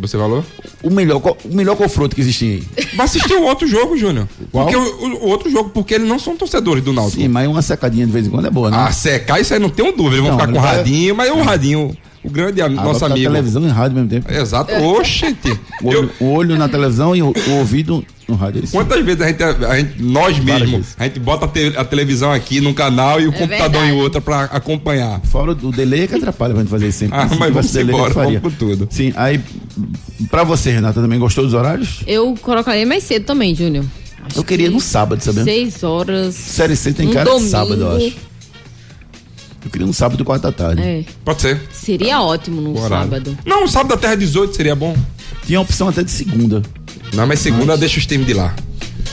Você 0.00 0.16
falou? 0.18 0.44
O 0.82 0.90
melhor, 0.90 1.20
o 1.44 1.54
melhor 1.54 1.76
confronto 1.76 2.14
que 2.14 2.20
existe 2.20 2.44
aí. 2.76 2.86
Vai 2.96 3.06
assistir 3.06 3.32
o 3.34 3.42
outro 3.44 3.66
jogo, 3.66 3.96
Júnior. 3.96 4.28
Qual? 4.52 4.66
Porque 4.66 4.76
o, 4.76 5.06
o- 5.24 5.28
outro 5.28 5.50
jogo, 5.50 5.70
porque 5.70 5.94
eles 5.94 6.08
não 6.08 6.18
são 6.18 6.36
torcedores 6.36 6.82
do 6.84 6.92
Náutico. 6.92 7.20
Sim, 7.22 7.28
mas 7.28 7.48
uma 7.48 7.62
secadinha 7.62 8.06
de 8.06 8.12
vez 8.12 8.26
em 8.26 8.30
quando 8.30 8.46
é 8.46 8.50
boa, 8.50 8.70
né? 8.70 8.76
Ah, 8.78 8.92
secar, 8.92 9.40
isso 9.40 9.54
aí 9.54 9.60
não 9.60 9.68
tenho 9.70 9.92
dúvida. 9.92 10.16
Eles 10.16 10.28
vão 10.28 10.38
ficar 10.38 10.52
com 10.52 10.58
o 10.58 10.60
vai- 10.62 10.76
radinho, 10.76 11.14
mas 11.16 11.30
o 11.30 11.42
radinho, 11.42 11.96
o 12.22 12.30
grande 12.30 12.60
am- 12.60 12.66
Ah, 12.78 12.82
nosso 12.84 13.00
botar 13.00 13.06
amigo. 13.14 13.30
televisão 13.30 13.64
e 13.66 13.68
rádio 13.68 13.98
ao 13.98 14.04
mesmo 14.04 14.08
tempo. 14.22 14.32
Exato. 14.32 14.74
Oxente. 14.74 15.58
O 15.82 15.88
olho, 15.88 16.10
o 16.20 16.24
olho 16.32 16.56
na 16.56 16.68
televisão 16.68 17.14
e 17.16 17.22
o, 17.22 17.32
o 17.32 17.50
ouvido 17.58 18.04
no 18.28 18.34
rádio. 18.34 18.64
Isso. 18.64 18.72
Quantas 18.72 19.04
vezes 19.04 19.20
a 19.20 19.28
gente, 19.28 19.42
a 19.42 19.76
gente- 19.76 20.02
nós 20.02 20.38
mesmos, 20.38 20.70
vezes. 20.70 20.94
a 20.98 21.04
gente 21.04 21.20
bota 21.20 21.44
a, 21.44 21.48
te- 21.48 21.74
a 21.76 21.84
televisão 21.84 22.32
aqui 22.32 22.60
num 22.60 22.74
canal 22.74 23.20
e 23.20 23.26
o 23.28 23.32
computador 23.32 23.82
em 23.82 23.86
verdade. 23.86 24.00
outra 24.02 24.20
pra 24.20 24.42
acompanhar. 24.44 25.20
Fora 25.26 25.52
o 25.52 25.70
delay 25.72 26.08
que 26.08 26.14
atrapalha 26.16 26.52
pra 26.54 26.62
gente 26.62 26.70
fazer 26.70 26.88
isso 26.88 26.98
sempre. 26.98 27.16
Ah, 27.18 27.26
mas 27.38 27.52
vamos 27.52 27.72
delay, 27.72 27.94
embora, 27.94 28.12
vamos 28.14 28.40
com 28.42 28.50
tudo. 28.50 28.88
Sim, 28.90 29.12
aí, 29.16 29.40
pra 30.30 30.42
você, 30.44 30.70
Renata, 30.72 31.00
também 31.00 31.18
gostou 31.18 31.44
dos 31.44 31.54
horários? 31.54 32.00
Eu 32.06 32.34
colocaria 32.42 32.84
mais 32.86 33.04
cedo 33.04 33.24
também, 33.24 33.54
Júnior. 33.54 33.84
Eu 34.34 34.42
queria 34.42 34.68
no 34.70 34.80
sábado, 34.80 35.22
sabe? 35.22 35.44
Seis 35.44 35.84
horas. 35.84 36.34
Série 36.34 36.74
C 36.74 36.92
tem 36.92 37.08
um 37.08 37.12
cara 37.12 37.26
domingo. 37.26 37.44
de 37.44 37.50
sábado, 37.50 37.80
eu 37.80 37.96
acho. 37.96 38.16
Eu 39.64 39.70
queria 39.70 39.86
no 39.86 39.92
sábado, 39.94 40.24
quatro 40.24 40.42
da 40.44 40.52
tarde. 40.52 40.80
É, 40.82 41.04
Pode 41.24 41.42
ser. 41.42 41.60
seria 41.72 42.20
ótimo 42.20 42.60
no 42.60 42.88
sábado. 42.88 43.36
Não, 43.44 43.64
o 43.64 43.68
sábado 43.68 43.94
até 43.94 44.08
às 44.12 44.18
18 44.18 44.54
seria 44.54 44.74
bom. 44.76 44.96
Tinha 45.44 45.58
a 45.58 45.62
opção 45.62 45.88
até 45.88 46.02
de 46.04 46.10
segunda. 46.10 46.62
Não, 47.16 47.26
mas 47.26 47.40
segunda 47.40 47.76
deixa 47.76 47.98
os 47.98 48.06
times 48.06 48.26
de 48.26 48.34
lá. 48.34 48.54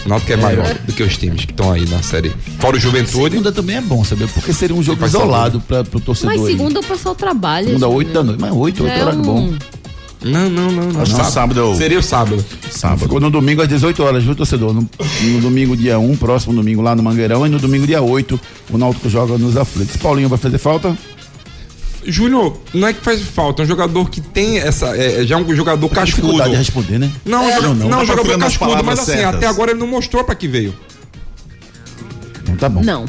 O 0.06 0.10
Náutico 0.10 0.34
é, 0.34 0.36
maior 0.36 0.74
do 0.86 0.92
que 0.92 1.02
os 1.02 1.16
times 1.18 1.46
que 1.46 1.52
estão 1.54 1.72
aí 1.72 1.86
na 1.88 2.02
série. 2.04 2.34
Fora 2.60 2.76
o 2.76 2.80
Juventude. 2.80 3.30
Segunda 3.32 3.52
também 3.54 3.78
é 3.78 3.82
bom, 3.82 4.04
sabe? 4.04 4.28
Porque 4.28 4.52
seria 4.52 4.76
um 4.76 4.84
jogo 4.84 5.06
isolado 5.06 5.62
pra, 5.62 5.84
pro 5.84 6.00
torcedor. 6.02 6.36
Mas 6.36 6.46
aí. 6.46 6.52
segunda 6.52 6.80
o 6.82 6.84
pessoal 6.84 7.16
trabalha. 7.16 7.68
Segunda, 7.68 7.88
oito 7.88 8.12
da 8.12 8.22
noite. 8.24 8.42
Mas 8.42 8.52
oito, 8.52 8.84
oito 8.84 8.94
é 8.94 9.02
horário 9.02 9.20
um- 9.20 9.24
bom. 9.24 9.54
Não, 10.26 10.50
não, 10.50 10.72
não. 10.72 10.90
não. 10.90 11.02
Acho 11.02 11.16
que 11.16 11.26
sábado 11.26 11.60
é 11.60 11.64
o- 11.64 11.76
Seria 11.76 12.00
o 12.00 12.04
sábado. 12.04 12.44
Sábado. 12.70 13.00
Ficou 13.00 13.20
no 13.20 13.30
domingo 13.30 13.62
às 13.62 13.68
18 13.68 14.04
horas, 14.04 14.24
viu, 14.24 14.36
torcedor? 14.36 14.74
No, 14.74 14.88
no 15.22 15.42
domingo, 15.42 15.76
dia 15.76 15.98
1, 16.00 16.16
próximo 16.18 16.54
domingo 16.54 16.82
lá 16.82 16.96
no 16.96 17.04
Mangueirão. 17.04 17.46
E 17.46 17.50
no 17.50 17.60
domingo, 17.60 17.86
dia 17.88 18.02
8, 18.02 18.40
o 18.70 18.78
Náutico 18.78 19.10
joga 19.10 19.38
nos 19.38 19.56
aflitos. 19.58 19.96
Paulinho 19.98 20.28
vai 20.30 20.38
fazer 20.38 20.58
falta? 20.58 20.98
Júnior, 22.06 22.58
não 22.74 22.88
é 22.88 22.94
que 22.94 23.02
faz 23.02 23.22
falta, 23.22 23.62
é 23.62 23.66
um 23.66 23.68
jogador 23.68 24.10
que 24.10 24.20
tem 24.22 24.60
essa. 24.60 24.96
É, 24.98 25.26
já 25.26 25.36
é 25.36 25.38
um 25.38 25.56
jogador 25.56 25.88
cascudo. 25.90 26.06
Dificuldade 26.28 26.52
de 26.52 26.58
responder, 26.58 27.00
né? 27.00 27.12
Não, 27.26 27.44
É, 27.50 27.56
joga- 27.56 27.68
não, 27.68 27.76
não, 27.76 27.90
não. 27.90 27.98
Tá 28.00 28.06
jogador 28.06 28.38
cascudo, 28.40 28.84
mas 28.84 29.00
assim, 29.00 29.12
certas. 29.14 29.36
até 29.36 29.48
agora 29.48 29.72
ele 29.72 29.80
não 29.80 29.88
mostrou 29.88 30.24
pra 30.24 30.36
que 30.36 30.48
veio. 30.48 30.74
Então 32.44 32.56
tá 32.58 32.70
bom. 32.70 32.82
Não, 32.84 33.06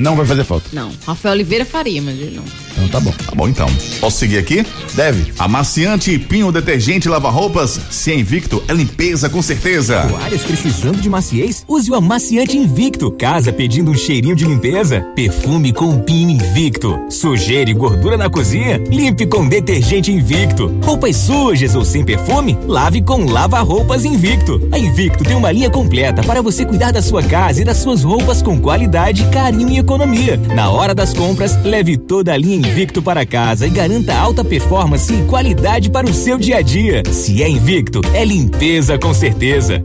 Não 0.00 0.16
vai 0.16 0.26
fazer 0.26 0.44
falta. 0.44 0.66
não. 0.72 0.90
Rafael 1.06 1.34
Oliveira 1.34 1.64
faria, 1.64 2.00
mas 2.02 2.14
ele 2.18 2.36
não. 2.36 2.44
Então 2.72 2.88
tá 2.88 3.00
bom. 3.00 3.10
Tá 3.10 3.34
bom 3.34 3.48
então. 3.48 3.68
Posso 4.00 4.18
seguir 4.18 4.38
aqui? 4.38 4.64
Deve. 4.94 5.32
Amaciante 5.38 6.16
Pinho 6.18 6.52
Detergente 6.52 7.08
Lava 7.08 7.28
Roupas. 7.30 7.80
Se 7.90 8.12
é 8.12 8.14
invicto, 8.14 8.62
é 8.68 8.72
limpeza 8.72 9.28
com 9.28 9.42
certeza. 9.42 10.02
Toalhas 10.08 10.42
precisando 10.42 11.00
de 11.00 11.08
maciez? 11.08 11.64
Use 11.66 11.90
o 11.90 11.94
amaciante 11.96 12.56
Invicto. 12.56 13.10
Casa 13.10 13.52
pedindo 13.52 13.90
um 13.90 13.94
cheirinho 13.96 14.36
de 14.36 14.44
limpeza? 14.44 15.00
Perfume 15.16 15.72
com 15.72 15.98
pinho 15.98 16.30
Invicto. 16.30 16.98
Sujeira 17.10 17.68
e 17.70 17.74
gordura 17.74 18.16
na 18.16 18.30
cozinha? 18.30 18.78
Limpe 18.88 19.26
com 19.26 19.48
detergente 19.48 20.12
Invicto. 20.12 20.68
Roupas 20.84 21.16
sujas 21.16 21.74
ou 21.74 21.84
sem 21.84 22.04
perfume? 22.04 22.56
Lave 22.66 23.02
com 23.02 23.24
lava-roupas 23.24 24.04
Invicto. 24.04 24.60
A 24.70 24.78
Invicto 24.78 25.24
tem 25.24 25.36
uma 25.36 25.50
linha 25.50 25.70
completa 25.70 26.22
para 26.22 26.40
você 26.42 26.64
cuidar 26.64 26.92
da 26.92 27.02
sua 27.02 27.22
casa 27.22 27.62
e 27.62 27.64
das 27.64 27.78
suas 27.78 28.04
roupas 28.04 28.40
com 28.40 28.60
qualidade, 28.60 29.24
carinho 29.32 29.72
e 29.72 29.82
economia. 29.88 30.36
Na 30.54 30.68
hora 30.68 30.94
das 30.94 31.14
compras, 31.14 31.56
leve 31.64 31.96
toda 31.96 32.34
a 32.34 32.36
linha 32.36 32.56
Invicto 32.56 33.00
para 33.00 33.24
casa 33.24 33.66
e 33.66 33.70
garanta 33.70 34.14
alta 34.14 34.44
performance 34.44 35.10
e 35.10 35.22
qualidade 35.22 35.90
para 35.90 36.06
o 36.06 36.12
seu 36.12 36.36
dia 36.36 36.58
a 36.58 36.62
dia. 36.62 37.02
Se 37.10 37.42
é 37.42 37.48
Invicto, 37.48 38.02
é 38.12 38.22
limpeza 38.22 38.98
com 38.98 39.14
certeza. 39.14 39.82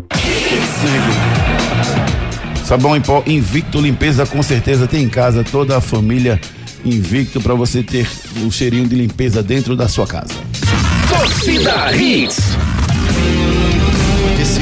Sabão 2.65 2.97
em 2.97 3.01
pó 3.01 3.23
Invicto 3.25 3.79
Limpeza, 3.79 4.25
com 4.25 4.43
certeza 4.43 4.87
tem 4.87 5.03
em 5.03 5.09
casa 5.09 5.41
toda 5.41 5.77
a 5.77 5.81
família 5.81 6.39
Invicto 6.83 7.39
para 7.39 7.53
você 7.53 7.81
ter 7.81 8.05
o 8.45 8.51
cheirinho 8.51 8.87
de 8.87 8.95
limpeza 8.95 9.41
dentro 9.41 9.73
da 9.73 9.87
sua 9.87 10.05
casa. 10.05 10.33
Torcida 11.07 11.95
Hits. 11.95 12.39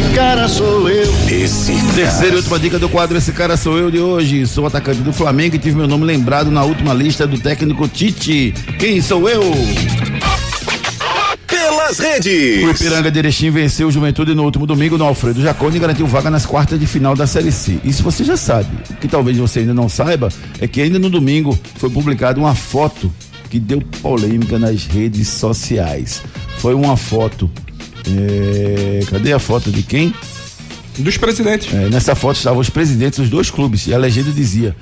Esse 0.02 0.16
cara 0.16 0.47
sou 0.47 0.89
eu. 0.89 1.14
Esse 1.30 1.74
terceira 1.93 2.34
e 2.34 2.38
última 2.38 2.60
dica 2.60 2.80
do 2.80 2.89
quadro 2.89 3.18
Esse 3.18 3.32
cara 3.32 3.56
sou 3.56 3.78
eu 3.78 3.91
de 3.91 3.99
hoje. 3.99 4.47
Sou 4.47 4.66
atacante 4.66 4.99
do 5.02 5.14
Flamengo 5.14 5.56
e 5.56 5.60
tive 5.60 5.78
meu 5.78 5.88
nome 5.88 6.06
lembrado 6.06 6.49
na 6.49 6.64
última 6.64 6.93
lista 6.93 7.28
do 7.28 7.39
técnico 7.39 7.88
Tite. 7.88 8.52
Quem 8.80 8.99
sou 8.99 9.30
eu? 9.30 9.41
Pelas 11.47 11.99
O 11.99 12.02
redes. 12.02 12.82
Ipiranga 12.82 13.12
de 13.12 13.20
Erechim 13.20 13.52
venceu 13.52 13.89
o 13.89 13.91
Juventude 13.91 14.34
no 14.34 14.43
último 14.43 14.66
domingo 14.66 14.97
no 14.97 15.06
Alfredo 15.06 15.41
Jaconi 15.41 15.78
e 15.78 15.80
garantiu 15.80 16.08
vaga 16.08 16.32
nas 16.32 16.45
quartas 16.47 16.80
de 16.80 16.88
final 16.88 17.16
da 17.16 17.28
Série 17.28 17.52
C. 17.52 17.80
Isso 17.84 18.02
você 18.02 18.24
já 18.24 18.36
sabe. 18.36 18.70
O 18.89 18.95
que 18.95 19.08
talvez 19.08 19.38
você 19.38 19.60
ainda 19.60 19.74
não 19.74 19.88
saiba 19.88 20.30
é 20.60 20.68
que 20.68 20.82
ainda 20.82 20.97
no 20.97 21.10
domingo 21.10 21.58
foi 21.76 21.89
publicada 21.91 22.39
uma 22.39 22.56
foto 22.56 23.14
que 23.52 23.60
deu 23.60 23.82
polêmica 24.02 24.58
nas 24.58 24.86
redes 24.86 25.28
sociais. 25.28 26.24
Foi 26.58 26.74
uma 26.74 26.97
foto. 26.97 27.49
É, 28.18 28.99
Cadê 29.09 29.34
a 29.34 29.39
foto 29.39 29.72
de 29.72 29.84
quem? 29.84 30.14
Dos 30.97 31.18
presidentes. 31.18 31.74
É, 31.74 31.89
nessa 31.89 32.16
foto 32.16 32.38
estavam 32.38 32.59
os 32.59 32.70
presidentes 32.70 33.20
dos 33.20 33.30
dois 33.30 33.49
clubes 33.49 33.88
e 33.88 33.93
a 33.93 33.97
legenda 33.97 34.32
dizia: 34.32 34.76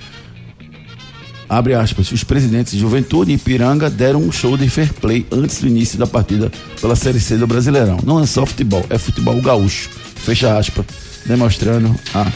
abre 1.48 1.74
aspas, 1.74 2.12
os 2.12 2.24
presidentes 2.24 2.74
de 2.74 2.80
Juventude 2.80 3.32
e 3.32 3.36
Ipiranga 3.36 3.90
deram 3.90 4.22
um 4.22 4.32
show 4.32 4.58
de 4.58 4.70
fair 4.70 4.92
play 4.94 5.26
antes 5.32 5.62
do 5.62 5.68
início 5.68 5.98
da 5.98 6.08
partida 6.08 6.52
pela 6.82 6.96
Série 6.96 7.20
C 7.20 7.38
do 7.38 7.48
Brasileirão. 7.48 7.98
Não 8.04 8.20
é 8.20 8.26
só 8.26 8.46
futebol, 8.46 8.86
é 8.90 8.98
futebol 8.98 9.40
gaúcho. 9.42 9.90
Fecha 10.16 10.58
aspas, 10.58 10.86
demonstrando 11.26 11.96
a 12.14 12.28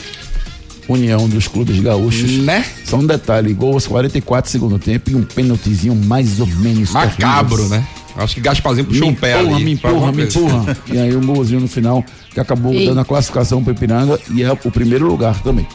união 0.87 1.27
dos 1.27 1.47
clubes 1.47 1.79
gaúchos. 1.79 2.31
Né? 2.39 2.65
Só 2.85 2.97
um 2.97 3.05
detalhe, 3.05 3.53
gol 3.53 3.73
aos 3.73 3.87
44 3.87 4.49
segundo 4.51 4.79
tempo 4.79 5.09
e 5.09 5.15
um 5.15 5.23
pênaltizinho 5.23 5.95
mais 5.95 6.39
ou 6.39 6.47
menos 6.47 6.91
Macabro, 6.91 7.57
terrível. 7.57 7.77
né? 7.77 7.87
Acho 8.15 8.35
que 8.35 8.41
Gasparzinho 8.41 8.85
puxou 8.85 9.07
me 9.07 9.13
um 9.13 9.15
pé 9.15 9.39
empurra, 9.39 9.55
ali. 9.55 9.65
Me 9.65 9.71
empurra, 9.73 10.11
me 10.11 10.23
empurra. 10.23 10.77
e 10.91 10.97
aí 10.99 11.15
um 11.15 11.25
golzinho 11.25 11.61
no 11.61 11.67
final 11.67 12.03
que 12.31 12.39
acabou 12.39 12.73
Ei. 12.73 12.85
dando 12.85 12.99
a 12.99 13.05
classificação 13.05 13.63
para 13.63 13.73
Ipiranga 13.73 14.19
e 14.31 14.43
é 14.43 14.51
o 14.51 14.71
primeiro 14.71 15.07
lugar 15.07 15.41
também. 15.41 15.67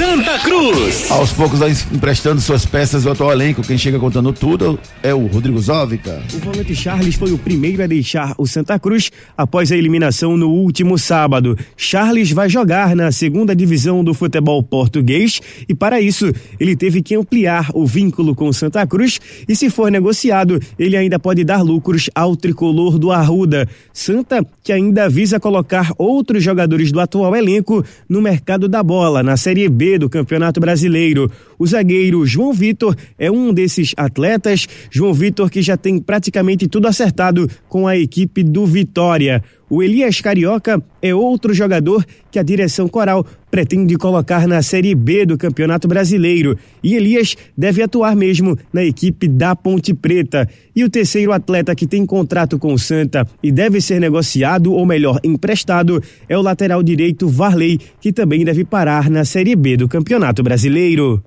Santa 0.00 0.38
Cruz. 0.38 1.10
Aos 1.10 1.30
poucos 1.30 1.58
vai 1.58 1.72
emprestando 1.92 2.40
suas 2.40 2.64
peças 2.64 3.06
ao 3.06 3.12
atual 3.12 3.32
elenco. 3.32 3.60
Quem 3.60 3.76
chega 3.76 3.98
contando 3.98 4.32
tudo 4.32 4.80
é 5.02 5.12
o 5.12 5.26
Rodrigo 5.26 5.60
Zóvica. 5.60 6.22
O 6.32 6.38
volante 6.38 6.74
Charles 6.74 7.16
foi 7.16 7.32
o 7.32 7.36
primeiro 7.38 7.82
a 7.82 7.86
deixar 7.86 8.34
o 8.38 8.46
Santa 8.46 8.78
Cruz 8.78 9.12
após 9.36 9.70
a 9.70 9.76
eliminação 9.76 10.38
no 10.38 10.48
último 10.48 10.96
sábado. 10.96 11.54
Charles 11.76 12.32
vai 12.32 12.48
jogar 12.48 12.96
na 12.96 13.12
segunda 13.12 13.54
divisão 13.54 14.02
do 14.02 14.14
futebol 14.14 14.62
português 14.62 15.38
e, 15.68 15.74
para 15.74 16.00
isso, 16.00 16.32
ele 16.58 16.74
teve 16.74 17.02
que 17.02 17.14
ampliar 17.14 17.68
o 17.74 17.84
vínculo 17.84 18.34
com 18.34 18.48
o 18.48 18.54
Santa 18.54 18.86
Cruz 18.86 19.20
e, 19.46 19.54
se 19.54 19.68
for 19.68 19.90
negociado, 19.90 20.58
ele 20.78 20.96
ainda 20.96 21.18
pode 21.18 21.44
dar 21.44 21.60
lucros 21.60 22.08
ao 22.14 22.34
tricolor 22.34 22.98
do 22.98 23.12
Arruda. 23.12 23.68
Santa, 23.92 24.42
que 24.64 24.72
ainda 24.72 25.10
visa 25.10 25.38
colocar 25.38 25.92
outros 25.98 26.42
jogadores 26.42 26.90
do 26.90 27.00
atual 27.00 27.36
elenco 27.36 27.84
no 28.08 28.22
mercado 28.22 28.66
da 28.66 28.82
bola, 28.82 29.22
na 29.22 29.36
Série 29.36 29.68
B 29.68 29.89
do 29.98 30.08
Campeonato 30.08 30.60
Brasileiro. 30.60 31.30
O 31.60 31.66
zagueiro 31.66 32.24
João 32.24 32.54
Vitor 32.54 32.96
é 33.18 33.30
um 33.30 33.52
desses 33.52 33.92
atletas. 33.94 34.66
João 34.90 35.12
Vitor 35.12 35.50
que 35.50 35.60
já 35.60 35.76
tem 35.76 35.98
praticamente 35.98 36.66
tudo 36.66 36.88
acertado 36.88 37.46
com 37.68 37.86
a 37.86 37.98
equipe 37.98 38.42
do 38.42 38.64
Vitória. 38.64 39.44
O 39.68 39.82
Elias 39.82 40.22
Carioca 40.22 40.82
é 41.02 41.14
outro 41.14 41.52
jogador 41.52 42.02
que 42.30 42.38
a 42.38 42.42
direção 42.42 42.88
coral 42.88 43.26
pretende 43.50 43.94
colocar 43.96 44.48
na 44.48 44.62
Série 44.62 44.94
B 44.94 45.26
do 45.26 45.36
Campeonato 45.36 45.86
Brasileiro. 45.86 46.56
E 46.82 46.94
Elias 46.94 47.36
deve 47.56 47.82
atuar 47.82 48.16
mesmo 48.16 48.58
na 48.72 48.82
equipe 48.82 49.28
da 49.28 49.54
Ponte 49.54 49.92
Preta. 49.92 50.48
E 50.74 50.82
o 50.82 50.88
terceiro 50.88 51.30
atleta 51.30 51.74
que 51.74 51.86
tem 51.86 52.06
contrato 52.06 52.58
com 52.58 52.72
o 52.72 52.78
Santa 52.78 53.28
e 53.42 53.52
deve 53.52 53.82
ser 53.82 54.00
negociado, 54.00 54.72
ou 54.72 54.86
melhor, 54.86 55.20
emprestado, 55.22 56.02
é 56.26 56.38
o 56.38 56.42
lateral 56.42 56.82
direito 56.82 57.28
Varley, 57.28 57.78
que 58.00 58.14
também 58.14 58.46
deve 58.46 58.64
parar 58.64 59.10
na 59.10 59.26
Série 59.26 59.54
B 59.54 59.76
do 59.76 59.86
Campeonato 59.86 60.42
Brasileiro. 60.42 61.22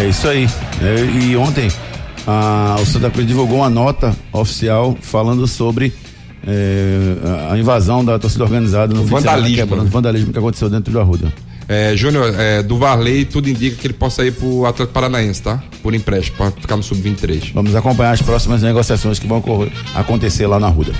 É 0.00 0.08
isso 0.08 0.28
aí. 0.28 0.48
É, 0.82 1.24
e 1.24 1.36
ontem 1.36 1.68
a, 2.26 2.76
o 2.80 2.86
Santa 2.86 3.10
Cruz 3.10 3.26
divulgou 3.26 3.58
uma 3.58 3.70
nota 3.70 4.14
oficial 4.32 4.96
falando 5.00 5.46
sobre 5.46 5.92
é, 6.46 7.50
a 7.50 7.56
invasão 7.58 8.04
da 8.04 8.18
torcida 8.18 8.44
organizada 8.44 8.94
no 8.94 9.04
vandalismo, 9.04 9.56
quebrando, 9.56 9.84
né? 9.84 9.90
vandalismo 9.90 10.32
que 10.32 10.38
aconteceu 10.38 10.68
dentro 10.68 10.92
do 10.92 11.00
Arruda. 11.00 11.32
É, 11.68 11.96
Júnior, 11.96 12.32
é, 12.38 12.62
do 12.62 12.78
Varley, 12.78 13.24
tudo 13.24 13.48
indica 13.50 13.76
que 13.76 13.86
ele 13.88 13.94
possa 13.94 14.24
ir 14.24 14.32
pro 14.32 14.64
Atlético 14.66 14.92
Paranaense, 14.92 15.42
tá? 15.42 15.60
Por 15.82 15.94
empréstimo, 15.94 16.36
pra 16.36 16.50
ficar 16.52 16.76
no 16.76 16.82
Sub-23. 16.82 17.50
Vamos 17.52 17.74
acompanhar 17.74 18.12
as 18.12 18.22
próximas 18.22 18.62
negociações 18.62 19.18
que 19.18 19.26
vão 19.26 19.38
ocorrer- 19.38 19.72
acontecer 19.94 20.46
lá 20.46 20.60
na 20.60 20.68
Arruda. 20.68 20.92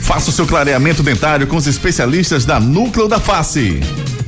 Faça 0.00 0.30
o 0.30 0.32
seu 0.32 0.46
clareamento 0.46 1.02
dentário 1.02 1.46
com 1.46 1.56
os 1.56 1.66
especialistas 1.66 2.46
da 2.46 2.58
Núcleo 2.58 3.06
da 3.06 3.20
Face. 3.20 3.80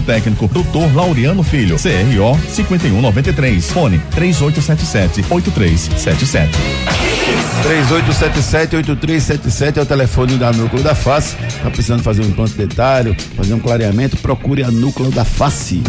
técnico, 0.00 0.48
Dr. 0.48 0.94
Laureano 0.94 1.42
Filho, 1.42 1.76
CRO 1.76 2.38
5193. 2.48 3.70
Fone 3.70 4.00
3877-8377. 4.14 6.48
3877-8377 7.64 9.78
é 9.78 9.82
o 9.82 9.86
telefone 9.86 10.36
da 10.36 10.52
Núcleo 10.52 10.82
da 10.82 10.94
Face. 10.94 11.36
Tá 11.62 11.70
precisando 11.70 12.02
fazer 12.02 12.22
um 12.22 12.26
implante 12.26 12.54
dentário, 12.54 13.16
fazer 13.36 13.54
um 13.54 13.60
clareamento, 13.60 14.16
procure 14.18 14.62
a 14.62 14.70
Núcleo 14.70 15.10
da 15.10 15.24
Face. 15.24 15.82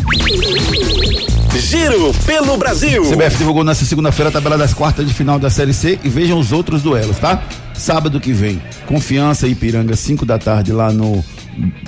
Giro 1.57 2.13
pelo 2.25 2.57
Brasil. 2.57 3.03
CBF 3.03 3.37
divulgou 3.37 3.63
nessa 3.63 3.85
segunda-feira 3.85 4.29
a 4.29 4.31
tabela 4.31 4.57
das 4.57 4.73
quartas 4.73 5.07
de 5.07 5.13
final 5.13 5.39
da 5.39 5.49
Série 5.49 5.73
C 5.73 5.99
e 6.03 6.09
vejam 6.09 6.37
os 6.37 6.51
outros 6.51 6.81
duelos, 6.81 7.17
tá? 7.17 7.41
Sábado 7.73 8.19
que 8.19 8.31
vem, 8.31 8.61
Confiança 8.85 9.47
e 9.47 9.51
Ipiranga, 9.51 9.95
5 9.95 10.25
da 10.25 10.37
tarde 10.37 10.71
lá 10.71 10.91
no 10.91 11.23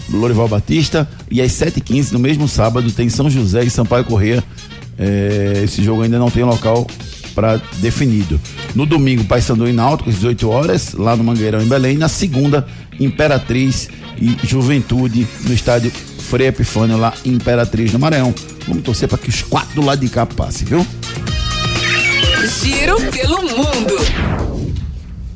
Lorival 0.09 0.47
Batista 0.47 1.07
e 1.30 1.41
às 1.41 1.51
7h15 1.51 2.11
no 2.11 2.20
mesmo 2.20 2.47
sábado 2.47 2.91
tem 2.91 3.09
São 3.09 3.30
José 3.30 3.63
e 3.63 3.70
Sampaio 3.70 4.05
Corrêa. 4.05 4.43
É, 4.97 5.61
esse 5.63 5.84
jogo 5.84 6.01
ainda 6.01 6.18
não 6.18 6.32
tem 6.32 6.43
local 6.43 6.88
para 7.36 7.61
definido. 7.78 8.39
No 8.74 8.86
domingo, 8.86 9.24
Paysandu 9.26 9.68
e 9.68 9.74
Náutico 9.74 10.09
às 10.09 10.15
18 10.15 10.49
horas, 10.49 10.93
lá 10.93 11.15
no 11.15 11.24
Mangueirão 11.24 11.61
em 11.61 11.68
Belém. 11.68 11.97
Na 11.97 12.07
segunda, 12.07 12.65
Imperatriz 12.99 13.89
e 14.20 14.36
Juventude 14.43 15.28
no 15.43 15.53
estádio 15.53 15.91
Frei 15.91 16.47
Epifânio 16.47 16.97
lá 16.97 17.13
em 17.24 17.34
Imperatriz 17.34 17.93
no 17.93 17.99
Maranhão. 17.99 18.34
Vamos 18.68 18.84
torcer 18.84 19.07
para 19.07 19.18
que 19.18 19.30
os 19.30 19.43
quatro 19.43 19.76
do 19.76 19.86
lado 19.86 19.99
de 19.99 20.09
cá 20.09 20.26
passem, 20.26 20.68
viu? 20.68 20.86
Giro 22.61 22.97
pelo 23.11 23.41
mundo. 23.43 23.95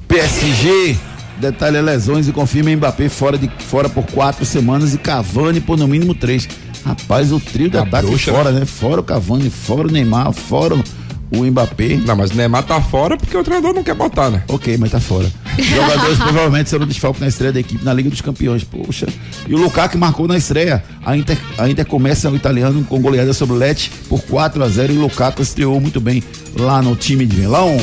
PSG 0.08 0.98
detalha 1.42 1.82
lesões 1.82 2.28
e 2.28 2.32
confirma 2.32 2.74
Mbappé 2.76 3.10
fora, 3.10 3.38
de, 3.38 3.52
fora 3.60 3.90
por 3.90 4.06
quatro 4.06 4.46
semanas 4.46 4.94
e 4.94 4.98
Cavani 4.98 5.60
por 5.60 5.78
no 5.78 5.88
mínimo 5.88 6.14
três. 6.14 6.48
Rapaz, 6.86 7.32
o 7.32 7.40
trio 7.40 7.70
de 7.70 7.78
A 7.78 7.82
ataque 7.82 8.08
bruxa, 8.08 8.32
fora, 8.32 8.52
né? 8.52 8.66
Fora 8.66 9.02
o 9.02 9.04
Cavani, 9.04 9.50
fora 9.50 9.88
o 9.88 9.92
Neymar, 9.92 10.32
fora 10.32 10.76
o 10.76 11.46
Mbappé. 11.46 11.98
Não, 12.06 12.16
mas 12.16 12.32
o 12.32 12.36
Neymar 12.36 12.64
tá 12.64 12.82
fora 12.82 13.18
porque 13.18 13.36
o 13.36 13.44
treinador 13.44 13.74
não 13.74 13.84
quer 13.84 13.94
botar, 13.94 14.30
né? 14.30 14.44
Ok, 14.48 14.78
mas 14.78 14.92
tá 14.92 15.00
fora. 15.00 15.32
Jogadores 15.58 16.18
provavelmente 16.20 16.70
serão 16.70 16.86
desfalques 16.86 17.22
na 17.22 17.28
estreia 17.28 17.54
da 17.54 17.60
equipe 17.60 17.84
na 17.84 17.94
Liga 17.94 18.10
dos 18.10 18.22
Campeões. 18.22 18.64
Poxa. 18.64 19.08
E 19.48 19.54
o 19.54 19.58
Lukaku 19.58 19.98
marcou 19.98 20.28
na 20.28 20.38
estreia. 20.38 20.84
A 21.06 21.16
Inter, 21.16 21.38
a 21.58 21.70
Inter 21.70 21.86
começa 21.86 22.30
o 22.30 22.36
italiano 22.36 22.84
com 22.84 23.02
goleada 23.02 23.34
sobre 23.34 23.56
o 23.56 23.58
Lecce 23.58 23.90
por 24.10 24.22
4 24.24 24.64
a 24.64 24.68
0 24.68 24.94
e 24.94 24.98
o 24.98 25.02
Lukaku 25.02 25.42
estreou 25.42 25.80
muito 25.80 26.00
bem 26.00 26.24
lá 26.56 26.82
no 26.82 26.96
time 26.96 27.26
de 27.26 27.38
Milão. 27.38 27.78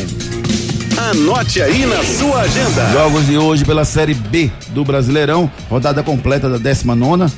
Anote 0.98 1.62
aí 1.62 1.86
na 1.86 2.02
sua 2.02 2.40
agenda. 2.40 2.90
Jogos 2.90 3.24
de 3.24 3.38
hoje 3.38 3.64
pela 3.64 3.84
Série 3.84 4.14
B 4.14 4.50
do 4.70 4.84
Brasileirão, 4.84 5.48
rodada 5.70 6.02
completa 6.02 6.50
da 6.50 6.58
19 6.58 7.32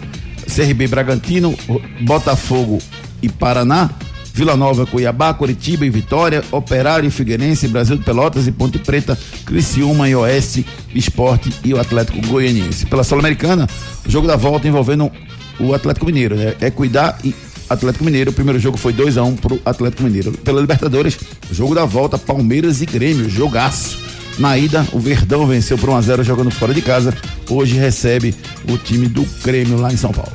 CRB 0.46 0.88
Bragantino, 0.88 1.54
Botafogo 2.00 2.78
e 3.20 3.28
Paraná, 3.28 3.90
Vila 4.32 4.56
Nova, 4.56 4.86
Cuiabá, 4.86 5.34
Curitiba 5.34 5.84
e 5.84 5.90
Vitória, 5.90 6.42
Operário 6.50 7.06
e 7.06 7.10
Figueirense, 7.10 7.68
Brasil 7.68 7.98
de 7.98 8.02
Pelotas 8.02 8.46
e 8.46 8.52
Ponte 8.52 8.78
Preta, 8.78 9.16
Criciúma 9.44 10.08
e 10.08 10.16
Oeste, 10.16 10.66
Esporte 10.94 11.52
e 11.62 11.74
o 11.74 11.78
Atlético 11.78 12.26
Goianiense. 12.26 12.86
Pela 12.86 13.04
Sul-Americana, 13.04 13.68
o 14.06 14.10
jogo 14.10 14.26
da 14.26 14.36
volta 14.36 14.66
envolvendo 14.66 15.12
o 15.60 15.74
Atlético 15.74 16.06
Mineiro, 16.06 16.34
né? 16.34 16.54
É 16.62 16.70
cuidar 16.70 17.18
e 17.22 17.34
Atlético 17.70 18.04
Mineiro. 18.04 18.30
O 18.30 18.34
primeiro 18.34 18.58
jogo 18.58 18.76
foi 18.76 18.92
2 18.92 19.16
a 19.16 19.22
1 19.22 19.28
um 19.28 19.36
pro 19.36 19.60
Atlético 19.64 20.02
Mineiro. 20.02 20.32
Pela 20.32 20.60
Libertadores, 20.60 21.18
jogo 21.50 21.74
da 21.74 21.84
volta, 21.84 22.18
Palmeiras 22.18 22.82
e 22.82 22.86
Grêmio, 22.86 23.30
jogaço. 23.30 23.98
Na 24.38 24.58
ida, 24.58 24.86
o 24.92 24.98
Verdão 24.98 25.46
venceu 25.46 25.78
por 25.78 25.88
1 25.88 25.96
a 25.96 26.00
0 26.00 26.24
jogando 26.24 26.50
fora 26.50 26.74
de 26.74 26.82
casa. 26.82 27.16
Hoje 27.48 27.76
recebe 27.76 28.34
o 28.68 28.76
time 28.76 29.06
do 29.06 29.22
Grêmio 29.44 29.78
lá 29.80 29.92
em 29.92 29.96
São 29.96 30.10
Paulo. 30.10 30.32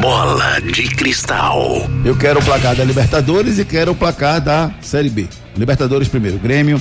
Bola 0.00 0.60
de 0.60 0.88
cristal. 0.88 1.88
Eu 2.04 2.16
quero 2.16 2.38
o 2.38 2.44
placar 2.44 2.76
da 2.76 2.84
Libertadores 2.84 3.58
e 3.58 3.64
quero 3.64 3.92
o 3.92 3.94
placar 3.94 4.40
da 4.40 4.70
Série 4.80 5.08
B. 5.08 5.26
Libertadores 5.56 6.08
primeiro, 6.08 6.38
Grêmio, 6.38 6.80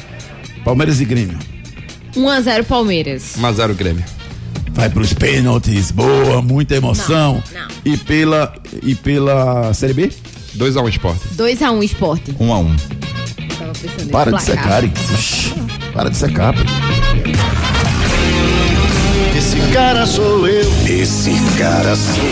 Palmeiras 0.64 0.99
e 0.99 1.05
Grêmio. 1.05 1.39
1 2.16 2.30
a 2.30 2.41
0 2.41 2.64
Palmeiras. 2.66 3.36
1x0 3.38 3.74
Grêmio. 3.74 4.03
Vai 4.74 4.89
pros 4.89 5.13
pênaltis, 5.13 5.91
boa, 5.91 6.41
muita 6.41 6.76
emoção. 6.76 7.41
E 7.86 7.95
pela 7.97 8.53
e 8.82 8.95
pela 8.95 9.74
Série 9.74 9.93
B? 9.93 10.11
2x1 10.57 10.89
Esporte. 10.89 11.21
2 11.32 11.61
a 11.61 11.71
1 11.71 11.84
Esporte. 11.84 12.36
1 12.39 12.53
a 12.53 12.59
1 12.59 12.76
Tava 13.57 13.74
pensando 13.74 14.09
Para 14.11 14.32
de 14.32 14.43
secar, 14.43 14.84
hein? 14.84 14.93
Oxi, 15.13 15.53
Para 15.93 16.09
de 16.09 16.17
secar, 16.17 16.53
pô. 16.53 16.61
Esse 19.38 19.57
cara 19.74 20.05
sou 20.05 20.47
eu. 20.47 20.71
Esse 20.88 21.32
cara 21.57 21.95
sou 21.95 22.24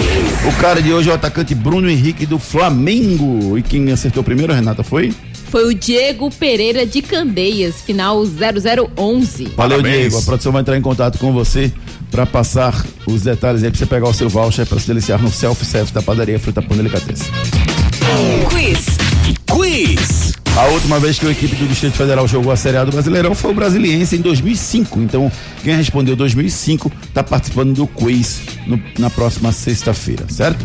eu. 0.43 0.49
O 0.49 0.53
cara 0.57 0.81
de 0.81 0.93
hoje 0.93 1.09
é 1.09 1.11
o 1.11 1.15
atacante 1.15 1.53
Bruno 1.55 1.89
Henrique 1.89 2.25
do 2.25 2.39
Flamengo. 2.39 3.57
E 3.57 3.61
quem 3.61 3.91
acertou 3.91 4.23
primeiro, 4.23 4.53
Renata, 4.53 4.83
foi? 4.83 5.13
Foi 5.51 5.65
o 5.67 5.73
Diego 5.73 6.31
Pereira 6.31 6.85
de 6.85 7.01
Candeias, 7.01 7.81
final 7.81 8.23
0011. 8.25 9.43
Valeu, 9.57 9.77
Parabéns. 9.81 9.97
Diego. 9.99 10.17
A 10.17 10.21
produção 10.21 10.51
vai 10.53 10.61
entrar 10.61 10.77
em 10.77 10.81
contato 10.81 11.19
com 11.19 11.33
você 11.33 11.71
para 12.09 12.25
passar 12.25 12.85
os 13.05 13.21
detalhes 13.23 13.61
aí 13.63 13.69
pra 13.69 13.77
você 13.77 13.85
pegar 13.85 14.07
o 14.07 14.13
seu 14.13 14.29
voucher 14.29 14.65
para 14.65 14.79
se 14.79 14.87
deliciar 14.87 15.21
no 15.21 15.29
self-service 15.29 15.93
da 15.93 16.01
padaria 16.01 16.39
Fruta 16.39 16.61
Pão 16.61 16.77
Delicatessen. 16.77 17.27
Quiz. 18.49 18.85
Quiz. 19.45 20.31
A 20.55 20.65
última 20.67 20.99
vez 20.99 21.17
que 21.19 21.25
a 21.27 21.31
equipe 21.31 21.55
do 21.55 21.65
Distrito 21.67 21.95
Federal 21.95 22.27
jogou 22.27 22.51
a 22.51 22.55
Série 22.57 22.77
A 22.77 22.83
do 22.85 22.91
Brasileirão 22.91 23.33
foi 23.35 23.51
o 23.51 23.53
Brasiliense 23.53 24.15
em 24.17 24.21
2005. 24.21 24.99
Então, 24.99 25.31
quem 25.63 25.75
respondeu 25.75 26.15
2005 26.15 26.91
está 27.07 27.23
participando 27.23 27.73
do 27.73 27.87
quiz 27.87 28.41
no- 28.67 28.81
na 28.99 29.09
próxima 29.09 29.51
sexta-feira, 29.53 30.25
certo? 30.29 30.59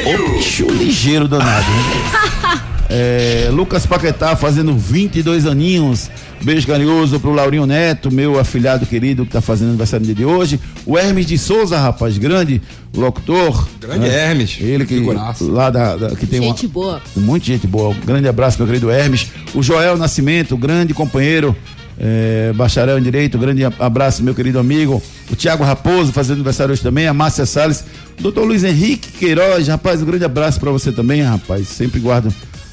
Aniversário. 0.00 0.34
Bicho 0.34 0.66
ligeiro 0.70 1.28
danado. 1.28 1.66
hein? 1.70 2.60
É, 2.92 3.48
Lucas 3.52 3.86
Paquetá 3.86 4.34
fazendo 4.34 4.76
22 4.76 5.46
aninhos. 5.46 6.10
Beijo 6.42 6.66
carinhoso 6.66 7.20
pro 7.20 7.30
Laurinho 7.32 7.64
Neto, 7.64 8.10
meu 8.12 8.36
afilhado 8.36 8.84
querido 8.84 9.24
que 9.24 9.30
tá 9.30 9.40
fazendo 9.40 9.68
aniversário 9.68 10.00
no 10.04 10.12
dia 10.12 10.14
de 10.16 10.24
hoje. 10.24 10.58
O 10.84 10.98
Hermes 10.98 11.24
de 11.26 11.38
Souza, 11.38 11.78
rapaz, 11.78 12.18
grande 12.18 12.60
locutor. 12.92 13.68
Grande 13.80 14.08
Hermes, 14.08 14.56
Ele 14.60 14.84
que 14.84 14.96
figuraça. 14.96 15.44
lá 15.44 15.70
da, 15.70 15.94
da- 15.94 16.16
que 16.16 16.26
tem 16.26 16.40
uma, 16.40 16.48
Gente 16.48 16.66
boa. 16.66 17.00
Muita 17.14 17.46
gente 17.46 17.64
boa. 17.64 17.90
Um 17.90 18.00
grande 18.04 18.26
abraço, 18.26 18.58
meu 18.58 18.66
querido 18.66 18.90
Hermes. 18.90 19.28
O 19.54 19.62
Joel 19.62 19.96
Nascimento, 19.96 20.56
grande 20.56 20.92
companheiro 20.92 21.54
é, 22.00 22.52
bacharel 22.54 22.98
em 22.98 23.02
Direito, 23.02 23.38
grande 23.38 23.62
abraço, 23.78 24.22
meu 24.22 24.34
querido 24.34 24.58
amigo. 24.58 25.02
O 25.30 25.36
Tiago 25.36 25.62
Raposo, 25.62 26.12
fazendo 26.12 26.36
aniversário 26.36 26.72
hoje 26.72 26.82
também, 26.82 27.06
a 27.06 27.12
Márcia 27.12 27.44
Salles, 27.44 27.84
doutor 28.18 28.46
Luiz 28.46 28.64
Henrique 28.64 29.12
Queiroz, 29.12 29.68
rapaz, 29.68 30.00
um 30.00 30.06
grande 30.06 30.24
abraço 30.24 30.58
para 30.58 30.70
você 30.70 30.90
também, 30.90 31.20
rapaz. 31.20 31.68
Sempre 31.68 32.00
guardo 32.00 32.32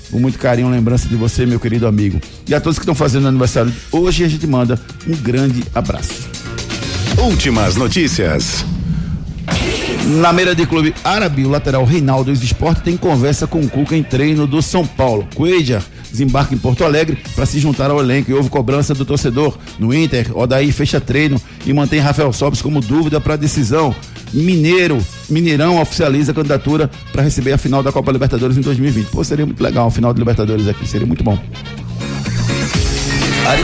com 0.10 0.18
muito 0.18 0.40
carinho 0.40 0.70
lembrança 0.70 1.10
de 1.10 1.16
você, 1.16 1.46
meu 1.46 1.60
querido 1.60 1.86
amigo. 1.86 2.22
E 2.48 2.56
a 2.56 2.62
todos 2.62 2.78
que 2.80 2.84
estão 2.84 2.96
fazendo 2.96 3.28
aniversário 3.28 3.74
hoje, 3.92 4.24
a 4.24 4.30
gente 4.30 4.48
manda 4.48 4.80
um 5.06 5.16
grande 5.18 5.62
abraço. 5.76 6.30
Últimas 7.18 7.76
notícias. 7.76 8.64
Na 10.22 10.32
meira 10.32 10.56
de 10.56 10.66
clube 10.66 10.96
árabe, 11.04 11.44
o 11.44 11.50
lateral 11.50 11.84
Reinaldo 11.84 12.32
Esporte 12.32 12.82
tem 12.82 12.96
conversa 12.96 13.46
com 13.46 13.60
o 13.60 13.70
Cuca 13.70 13.98
em 13.98 14.04
treino 14.04 14.48
do 14.48 14.62
São 14.62 14.88
Paulo. 14.88 15.28
Coelho 15.36 15.84
desembarca 16.12 16.54
em 16.54 16.58
Porto 16.58 16.84
Alegre 16.84 17.18
para 17.36 17.46
se 17.46 17.60
juntar 17.60 17.92
ao 17.92 18.00
elenco 18.00 18.32
e 18.32 18.34
houve 18.34 18.50
cobrança 18.50 18.94
do 18.94 19.06
torcedor. 19.06 19.58
No 19.80 19.94
Inter, 19.94 20.36
Odaí 20.38 20.72
fecha 20.72 21.00
treino 21.00 21.42
e 21.66 21.74
mantém 21.74 22.00
Rafael 22.00 22.32
Sobis 22.34 22.62
como 22.62 22.82
dúvida 22.82 23.20
para 23.20 23.34
a 23.36 23.38
decisão. 23.38 23.96
Mineiro, 24.34 25.04
Mineirão 25.30 25.82
oficializa 25.82 26.32
a 26.32 26.36
candidatura 26.36 26.90
para 27.12 27.22
receber 27.22 27.54
a 27.54 27.58
final 27.58 27.82
da 27.82 27.92
Copa 27.92 28.12
Libertadores 28.12 28.58
em 28.58 28.62
2020. 28.62 29.08
Pô, 29.08 29.24
seria 29.24 29.46
muito 29.46 29.62
legal 29.62 29.88
a 29.88 29.92
final 29.92 30.14
de 30.14 30.20
Libertadores 30.20 30.68
aqui, 30.68 30.88
seria 30.88 31.08
muito 31.08 31.24
bom. 31.24 31.38
Ari... 33.46 33.64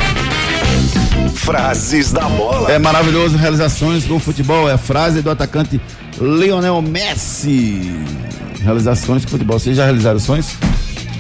Frases 1.36 2.14
da 2.14 2.22
bola. 2.30 2.72
É 2.72 2.80
maravilhoso, 2.80 3.36
realizações 3.36 4.06
com 4.06 4.18
futebol. 4.18 4.70
É 4.70 4.74
a 4.74 4.78
frase 4.78 5.22
do 5.22 5.30
atacante 5.30 5.80
Lionel 6.22 6.82
Messi. 6.82 7.82
Realizações 8.62 9.26
com 9.26 9.32
futebol. 9.32 9.60
Vocês 9.60 9.76
já 9.76 9.84
realizaram 9.84 10.20
sonhos? 10.20 10.56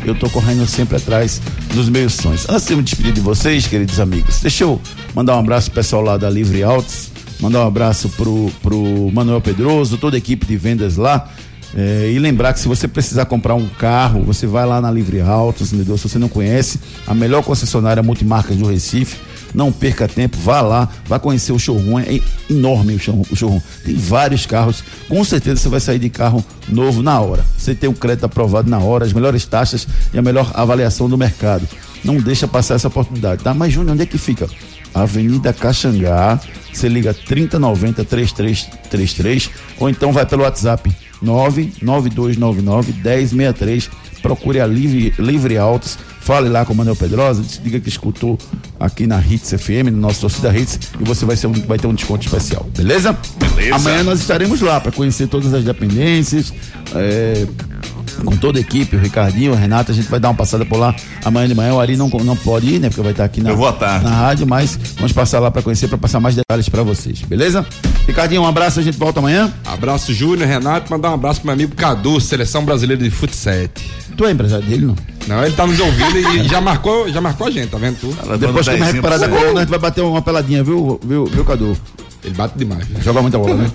Eu 0.06 0.14
tô 0.16 0.30
correndo 0.30 0.66
sempre 0.68 0.98
atrás 0.98 1.42
dos 1.74 1.88
meus 1.90 2.14
sonhos. 2.14 2.48
Antes 2.50 2.68
de 2.68 2.76
me 2.76 2.84
despedir 2.84 3.14
de 3.14 3.22
vocês, 3.22 3.66
queridos 3.68 4.00
amigos, 4.00 4.40
deixa 4.42 4.64
eu 4.64 4.82
mandar 5.16 5.36
um 5.36 5.40
abraço 5.40 5.72
pro 5.72 5.82
pessoal 5.82 6.02
lá 6.02 6.18
da 6.18 6.30
Livre 6.30 6.62
Altos. 6.62 7.10
Mandar 7.40 7.64
um 7.64 7.68
abraço 7.68 8.10
pro, 8.10 8.52
pro 8.62 9.12
Manuel 9.12 9.42
Pedroso, 9.42 9.98
toda 9.98 10.18
a 10.18 10.20
equipe 10.20 10.46
de 10.46 10.58
vendas 10.58 10.98
lá. 10.98 11.30
É, 11.76 12.12
e 12.14 12.20
lembrar 12.20 12.54
que 12.54 12.60
se 12.60 12.68
você 12.68 12.88
precisar 12.88 13.26
comprar 13.26 13.56
um 13.56 13.68
carro, 13.68 14.24
você 14.24 14.46
vai 14.46 14.66
lá 14.66 14.80
na 14.80 14.92
Livre 14.92 15.22
Autos? 15.22 15.70
Se 15.70 15.84
você 15.84 16.20
não 16.20 16.30
conhece, 16.30 16.80
a 17.08 17.14
melhor 17.14 17.44
concessionária 17.44 18.04
multimarcas 18.04 18.56
do 18.56 18.68
Recife. 18.68 19.18
Não 19.54 19.72
perca 19.72 20.08
tempo, 20.08 20.38
vá 20.38 20.62
lá, 20.62 20.90
vá 21.06 21.20
conhecer 21.20 21.52
o 21.52 21.60
showroom. 21.60 22.00
É 22.00 22.20
enorme 22.50 22.96
o 22.96 23.00
showroom. 23.36 23.62
Tem 23.86 23.96
vários 23.96 24.46
carros. 24.46 24.84
Com 25.08 25.24
certeza 25.24 25.62
você 25.62 25.70
vai 25.70 25.80
sair 25.80 26.00
de 26.00 26.10
carro 26.10 26.44
novo 26.68 27.02
na 27.04 27.20
hora. 27.20 27.46
Você 27.58 27.76
tem 27.76 27.90
o 27.90 27.94
crédito 27.94 28.26
aprovado 28.26 28.70
na 28.70 28.80
hora, 28.80 29.06
as 29.06 29.14
melhores 29.14 29.46
taxas 29.46 29.88
e 30.14 30.18
a 30.18 30.22
melhor 30.22 30.52
avaliação 30.54 31.08
do 31.08 31.18
mercado. 31.18 31.68
Não 32.04 32.18
deixa 32.18 32.48
passar 32.48 32.76
essa 32.76 32.88
oportunidade, 32.88 33.44
tá? 33.44 33.54
Mas, 33.54 33.74
Júnior, 33.74 33.94
onde 33.94 34.04
é 34.04 34.06
que 34.06 34.18
fica? 34.18 34.48
Avenida 34.94 35.52
Caxangá, 35.52 36.40
você 36.72 36.88
liga 36.88 37.14
3090 37.14 38.04
3333 38.04 39.50
ou 39.80 39.90
então 39.90 40.12
vai 40.12 40.26
pelo 40.26 40.44
WhatsApp 40.44 40.94
99299 41.22 42.94
1063. 42.94 43.90
Procure 44.22 44.60
a 44.62 44.68
Livre, 44.68 45.14
Livre 45.18 45.58
Autos. 45.58 45.98
Fale 46.24 46.48
lá 46.48 46.64
com 46.64 46.72
o 46.72 46.76
Manuel 46.76 46.96
Pedrosa, 46.96 47.44
diga 47.62 47.82
que 47.82 47.90
escutou 47.90 48.38
aqui 48.80 49.06
na 49.06 49.20
Hits 49.20 49.50
FM, 49.62 49.92
no 49.92 49.98
nosso 49.98 50.22
torcida 50.22 50.58
Hits, 50.58 50.80
e 50.98 51.04
você 51.04 51.26
vai, 51.26 51.36
ser 51.36 51.48
um, 51.48 51.52
vai 51.52 51.78
ter 51.78 51.86
um 51.86 51.94
desconto 51.94 52.26
especial, 52.26 52.66
beleza? 52.78 53.18
Beleza. 53.38 53.76
Amanhã 53.76 54.04
nós 54.04 54.22
estaremos 54.22 54.62
lá 54.62 54.80
para 54.80 54.94
conhecer 54.94 55.28
todas 55.28 55.54
as 55.54 55.66
dependências, 55.66 56.54
é, 56.96 57.46
com 58.24 58.38
toda 58.38 58.58
a 58.58 58.62
equipe, 58.62 58.96
o 58.96 59.00
Ricardinho, 59.00 59.52
o 59.52 59.56
Renato, 59.56 59.92
a 59.92 59.94
gente 59.96 60.08
vai 60.10 60.18
dar 60.18 60.30
uma 60.30 60.36
passada 60.36 60.66
por 60.66 60.78
lá 60.78 60.96
amanhã 61.26 61.48
de 61.48 61.56
manhã. 61.56 61.74
O 61.74 61.80
Ari 61.82 61.98
não, 61.98 62.08
não 62.08 62.38
pode 62.38 62.68
ir, 62.68 62.80
né? 62.80 62.88
Porque 62.88 63.02
vai 63.02 63.12
estar 63.12 63.26
aqui 63.26 63.42
na, 63.42 63.50
Eu 63.50 63.58
vou 63.58 63.68
na 64.02 64.10
rádio, 64.10 64.48
mas 64.48 64.80
vamos 64.96 65.12
passar 65.12 65.40
lá 65.40 65.52
para 65.52 65.62
conhecer, 65.62 65.90
para 65.90 65.98
passar 65.98 66.22
mais 66.22 66.36
detalhes 66.36 66.70
para 66.70 66.84
vocês, 66.84 67.22
beleza? 67.22 67.66
Ricardinho, 68.08 68.44
um 68.44 68.48
abraço, 68.48 68.80
a 68.80 68.84
gente 68.84 68.98
volta 68.98 69.20
amanhã. 69.20 69.52
Abraço, 69.66 70.14
Júnior, 70.14 70.48
Renato, 70.48 70.90
mandar 70.90 71.12
um 71.12 71.16
abraço 71.16 71.42
pro 71.42 71.48
meu 71.48 71.54
amigo 71.54 71.76
Cadu, 71.76 72.22
Seleção 72.22 72.64
Brasileira 72.64 73.04
de 73.04 73.10
Futsal. 73.10 73.68
Tu 74.16 74.26
é 74.26 74.32
empresário 74.32 74.66
dele, 74.66 74.86
não? 74.86 74.96
Não, 75.28 75.44
ele 75.46 75.56
tá 75.56 75.66
nos 75.66 75.80
ouvindo 75.80 76.18
e 76.18 76.44
já 76.48 76.60
marcou, 76.60 77.10
já 77.10 77.22
marcou 77.22 77.48
a 77.48 77.52
gente, 77.52 77.70
tá 77.70 77.78
vendo 77.78 77.98
tu? 78.00 78.38
Depois 78.38 78.68
que 78.68 78.74
eu 78.74 78.80
me 78.80 78.86
recuperar 78.86 79.20
da 79.20 79.30
corona, 79.30 79.60
a 79.60 79.64
gente 79.64 79.70
vai 79.70 79.80
bater 79.80 80.02
uma 80.02 80.22
peladinha, 80.22 80.64
viu, 80.64 81.00
viu, 81.04 81.26
viu 81.26 81.46
Cadu? 81.46 81.78
Ele 82.24 82.34
bate 82.36 82.58
demais. 82.58 82.86
Joga 83.02 83.22
muita 83.22 83.38
bola, 83.38 83.56
né? 83.56 83.72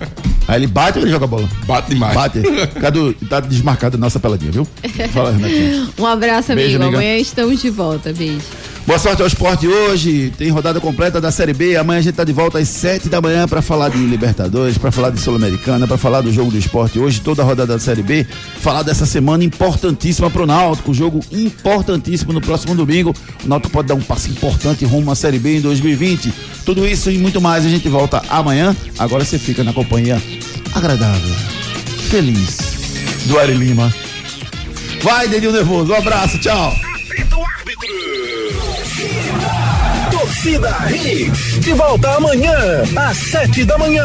Aí 0.47 0.59
ele 0.59 0.67
bate 0.67 0.99
ou 0.99 1.05
ele 1.05 1.11
joga 1.11 1.27
bola? 1.27 1.47
Bate 1.67 1.91
demais. 1.91 2.15
Bate. 2.15 2.43
Cadu, 2.81 3.13
tá 3.29 3.41
desmarcada 3.41 3.97
a 3.97 4.01
nossa 4.01 4.19
peladinha, 4.19 4.51
viu? 4.51 4.67
Fala, 5.13 5.33
Renatinho. 5.33 5.89
Um 5.99 6.07
abraço, 6.07 6.53
amigo. 6.53 6.77
Amiga. 6.77 6.97
Amanhã 6.97 7.19
estamos 7.19 7.61
de 7.61 7.69
volta. 7.69 8.13
Beijo. 8.13 8.41
Boa 8.89 8.99
sorte 8.99 9.21
ao 9.21 9.29
esporte 9.29 9.69
hoje. 9.69 10.33
Tem 10.39 10.49
rodada 10.49 10.81
completa 10.81 11.21
da 11.21 11.31
Série 11.31 11.53
B. 11.53 11.77
Amanhã 11.77 11.99
a 11.99 12.03
gente 12.03 12.15
tá 12.15 12.25
de 12.25 12.33
volta 12.33 12.59
às 12.59 12.69
7 12.69 13.11
da 13.11 13.21
manhã 13.21 13.47
para 13.47 13.61
falar 13.61 13.91
de 13.91 13.99
Libertadores, 13.99 14.79
para 14.79 14.91
falar 14.91 15.11
de 15.11 15.21
Sul-Americana, 15.21 15.87
para 15.87 15.99
falar 15.99 16.23
do 16.23 16.33
jogo 16.33 16.51
do 16.51 16.57
esporte 16.57 16.99
hoje, 16.99 17.21
toda 17.21 17.43
a 17.43 17.45
rodada 17.45 17.75
da 17.75 17.79
Série 17.79 18.03
B. 18.03 18.27
Falar 18.63 18.83
dessa 18.83 19.05
semana 19.05 19.45
importantíssima 19.45 20.31
pro 20.31 20.47
Náutico, 20.47 20.95
jogo 20.95 21.21
importantíssimo 21.31 22.33
no 22.33 22.41
próximo 22.41 22.75
domingo. 22.75 23.15
O 23.45 23.47
Náutico 23.47 23.75
pode 23.75 23.89
dar 23.89 23.95
um 23.95 24.01
passo 24.01 24.31
importante 24.31 24.87
rumo 24.87 25.11
à 25.11 25.15
Série 25.15 25.39
B 25.39 25.59
em 25.59 25.61
2020. 25.61 26.33
Tudo 26.65 26.89
isso 26.89 27.11
e 27.11 27.19
muito 27.19 27.43
mais 27.43 27.67
a 27.67 27.69
gente 27.69 27.91
volta 27.91 28.23
amanhã. 28.27 28.75
Agora 28.99 29.23
você 29.23 29.39
fica 29.39 29.63
na 29.63 29.75
companhia 29.75 30.19
agradável, 30.75 31.37
feliz 32.09 32.57
do 33.27 33.39
Ari 33.39 33.53
Lima. 33.53 33.95
Vai, 35.03 35.29
Dedinho 35.29 35.53
Nervoso. 35.53 35.93
Um 35.93 35.97
abraço, 35.97 36.39
tchau. 36.39 36.73
Torcida 40.11 40.75
Hits. 40.89 41.58
De 41.69 41.75
volta 41.75 42.09
amanhã, 42.15 42.57
às 42.97 43.19
sete 43.19 43.63
da 43.63 43.77
manhã. 43.77 44.03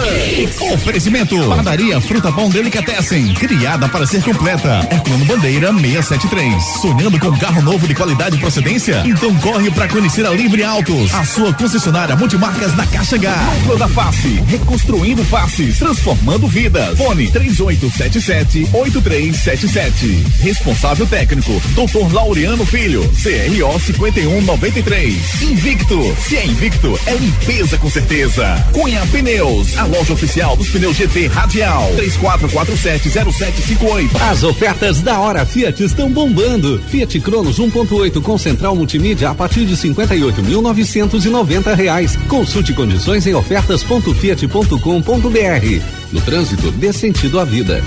Oferecimento. 0.74 1.42
Padaria 1.48 2.02
Fruta 2.02 2.30
Pão 2.30 2.50
Delicatessen. 2.50 3.34
Criada 3.36 3.88
para 3.88 4.06
ser 4.06 4.22
completa. 4.22 4.86
Herculano 4.92 5.24
Bandeira 5.24 5.72
673. 5.72 6.62
Sonhando 6.82 7.18
com 7.18 7.32
carro 7.38 7.62
novo 7.62 7.88
de 7.88 7.96
qualidade 7.96 8.36
e 8.36 8.40
procedência? 8.40 9.02
Então 9.06 9.34
corre 9.36 9.72
para 9.72 9.88
conhecer 9.88 10.26
a 10.26 10.32
Livre 10.32 10.62
Autos. 10.62 11.14
A 11.14 11.24
sua 11.24 11.54
concessionária 11.54 12.18
multimarcas 12.18 12.74
da 12.74 12.86
Caixa 12.86 13.16
H. 13.16 13.34
Núcleo 13.34 13.78
da 13.78 13.88
Face, 13.88 14.44
reconstruindo 14.46 15.24
faces, 15.24 15.80
transformando 15.80 16.50
vidas. 16.50 16.98
Fone 16.98 17.32
3877-8377. 17.32 20.22
Responsável 20.42 21.08
técnico, 21.08 21.62
Dr. 21.76 22.12
Laureano 22.12 22.66
Filho, 22.66 23.10
CRO 23.24 23.80
5193. 23.80 25.44
Invicto, 25.44 26.18
se 26.28 26.36
é 26.36 26.46
Invicto, 26.46 27.00
é 27.06 27.16
limpeza 27.54 27.78
com 27.78 27.90
certeza. 27.90 28.66
Cunha 28.72 29.06
Pneus, 29.08 29.78
a 29.78 29.86
loja 29.86 30.14
oficial 30.14 30.56
dos 30.56 30.70
pneus 30.70 30.96
GT 30.98 31.28
Radial. 31.28 31.92
34470758. 31.98 34.10
As 34.22 34.44
ofertas 34.44 35.02
da 35.02 35.20
hora 35.20 35.46
Fiat 35.46 35.84
estão 35.84 36.10
bombando. 36.12 36.82
Fiat 36.88 37.20
Cronos 37.20 37.60
1.8 37.60 38.22
com 38.22 38.38
central 38.38 38.74
multimídia 38.76 39.30
a 39.30 39.36
partir 39.36 39.66
de 39.66 39.76
58.990 39.78 41.76
reais. 41.76 42.18
Consulte 42.28 42.74
condições 42.74 43.28
em 43.28 43.36
ofertas.fiat.com.br. 43.36 45.82
No 46.12 46.22
trânsito, 46.22 46.72
dê 46.72 46.92
sentido 46.92 47.40
à 47.40 47.46
vida. 47.46 47.84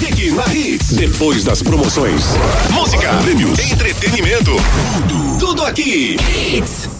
Fique 0.00 0.30
na 0.30 0.54
Hits. 0.54 0.92
Depois 0.92 1.44
das 1.44 1.62
promoções. 1.62 2.22
Música, 2.70 3.12
prêmios, 3.22 3.58
entretenimento. 3.58 4.52
Tudo, 5.08 5.38
tudo 5.38 5.64
aqui. 5.64 6.16
Hits. 6.54 6.95